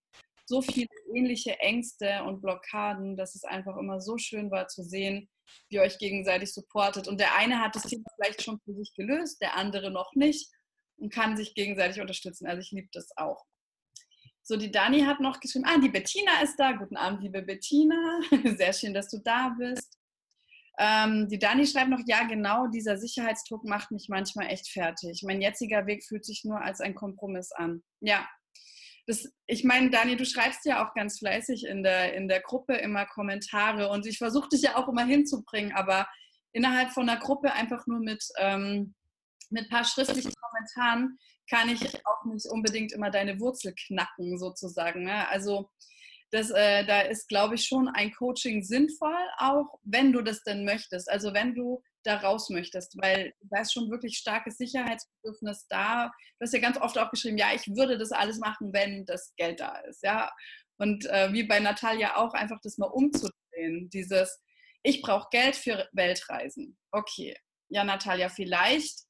so 0.46 0.62
viele 0.62 0.88
ähnliche 1.14 1.60
Ängste 1.60 2.24
und 2.24 2.42
Blockaden, 2.42 3.16
dass 3.16 3.36
es 3.36 3.44
einfach 3.44 3.78
immer 3.78 4.02
so 4.02 4.18
schön 4.18 4.52
war 4.52 4.68
zu 4.68 4.84
sehen, 4.84 5.30
ihr 5.70 5.82
euch 5.82 5.98
gegenseitig 5.98 6.54
supportet. 6.54 7.08
Und 7.08 7.20
der 7.20 7.36
eine 7.36 7.60
hat 7.60 7.76
das 7.76 7.84
Thema 7.84 8.06
vielleicht 8.16 8.42
schon 8.42 8.60
für 8.62 8.74
sich 8.74 8.94
gelöst, 8.96 9.42
der 9.42 9.56
andere 9.56 9.92
noch 9.92 10.14
nicht 10.16 10.50
und 10.98 11.14
kann 11.14 11.38
sich 11.38 11.54
gegenseitig 11.54 12.02
unterstützen. 12.02 12.48
Also 12.48 12.62
ich 12.62 12.72
liebe 12.72 12.90
das 12.92 13.10
auch. 13.18 13.46
So, 14.44 14.58
die 14.58 14.72
Dani 14.72 15.02
hat 15.02 15.20
noch 15.20 15.40
geschrieben, 15.40 15.66
ah, 15.66 15.80
die 15.80 15.90
Bettina 15.90 16.42
ist 16.44 16.58
da. 16.58 16.74
Guten 16.74 16.98
Abend, 16.98 17.24
liebe 17.24 17.42
Bettina. 17.42 18.20
Sehr 18.58 18.74
schön, 18.74 18.94
dass 18.94 19.10
du 19.10 19.18
da 19.24 19.56
bist. 19.58 19.98
Ähm, 20.78 21.28
die 21.30 21.40
Dani 21.40 21.66
schreibt 21.66 21.90
noch, 21.90 22.02
ja, 22.06 22.24
genau, 22.28 22.68
dieser 22.68 22.98
Sicherheitsdruck 22.98 23.64
macht 23.64 23.92
mich 23.92 24.08
manchmal 24.10 24.48
echt 24.48 24.70
fertig. 24.70 25.24
Mein 25.26 25.42
jetziger 25.42 25.88
Weg 25.88 26.04
fühlt 26.04 26.26
sich 26.26 26.44
nur 26.44 26.62
als 26.62 26.82
ein 26.82 26.96
Kompromiss 26.96 27.52
an. 27.54 27.82
Ja, 28.02 28.28
das, 29.08 29.32
ich 29.46 29.64
meine, 29.64 29.90
Dani, 29.90 30.16
du 30.16 30.26
schreibst 30.26 30.66
ja 30.66 30.86
auch 30.86 30.94
ganz 30.94 31.20
fleißig 31.20 31.66
in 31.66 31.84
der, 31.84 32.14
in 32.16 32.28
der 32.28 32.42
Gruppe 32.42 32.76
immer 32.76 33.06
Kommentare 33.06 33.90
und 33.90 34.06
ich 34.08 34.18
versuche 34.18 34.50
dich 34.50 34.64
ja 34.64 34.76
auch 34.78 34.88
immer 34.88 35.06
hinzubringen, 35.06 35.74
aber 35.74 36.08
innerhalb 36.54 36.92
von 36.92 37.08
einer 37.08 37.20
Gruppe 37.20 37.54
einfach 37.54 37.86
nur 37.86 38.00
mit, 38.00 38.24
ähm, 38.38 38.96
mit 39.50 39.66
ein 39.66 39.70
paar 39.70 39.84
schriftlichen 39.84 40.34
Kommentaren 40.34 41.20
kann 41.50 41.70
ich 41.70 41.84
auch 42.06 42.26
nicht 42.26 42.48
unbedingt 42.48 42.94
immer 42.94 43.12
deine 43.12 43.40
Wurzel 43.40 43.76
knacken, 43.76 44.40
sozusagen. 44.40 45.04
Ne? 45.04 45.28
Also 45.30 45.70
das, 46.32 46.50
äh, 46.50 46.84
da 46.86 47.02
ist, 47.02 47.28
glaube 47.28 47.56
ich, 47.56 47.66
schon 47.66 47.88
ein 47.90 48.12
Coaching 48.12 48.64
sinnvoll, 48.64 49.16
auch 49.38 49.80
wenn 49.84 50.12
du 50.12 50.22
das 50.22 50.42
denn 50.44 50.66
möchtest. 50.66 51.10
Also 51.10 51.34
wenn 51.34 51.54
du 51.54 51.84
da 52.06 52.18
raus 52.18 52.50
möchtest, 52.50 52.96
weil 53.02 53.34
da 53.42 53.62
ist 53.62 53.74
schon 53.74 53.90
wirklich 53.90 54.18
starkes 54.18 54.58
Sicherheitsbedürfnis 54.58 55.68
da. 55.68 56.12
Du 56.40 56.44
hast 56.46 56.54
ja 56.54 56.60
ganz 56.60 56.78
oft 56.78 56.98
auch 56.98 57.12
geschrieben, 57.12 57.38
ja, 57.38 57.48
ich 57.54 57.68
würde 57.76 57.98
das 57.98 58.12
alles 58.12 58.40
machen, 58.40 58.74
wenn 58.74 59.06
das 59.06 59.34
Geld 59.38 59.60
da 59.60 59.78
ist, 59.80 60.04
ja. 60.04 60.32
Und 60.78 61.06
äh, 61.06 61.32
wie 61.32 61.44
bei 61.44 61.60
Natalia 61.60 62.18
auch, 62.18 62.34
einfach 62.34 62.60
das 62.62 62.78
mal 62.78 62.88
umzudrehen. 62.88 63.90
Dieses, 63.90 64.42
ich 64.84 65.02
brauche 65.02 65.30
Geld 65.32 65.56
für 65.56 65.88
Weltreisen. 65.94 66.78
Okay, 66.92 67.36
ja, 67.70 67.84
Natalia, 67.84 68.30
vielleicht 68.30 69.06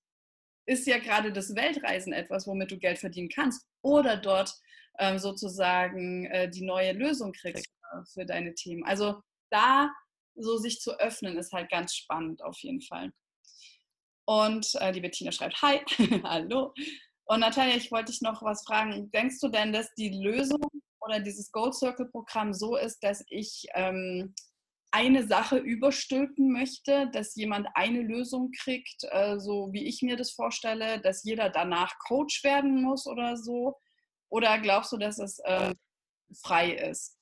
ist 0.68 0.88
ja 0.88 1.00
gerade 1.00 1.32
das 1.32 1.56
Weltreisen 1.56 2.14
etwas, 2.14 2.48
womit 2.48 2.72
du 2.72 2.78
Geld 2.78 3.00
verdienen 3.00 3.30
kannst 3.30 3.66
oder 3.82 4.18
dort 4.18 4.52
ähm, 5.00 5.20
sozusagen 5.20 6.26
äh, 6.28 6.50
die 6.50 6.66
neue 6.66 6.94
Lösung 6.94 7.34
kriegst 7.34 7.68
äh, 7.68 8.06
für 8.14 8.26
deine 8.26 8.54
Themen. 8.54 8.84
Also 8.84 9.22
da 9.52 9.92
so 10.36 10.58
sich 10.58 10.80
zu 10.80 11.00
öffnen, 11.00 11.38
ist 11.38 11.54
halt 11.54 11.70
ganz 11.70 11.96
spannend 11.96 12.44
auf 12.44 12.58
jeden 12.60 12.82
Fall. 12.82 13.12
Und 14.28 14.76
äh, 14.76 14.92
die 14.92 15.02
Bettina 15.02 15.32
schreibt, 15.32 15.62
hi, 15.62 15.80
hallo. 16.24 16.74
Und 17.26 17.40
Natalia, 17.40 17.76
ich 17.76 17.92
wollte 17.92 18.12
dich 18.12 18.22
noch 18.22 18.44
was 18.44 18.64
fragen. 18.66 19.12
Denkst 19.12 19.40
du 19.40 19.50
denn, 19.50 19.74
dass 19.74 19.94
die 19.96 20.10
Lösung 20.10 20.62
oder 21.02 21.20
dieses 21.20 21.52
Gold 21.52 21.76
Circle 21.76 22.08
Programm 22.08 22.54
so 22.54 22.76
ist, 22.76 23.04
dass 23.04 23.24
ich 23.30 23.66
ähm, 23.74 24.34
eine 24.92 25.28
Sache 25.28 25.58
überstülpen 25.58 26.52
möchte, 26.52 27.10
dass 27.12 27.36
jemand 27.36 27.68
eine 27.74 28.02
Lösung 28.02 28.52
kriegt, 28.52 29.04
äh, 29.12 29.38
so 29.40 29.70
wie 29.74 29.86
ich 29.86 30.02
mir 30.02 30.16
das 30.16 30.32
vorstelle, 30.32 31.02
dass 31.02 31.24
jeder 31.24 31.50
danach 31.50 31.98
Coach 32.08 32.44
werden 32.44 32.82
muss 32.82 33.06
oder 33.06 33.38
so? 33.38 33.76
Oder 34.30 34.60
glaubst 34.60 34.92
du, 34.92 34.98
dass 34.98 35.20
es 35.20 35.40
äh, 35.40 35.74
frei 36.44 36.72
ist? 36.72 37.18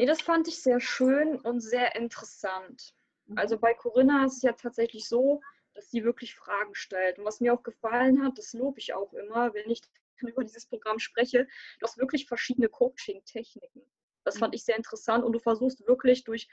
Nee, 0.00 0.06
das 0.06 0.22
fand 0.22 0.48
ich 0.48 0.62
sehr 0.62 0.80
schön 0.80 1.38
und 1.40 1.60
sehr 1.60 1.94
interessant. 1.94 2.94
Mhm. 3.26 3.36
Also 3.36 3.58
bei 3.58 3.74
Corinna 3.74 4.24
ist 4.24 4.38
es 4.38 4.42
ja 4.42 4.52
tatsächlich 4.52 5.06
so, 5.06 5.42
dass 5.74 5.90
sie 5.90 6.04
wirklich 6.04 6.34
Fragen 6.34 6.74
stellt. 6.74 7.18
Und 7.18 7.26
was 7.26 7.40
mir 7.40 7.52
auch 7.52 7.62
gefallen 7.62 8.24
hat, 8.24 8.38
das 8.38 8.54
lobe 8.54 8.78
ich 8.78 8.94
auch 8.94 9.12
immer, 9.12 9.52
wenn 9.52 9.68
ich 9.68 9.82
über 10.22 10.42
dieses 10.42 10.64
Programm 10.64 10.98
spreche, 11.00 11.44
du 11.44 11.86
hast 11.86 11.98
wirklich 11.98 12.26
verschiedene 12.26 12.70
Coaching-Techniken. 12.70 13.82
Das 14.24 14.38
fand 14.38 14.54
ich 14.54 14.64
sehr 14.64 14.78
interessant 14.78 15.22
und 15.22 15.32
du 15.32 15.38
versuchst 15.38 15.86
wirklich 15.86 16.24
durch 16.24 16.48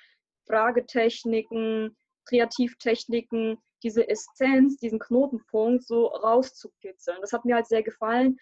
Fragetechniken 0.45 1.95
Kreativtechniken, 2.27 3.57
diese 3.83 4.07
Essenz, 4.09 4.77
diesen 4.77 4.99
Knotenpunkt 4.99 5.85
so 5.85 6.07
rauszukitzeln. 6.07 7.21
Das 7.21 7.33
hat 7.33 7.45
mir 7.45 7.55
halt 7.55 7.67
sehr 7.67 7.83
gefallen. 7.83 8.39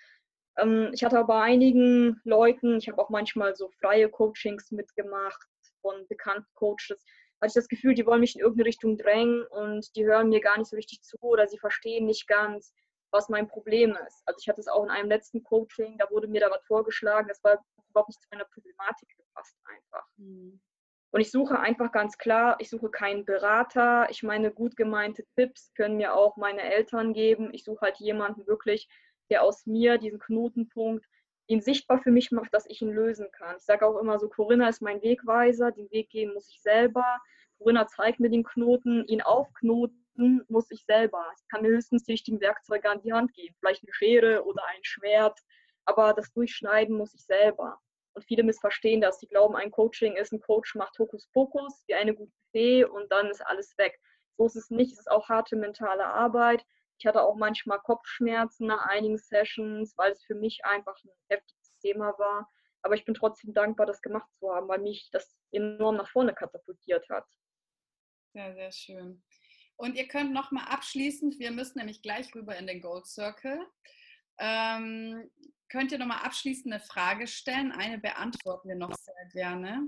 Ähm, 0.58 0.90
ich 0.94 1.04
hatte 1.04 1.18
aber 1.18 1.28
bei 1.28 1.42
einigen 1.42 2.20
Leuten, 2.24 2.78
ich 2.78 2.88
habe 2.88 3.02
auch 3.02 3.10
manchmal 3.10 3.56
so 3.56 3.70
freie 3.80 4.10
Coachings 4.10 4.72
mitgemacht 4.72 5.42
von 5.82 6.08
bekannten 6.08 6.48
Coaches, 6.54 7.04
hatte 7.42 7.48
ich 7.48 7.54
das 7.54 7.68
Gefühl, 7.68 7.94
die 7.94 8.06
wollen 8.06 8.22
mich 8.22 8.36
in 8.36 8.42
irgendeine 8.42 8.68
Richtung 8.68 8.98
drängen 8.98 9.46
und 9.48 9.96
die 9.96 10.06
hören 10.06 10.30
mir 10.30 10.40
gar 10.40 10.58
nicht 10.58 10.70
so 10.70 10.76
richtig 10.76 11.02
zu 11.02 11.18
oder 11.22 11.48
sie 11.48 11.60
verstehen 11.60 12.06
nicht 12.06 12.28
ganz, 12.28 12.74
was 13.12 13.30
mein 13.30 13.48
Problem 13.48 13.98
ist. 14.08 14.24
Also 14.26 14.38
ich 14.40 14.48
hatte 14.48 14.62
es 14.62 14.68
auch 14.68 14.84
in 14.84 14.90
einem 14.90 15.10
letzten 15.10 15.44
Coaching, 15.44 15.98
da 15.98 16.10
wurde 16.10 16.28
mir 16.28 16.42
da 16.42 16.50
was 16.50 16.66
vorgeschlagen, 16.66 17.28
das 17.28 17.44
war 17.44 17.64
überhaupt 17.90 18.10
nicht 18.10 18.22
zu 18.22 18.28
meiner 18.32 18.46
Problematik 18.46 19.10
gepasst 19.18 19.56
einfach. 19.66 20.08
Mhm. 20.18 20.60
Und 21.12 21.22
ich 21.22 21.32
suche 21.32 21.58
einfach 21.58 21.94
ganz 21.94 22.18
klar, 22.18 22.58
ich 22.60 22.70
suche 22.70 22.90
keinen 22.90 23.24
Berater. 23.24 24.08
Ich 24.10 24.22
meine, 24.22 24.52
gut 24.52 24.76
gemeinte 24.76 25.24
Tipps 25.38 25.74
können 25.74 25.96
mir 25.96 26.14
auch 26.14 26.36
meine 26.36 26.62
Eltern 26.62 27.14
geben. 27.14 27.54
Ich 27.54 27.64
suche 27.64 27.80
halt 27.86 28.00
jemanden 28.00 28.46
wirklich, 28.48 28.90
der 29.30 29.44
aus 29.44 29.66
mir 29.66 29.98
diesen 29.98 30.20
Knotenpunkt 30.20 31.06
ihn 31.48 31.62
sichtbar 31.62 32.00
für 32.02 32.12
mich 32.12 32.32
macht, 32.32 32.54
dass 32.54 32.66
ich 32.68 32.82
ihn 32.82 32.92
lösen 32.92 33.28
kann. 33.32 33.56
Ich 33.58 33.64
sage 33.64 33.86
auch 33.86 34.00
immer 34.00 34.20
so, 34.20 34.28
Corinna 34.30 34.68
ist 34.68 34.82
mein 34.82 35.02
Wegweiser, 35.02 35.72
den 35.72 35.90
Weg 35.92 36.10
gehen 36.10 36.34
muss 36.34 36.50
ich 36.50 36.62
selber. 36.62 37.06
Corinna 37.60 37.88
zeigt 37.88 38.20
mir 38.20 38.30
den 38.30 38.44
Knoten, 38.44 39.06
ihn 39.06 39.22
aufknoten 39.22 40.44
muss 40.48 40.72
ich 40.72 40.84
selber. 40.86 41.26
Ich 41.38 41.48
kann 41.50 41.62
mir 41.62 41.70
höchstens 41.70 42.04
die 42.04 42.14
richtigen 42.14 42.42
Werkzeuge 42.42 42.90
an 42.90 43.02
die 43.02 43.14
Hand 43.14 43.34
geben, 43.34 43.56
vielleicht 43.60 43.84
eine 43.84 43.94
Schere 43.94 44.46
oder 44.46 44.64
ein 44.66 44.84
Schwert, 44.84 45.40
aber 45.86 46.14
das 46.14 46.32
Durchschneiden 46.34 46.98
muss 46.98 47.14
ich 47.14 47.24
selber. 47.26 47.80
Und 48.14 48.26
viele 48.26 48.44
missverstehen 48.44 49.02
das. 49.02 49.20
Die 49.20 49.28
glauben, 49.28 49.56
ein 49.56 49.72
Coaching 49.72 50.16
ist, 50.16 50.32
ein 50.32 50.40
Coach 50.40 50.74
macht 50.76 50.98
Hokuspokus 50.98 51.84
wie 51.88 51.96
eine 51.96 52.16
gute 52.16 52.32
Fee 52.52 52.86
und 52.86 53.12
dann 53.12 53.30
ist 53.30 53.46
alles 53.46 53.78
weg. 53.78 54.00
So 54.38 54.46
ist 54.46 54.56
es 54.56 54.70
nicht. 54.70 54.94
Es 54.94 55.00
ist 55.00 55.12
auch 55.12 55.28
harte 55.30 55.58
mentale 55.58 56.06
Arbeit. 56.06 56.66
Ich 56.98 57.06
hatte 57.06 57.22
auch 57.22 57.36
manchmal 57.36 57.80
Kopfschmerzen 57.80 58.68
nach 58.68 58.86
einigen 58.86 59.18
Sessions, 59.18 59.98
weil 59.98 60.12
es 60.14 60.24
für 60.24 60.36
mich 60.36 60.64
einfach 60.66 60.96
ein 61.04 61.10
heftiges 61.30 61.78
Thema 61.80 62.18
war. 62.18 62.50
Aber 62.82 62.96
ich 62.96 63.06
bin 63.06 63.16
trotzdem 63.16 63.54
dankbar, 63.54 63.86
das 63.86 64.02
gemacht 64.02 64.30
zu 64.40 64.54
haben, 64.54 64.68
weil 64.68 64.80
mich 64.80 65.10
das 65.12 65.36
enorm 65.52 65.98
nach 65.98 66.10
vorne 66.10 66.34
katapultiert 66.34 67.08
hat. 67.10 67.26
Sehr, 68.34 68.54
sehr 68.54 68.72
schön. 68.72 69.24
Und 69.78 69.96
ihr 69.96 70.08
könnt 70.08 70.34
nochmal 70.34 70.66
abschließend, 70.68 71.40
wir 71.40 71.52
müssen 71.52 71.80
nämlich 71.80 72.02
gleich 72.02 72.34
rüber 72.34 72.56
in 72.56 72.68
den 72.68 72.82
Gold 72.82 73.06
Circle. 73.08 73.60
Ähm, 74.38 75.30
könnt 75.70 75.92
ihr 75.92 75.98
nochmal 75.98 76.24
abschließend 76.24 76.74
eine 76.74 76.84
Frage 76.84 77.28
stellen. 77.28 77.72
Eine 77.72 77.98
beantworten 77.98 78.70
wir 78.70 78.76
noch 78.76 78.94
sehr 78.94 79.26
gerne. 79.34 79.88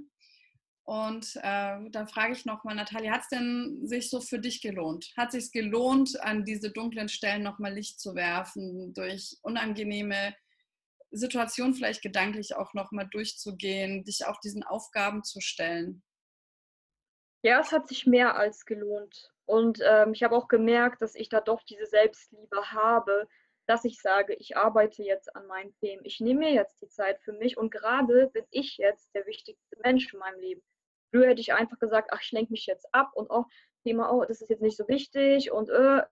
Und 0.87 1.35
äh, 1.43 1.89
dann 1.89 2.07
frage 2.07 2.31
ich 2.31 2.45
nochmal, 2.45 2.73
Natalia, 2.73 3.11
hat 3.11 3.23
es 3.23 3.27
denn 3.27 3.85
sich 3.85 4.09
so 4.09 4.21
für 4.21 4.39
dich 4.39 4.61
gelohnt? 4.61 5.11
Hat 5.17 5.33
es 5.33 5.43
sich 5.43 5.51
gelohnt, 5.51 6.17
an 6.21 6.45
diese 6.45 6.71
dunklen 6.71 7.09
Stellen 7.09 7.43
nochmal 7.43 7.73
Licht 7.73 7.99
zu 7.99 8.15
werfen, 8.15 8.93
durch 8.93 9.35
unangenehme 9.41 10.33
Situationen 11.11 11.73
vielleicht 11.73 12.01
gedanklich 12.01 12.55
auch 12.55 12.73
nochmal 12.73 13.05
durchzugehen, 13.11 14.05
dich 14.05 14.27
auch 14.27 14.39
diesen 14.39 14.63
Aufgaben 14.63 15.25
zu 15.25 15.41
stellen? 15.41 16.03
Ja, 17.43 17.59
es 17.59 17.73
hat 17.73 17.89
sich 17.89 18.05
mehr 18.05 18.37
als 18.37 18.65
gelohnt. 18.65 19.33
Und 19.43 19.81
ähm, 19.85 20.13
ich 20.13 20.23
habe 20.23 20.37
auch 20.37 20.47
gemerkt, 20.47 21.01
dass 21.01 21.15
ich 21.15 21.27
da 21.27 21.41
doch 21.41 21.63
diese 21.63 21.85
Selbstliebe 21.85 22.71
habe, 22.71 23.27
dass 23.65 23.83
ich 23.83 23.99
sage, 24.01 24.35
ich 24.35 24.55
arbeite 24.55 25.03
jetzt 25.03 25.35
an 25.35 25.47
meinen 25.47 25.75
Themen. 25.81 26.05
Ich 26.05 26.21
nehme 26.21 26.39
mir 26.39 26.53
jetzt 26.53 26.81
die 26.81 26.87
Zeit 26.87 27.19
für 27.19 27.33
mich 27.33 27.57
und 27.57 27.71
gerade 27.71 28.27
bin 28.27 28.45
ich 28.51 28.77
jetzt 28.77 29.13
der 29.13 29.25
wichtigste 29.25 29.77
Mensch 29.83 30.13
in 30.13 30.19
meinem 30.19 30.39
Leben. 30.39 30.63
Früher 31.11 31.29
hätte 31.29 31.41
ich 31.41 31.53
einfach 31.53 31.79
gesagt, 31.79 32.09
ach, 32.11 32.21
ich 32.21 32.31
lenke 32.31 32.51
mich 32.51 32.65
jetzt 32.65 32.87
ab 32.93 33.11
und 33.15 33.29
auch 33.29 33.45
Thema, 33.83 34.11
oh, 34.11 34.25
das 34.25 34.41
ist 34.41 34.49
jetzt 34.49 34.61
nicht 34.61 34.77
so 34.77 34.87
wichtig 34.87 35.51
und 35.51 35.69
äh, 35.69 36.03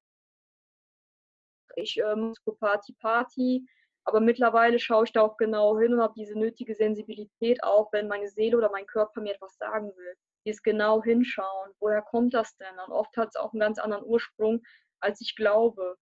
ich 1.76 1.98
äh, 1.98 2.16
muss 2.16 2.40
Party, 2.60 2.94
Party. 2.94 3.68
Aber 4.08 4.20
mittlerweile 4.20 4.78
schaue 4.80 5.06
ich 5.06 5.14
da 5.14 5.22
auch 5.22 5.36
genau 5.38 5.80
hin 5.80 5.94
und 5.94 6.02
habe 6.02 6.14
diese 6.16 6.38
nötige 6.38 6.76
Sensibilität 6.76 7.64
auch, 7.64 7.92
wenn 7.92 8.08
meine 8.08 8.30
Seele 8.30 8.58
oder 8.58 8.70
mein 8.70 8.86
Körper 8.86 9.20
mir 9.20 9.34
etwas 9.34 9.58
sagen 9.58 9.88
will. 9.96 10.16
Dieses 10.46 10.62
genau 10.62 11.02
hinschauen. 11.02 11.72
Woher 11.80 12.04
kommt 12.04 12.36
das 12.36 12.56
denn? 12.58 12.80
Und 12.86 12.94
oft 12.94 13.18
hat 13.18 13.30
es 13.30 13.36
auch 13.36 13.52
einen 13.52 13.62
ganz 13.62 13.80
anderen 13.80 14.06
Ursprung, 14.06 14.62
als 15.00 15.22
ich 15.22 15.36
glaube. 15.36 15.98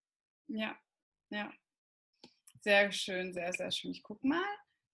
Ja, 0.48 0.76
ja. 1.30 1.50
Sehr 2.60 2.92
schön, 2.92 3.34
sehr, 3.34 3.54
sehr 3.54 3.72
schön. 3.72 3.92
Ich 3.92 4.04
gucke 4.04 4.28
mal. 4.28 4.44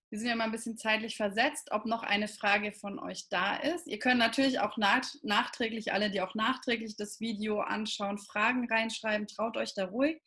Wir 0.10 0.18
sind 0.18 0.28
ja 0.28 0.36
mal 0.36 0.46
ein 0.46 0.52
bisschen 0.52 0.78
zeitlich 0.78 1.18
versetzt, 1.18 1.70
ob 1.72 1.86
noch 1.86 2.02
eine 2.02 2.28
Frage 2.28 2.72
von 2.72 2.98
euch 2.98 3.30
da 3.30 3.58
ist. 3.58 3.86
Ihr 3.86 4.00
könnt 4.00 4.18
natürlich 4.18 4.60
auch 4.60 4.76
nachträglich, 4.78 5.94
alle, 5.94 6.10
die 6.10 6.22
auch 6.22 6.34
nachträglich 6.34 6.96
das 6.96 7.20
Video 7.20 7.60
anschauen, 7.60 8.18
Fragen 8.18 8.68
reinschreiben. 8.68 9.28
Traut 9.28 9.56
euch 9.56 9.76
da 9.76 9.86
ruhig. 9.86 10.20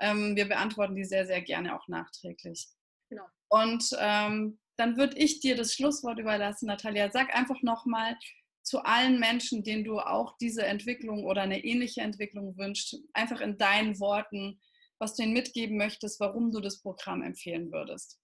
Ähm, 0.00 0.36
wir 0.36 0.48
beantworten 0.48 0.94
die 0.94 1.04
sehr, 1.04 1.26
sehr 1.26 1.40
gerne 1.40 1.74
auch 1.74 1.88
nachträglich. 1.88 2.68
Genau. 3.08 3.24
Und 3.48 3.88
ähm, 3.98 4.58
dann 4.76 4.96
würde 4.98 5.16
ich 5.16 5.40
dir 5.40 5.56
das 5.56 5.72
Schlusswort 5.72 6.18
überlassen, 6.18 6.66
Natalia. 6.66 7.10
Sag 7.10 7.34
einfach 7.34 7.62
nochmal 7.62 8.18
zu 8.62 8.84
allen 8.84 9.18
Menschen, 9.18 9.64
denen 9.64 9.84
du 9.84 9.98
auch 9.98 10.36
diese 10.38 10.64
Entwicklung 10.64 11.24
oder 11.24 11.42
eine 11.42 11.64
ähnliche 11.64 12.02
Entwicklung 12.02 12.56
wünschst, 12.58 12.98
einfach 13.12 13.40
in 13.40 13.58
deinen 13.58 13.98
Worten, 13.98 14.60
was 14.98 15.14
du 15.16 15.22
ihnen 15.22 15.32
mitgeben 15.32 15.76
möchtest, 15.78 16.20
warum 16.20 16.52
du 16.52 16.60
das 16.60 16.80
Programm 16.80 17.22
empfehlen 17.22 17.72
würdest? 17.72 18.21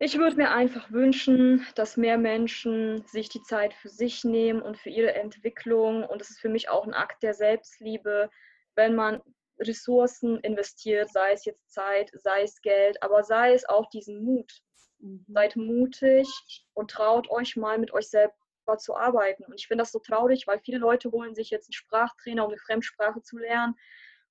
Ich 0.00 0.16
würde 0.16 0.36
mir 0.36 0.52
einfach 0.52 0.92
wünschen, 0.92 1.66
dass 1.74 1.96
mehr 1.96 2.18
Menschen 2.18 3.04
sich 3.06 3.28
die 3.28 3.42
Zeit 3.42 3.74
für 3.74 3.88
sich 3.88 4.22
nehmen 4.22 4.62
und 4.62 4.78
für 4.78 4.90
ihre 4.90 5.14
Entwicklung. 5.14 6.04
Und 6.04 6.22
es 6.22 6.30
ist 6.30 6.38
für 6.38 6.48
mich 6.48 6.68
auch 6.68 6.86
ein 6.86 6.94
Akt 6.94 7.24
der 7.24 7.34
Selbstliebe, 7.34 8.30
wenn 8.76 8.94
man 8.94 9.20
Ressourcen 9.58 10.38
investiert, 10.38 11.10
sei 11.10 11.32
es 11.32 11.44
jetzt 11.44 11.72
Zeit, 11.72 12.12
sei 12.14 12.42
es 12.42 12.60
Geld, 12.62 13.02
aber 13.02 13.24
sei 13.24 13.52
es 13.52 13.68
auch 13.68 13.90
diesen 13.90 14.22
Mut. 14.22 14.62
Mhm. 15.00 15.24
Seid 15.26 15.56
mutig 15.56 16.28
und 16.74 16.92
traut 16.92 17.28
euch 17.28 17.56
mal 17.56 17.76
mit 17.78 17.92
euch 17.92 18.08
selber 18.08 18.32
zu 18.78 18.94
arbeiten. 18.94 19.44
Und 19.46 19.54
ich 19.58 19.66
finde 19.66 19.82
das 19.82 19.90
so 19.90 19.98
traurig, 19.98 20.46
weil 20.46 20.60
viele 20.60 20.78
Leute 20.78 21.10
holen 21.10 21.34
sich 21.34 21.50
jetzt 21.50 21.66
einen 21.66 21.72
Sprachtrainer, 21.72 22.44
um 22.44 22.50
eine 22.50 22.58
Fremdsprache 22.58 23.22
zu 23.22 23.36
lernen 23.36 23.74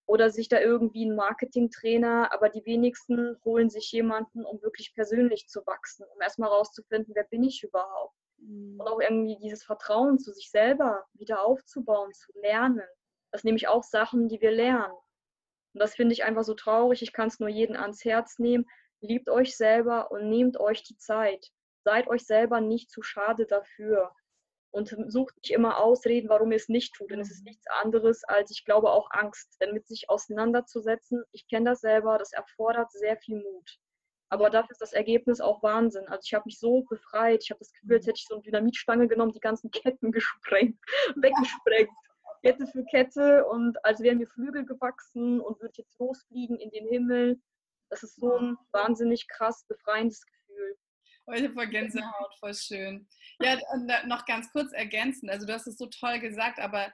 oder 0.08 0.30
sich 0.30 0.48
da 0.48 0.60
irgendwie 0.60 1.06
einen 1.06 1.16
Marketingtrainer, 1.16 2.32
aber 2.32 2.50
die 2.50 2.66
wenigsten 2.66 3.38
holen 3.44 3.70
sich 3.70 3.92
jemanden, 3.92 4.46
um 4.46 4.62
wirklich 4.62 4.94
persönlich 4.94 5.48
zu 5.48 5.66
wachsen, 5.68 6.06
um 6.16 6.22
erstmal 6.22 6.50
rauszufinden, 6.50 7.14
wer 7.14 7.26
bin 7.26 7.44
ich 7.44 7.64
überhaupt. 7.64 8.16
Mhm. 8.38 8.80
Und 8.80 8.88
auch 8.88 9.02
irgendwie 9.02 9.38
dieses 9.38 9.64
Vertrauen 9.64 10.18
zu 10.18 10.32
sich 10.32 10.50
selber 10.50 11.06
wieder 11.14 11.46
aufzubauen, 11.46 12.14
zu 12.14 12.32
lernen. 12.40 12.88
Das 13.32 13.44
nehme 13.44 13.58
ich 13.58 13.68
auch 13.68 13.84
Sachen, 13.84 14.30
die 14.30 14.40
wir 14.40 14.52
lernen. 14.52 14.94
Und 15.74 15.82
das 15.82 15.96
finde 15.96 16.14
ich 16.14 16.24
einfach 16.24 16.44
so 16.44 16.54
traurig. 16.54 17.02
Ich 17.02 17.12
kann 17.12 17.28
es 17.28 17.42
nur 17.42 17.50
jedem 17.50 17.76
ans 17.76 18.06
Herz 18.06 18.40
nehmen. 18.40 18.66
Liebt 19.02 19.30
euch 19.30 19.58
selber 19.58 20.10
und 20.10 20.30
nehmt 20.30 20.58
euch 20.58 20.84
die 20.84 20.98
Zeit. 20.98 21.52
Seid 21.84 22.08
euch 22.08 22.26
selber 22.26 22.62
nicht 22.62 22.90
zu 22.90 23.02
schade 23.02 23.46
dafür 23.46 24.14
und 24.72 24.96
sucht 25.08 25.36
nicht 25.38 25.52
immer 25.52 25.78
Ausreden, 25.80 26.30
warum 26.30 26.52
ihr 26.52 26.58
es 26.58 26.70
nicht 26.70 26.94
tut. 26.94 27.12
Denn 27.12 27.20
es 27.20 27.32
ist 27.32 27.40
mhm. 27.40 27.52
nichts 27.52 27.66
anderes 27.82 28.24
als, 28.24 28.52
ich 28.52 28.66
glaube, 28.66 28.92
auch 28.92 29.10
Angst. 29.12 29.58
Denn 29.62 29.74
mit 29.74 29.88
sich 29.88 30.10
auseinanderzusetzen, 30.10 31.24
ich 31.32 31.48
kenne 31.48 31.72
das 31.72 31.82
selber, 31.82 32.18
das 32.18 32.34
erfordert 32.34 32.92
sehr 32.92 33.18
viel 33.18 33.38
Mut. 33.42 33.78
Aber 34.30 34.50
dafür 34.50 34.72
ist 34.72 34.82
das 34.82 34.94
Ergebnis 34.94 35.40
auch 35.40 35.64
Wahnsinn. 35.64 36.06
Also 36.08 36.22
ich 36.26 36.34
habe 36.34 36.44
mich 36.46 36.60
so 36.60 36.84
befreit. 36.84 37.44
Ich 37.44 37.50
habe 37.50 37.60
das 37.60 37.72
Gefühl, 37.72 37.96
als 37.96 38.06
mhm. 38.06 38.10
hätte 38.10 38.20
ich 38.20 38.28
so 38.28 38.36
eine 38.36 38.44
Dynamitstange 38.44 39.08
genommen, 39.08 39.32
die 39.32 39.40
ganzen 39.40 39.72
Ketten 39.72 40.12
gesprengt, 40.12 40.78
weggesprengt. 41.16 41.92
Kette 42.44 42.68
für 42.68 42.86
Kette 42.86 43.46
und 43.46 43.84
als 43.84 44.00
wären 44.00 44.20
mir 44.20 44.28
Flügel 44.28 44.64
gewachsen 44.64 45.42
und 45.42 45.60
würde 45.60 45.74
jetzt 45.78 45.98
losfliegen 46.00 46.58
in 46.58 46.70
den 46.70 46.88
Himmel. 46.88 47.42
Das 47.90 48.04
ist 48.04 48.20
so 48.20 48.38
ein 48.38 48.58
wahnsinnig 48.72 49.28
krass 49.28 49.66
befreiendes 49.68 50.24
Gefühl. 50.24 50.37
Heute 51.30 51.52
vor 51.52 51.66
Gänsehaut, 51.66 52.34
voll 52.40 52.56
schön. 52.56 53.08
Ja, 53.42 53.58
noch 54.06 54.26
ganz 54.26 54.50
kurz 54.54 54.72
ergänzend. 54.72 55.30
Also 55.30 55.46
du 55.46 55.54
hast 55.54 55.68
es 55.68 55.78
so 55.78 55.88
toll 55.88 56.20
gesagt, 56.20 56.58
aber 56.60 56.92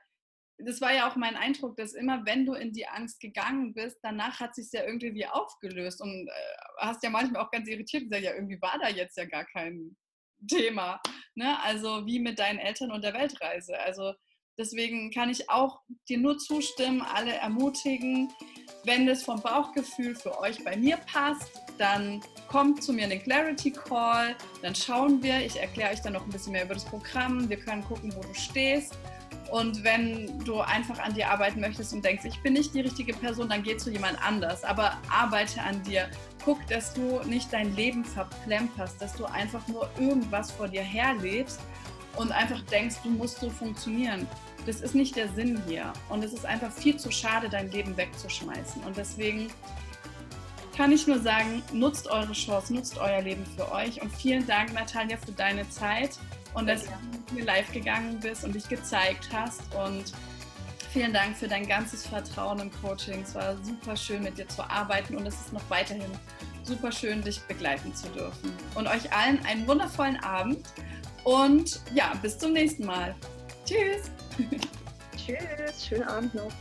das 0.58 0.82
war 0.82 0.92
ja 0.92 1.10
auch 1.10 1.16
mein 1.16 1.36
Eindruck, 1.36 1.78
dass 1.78 1.94
immer, 1.94 2.26
wenn 2.26 2.46
du 2.46 2.54
in 2.54 2.74
die 2.74 2.88
Angst 2.88 3.20
gegangen 3.20 3.74
bist, 3.74 4.00
danach 4.02 4.40
hat 4.40 4.56
sich 4.56 4.72
ja 4.72 4.84
irgendwie 4.84 5.14
wie 5.14 5.28
aufgelöst 5.28 6.02
und 6.02 6.28
äh, 6.28 6.58
hast 6.80 7.04
ja 7.04 7.12
manchmal 7.12 7.44
auch 7.44 7.52
ganz 7.52 7.68
irritiert 7.68 8.04
gesagt, 8.04 8.24
ja, 8.24 8.34
irgendwie 8.34 8.62
war 8.62 8.80
da 8.80 8.90
jetzt 8.90 9.18
ja 9.18 9.26
gar 9.26 9.46
kein 9.46 9.96
Thema. 10.48 11.00
Ne? 11.36 11.60
Also 11.62 12.06
wie 12.06 12.20
mit 12.20 12.40
deinen 12.40 12.60
Eltern 12.60 12.92
und 12.92 13.04
der 13.04 13.14
Weltreise. 13.14 13.80
Also 13.80 14.14
deswegen 14.58 15.12
kann 15.12 15.30
ich 15.30 15.50
auch 15.50 15.82
dir 16.10 16.18
nur 16.18 16.38
zustimmen, 16.40 17.02
alle 17.02 17.34
ermutigen, 17.34 18.32
wenn 18.86 19.06
das 19.06 19.24
vom 19.24 19.42
Bauchgefühl 19.42 20.16
für 20.16 20.40
euch 20.40 20.64
bei 20.64 20.76
mir 20.76 20.98
passt, 20.98 21.52
dann 21.78 22.22
kommt 22.54 22.84
zu 22.84 22.94
mir 22.94 23.06
in 23.06 23.10
den 23.10 23.24
Clarity 23.24 23.72
Call, 23.72 24.36
dann 24.62 24.76
schauen 24.76 25.24
wir, 25.24 25.44
ich 25.44 25.60
erkläre 25.60 25.92
euch 25.92 26.02
dann 26.04 26.14
noch 26.14 26.24
ein 26.24 26.30
bisschen 26.30 26.52
mehr 26.52 26.66
über 26.66 26.76
das 26.76 26.86
Programm, 26.86 27.50
wir 27.50 27.58
können 27.58 27.84
gucken, 27.84 28.14
wo 28.16 28.22
du 28.22 28.34
stehst. 28.36 28.96
Und 29.52 29.84
wenn 29.84 30.40
du 30.46 30.60
einfach 30.60 31.00
an 31.00 31.16
dir 31.16 31.30
arbeiten 31.30 31.60
möchtest 31.60 31.94
und 31.94 32.06
denkst, 32.06 32.26
ich 32.26 32.40
bin 32.44 32.54
nicht 32.54 32.76
die 32.76 32.82
richtige 32.82 33.14
Person, 33.14 33.50
dann 33.50 33.64
geh 33.64 33.76
zu 33.76 33.90
jemand 33.90 34.24
anders. 34.24 34.64
Aber 34.64 35.00
arbeite 35.10 35.62
an 35.62 35.82
dir. 35.82 36.08
Guck, 36.46 36.66
dass 36.68 36.94
du 36.94 37.22
nicht 37.26 37.52
dein 37.52 37.76
Leben 37.76 38.06
verplemperst, 38.06 39.02
dass 39.02 39.16
du 39.16 39.26
einfach 39.26 39.68
nur 39.68 39.90
irgendwas 40.00 40.52
vor 40.52 40.68
dir 40.68 40.84
herlebst 40.84 41.60
und 42.18 42.32
einfach 42.32 42.62
denkst, 42.66 42.98
du 43.04 43.10
musst 43.10 43.40
so 43.40 43.50
funktionieren. 43.50 44.28
das 44.68 44.82
ist 44.82 44.94
nicht 44.94 45.16
der 45.16 45.28
Sinn 45.30 45.62
hier. 45.68 45.92
Und 46.10 46.24
es 46.24 46.34
ist 46.34 46.46
einfach 46.46 46.72
viel 46.72 46.98
zu 46.98 47.12
schade, 47.12 47.50
dein 47.50 47.72
Leben 47.72 47.98
wegzuschmeißen. 47.98 48.84
Und 48.84 48.96
deswegen 48.96 49.50
kann 50.76 50.92
ich 50.92 51.08
nur 51.08 51.20
sagen, 51.20 51.62
nutzt 51.72 52.10
eure 52.10 52.34
Chance, 52.34 52.74
nutzt 52.74 52.98
euer 52.98 53.22
Leben 53.22 53.46
für 53.56 53.72
euch. 53.72 54.02
Und 54.02 54.14
vielen 54.16 54.46
Dank, 54.48 54.74
Natalia, 54.74 55.18
für 55.18 55.32
deine 55.32 55.70
Zeit 55.70 56.18
und 56.54 56.68
dass 56.68 56.84
du 56.84 56.92
mit 57.12 57.32
mir 57.32 57.46
live 57.46 57.72
gegangen 57.72 58.20
bist 58.20 58.44
und 58.44 58.56
dich 58.56 58.68
gezeigt 58.68 59.30
hast. 59.32 59.62
Und 59.76 60.14
vielen 60.92 61.14
Dank 61.14 61.38
für 61.38 61.48
dein 61.48 61.68
ganzes 61.68 62.06
Vertrauen 62.08 62.60
im 62.60 62.72
Coaching. 62.82 63.22
Es 63.22 63.36
war 63.36 63.56
super 63.64 63.96
schön, 63.96 64.24
mit 64.24 64.38
dir 64.38 64.48
zu 64.48 64.68
arbeiten 64.68 65.16
und 65.16 65.26
es 65.26 65.36
ist 65.36 65.54
noch 65.54 65.68
weiterhin 65.70 66.12
super 66.64 66.92
schön, 66.92 67.22
dich 67.22 67.42
begleiten 67.42 67.94
zu 67.94 68.08
dürfen. 68.10 68.54
Und 68.76 68.88
euch 68.88 69.12
allen 69.14 69.44
einen 69.46 69.68
wundervollen 69.68 70.18
Abend 70.24 70.68
und 71.24 71.82
ja, 71.94 72.14
bis 72.22 72.38
zum 72.38 72.54
nächsten 72.54 72.86
Mal. 72.86 73.16
Tschüss. 73.66 74.10
Tschüss, 75.18 75.88
schönen 75.88 76.04
Abend 76.04 76.34
noch. 76.34 76.52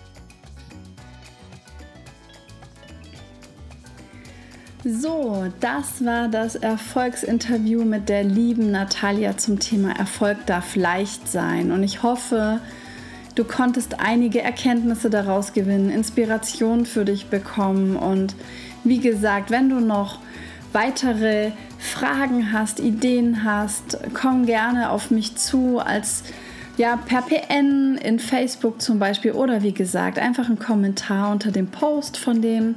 So, 4.84 5.46
das 5.60 6.04
war 6.04 6.26
das 6.26 6.56
Erfolgsinterview 6.56 7.84
mit 7.84 8.08
der 8.08 8.24
lieben 8.24 8.72
Natalia 8.72 9.36
zum 9.36 9.60
Thema 9.60 9.96
Erfolg 9.96 10.44
darf 10.46 10.74
leicht 10.74 11.28
sein. 11.28 11.70
Und 11.70 11.84
ich 11.84 12.02
hoffe, 12.02 12.58
du 13.36 13.44
konntest 13.44 14.00
einige 14.00 14.42
Erkenntnisse 14.42 15.08
daraus 15.08 15.52
gewinnen, 15.52 15.88
Inspiration 15.88 16.84
für 16.84 17.04
dich 17.04 17.26
bekommen. 17.26 17.94
Und 17.94 18.34
wie 18.82 18.98
gesagt, 18.98 19.52
wenn 19.52 19.68
du 19.68 19.78
noch 19.78 20.18
weitere 20.72 21.52
Fragen 21.78 22.52
hast, 22.52 22.80
Ideen 22.80 23.44
hast, 23.44 23.98
komm 24.14 24.46
gerne 24.46 24.90
auf 24.90 25.12
mich 25.12 25.36
zu 25.36 25.78
als 25.78 26.24
ja, 26.76 26.96
per 26.96 27.22
PN 27.22 27.98
in 28.02 28.18
Facebook 28.18 28.82
zum 28.82 28.98
Beispiel 28.98 29.30
oder 29.30 29.62
wie 29.62 29.74
gesagt, 29.74 30.18
einfach 30.18 30.46
einen 30.46 30.58
Kommentar 30.58 31.30
unter 31.30 31.52
dem 31.52 31.68
Post 31.68 32.16
von 32.16 32.42
dem 32.42 32.74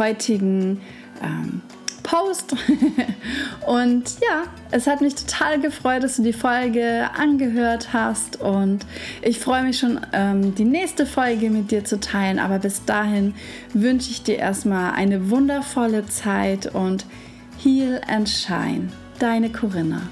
heutigen 0.00 0.80
ähm, 1.22 1.62
Post. 2.06 2.54
und 3.66 4.04
ja, 4.20 4.44
es 4.70 4.86
hat 4.86 5.00
mich 5.00 5.16
total 5.16 5.60
gefreut, 5.60 6.04
dass 6.04 6.16
du 6.16 6.22
die 6.22 6.32
Folge 6.32 7.10
angehört 7.18 7.92
hast 7.92 8.40
und 8.40 8.86
ich 9.22 9.40
freue 9.40 9.64
mich 9.64 9.78
schon, 9.78 10.00
ähm, 10.12 10.54
die 10.54 10.64
nächste 10.64 11.04
Folge 11.04 11.50
mit 11.50 11.72
dir 11.72 11.84
zu 11.84 11.98
teilen. 11.98 12.38
Aber 12.38 12.60
bis 12.60 12.84
dahin 12.84 13.34
wünsche 13.74 14.10
ich 14.10 14.22
dir 14.22 14.36
erstmal 14.36 14.92
eine 14.92 15.30
wundervolle 15.30 16.06
Zeit 16.06 16.72
und 16.74 17.04
Heal 17.62 18.00
and 18.06 18.28
Shine. 18.28 18.88
Deine 19.18 19.50
Corinna. 19.50 20.02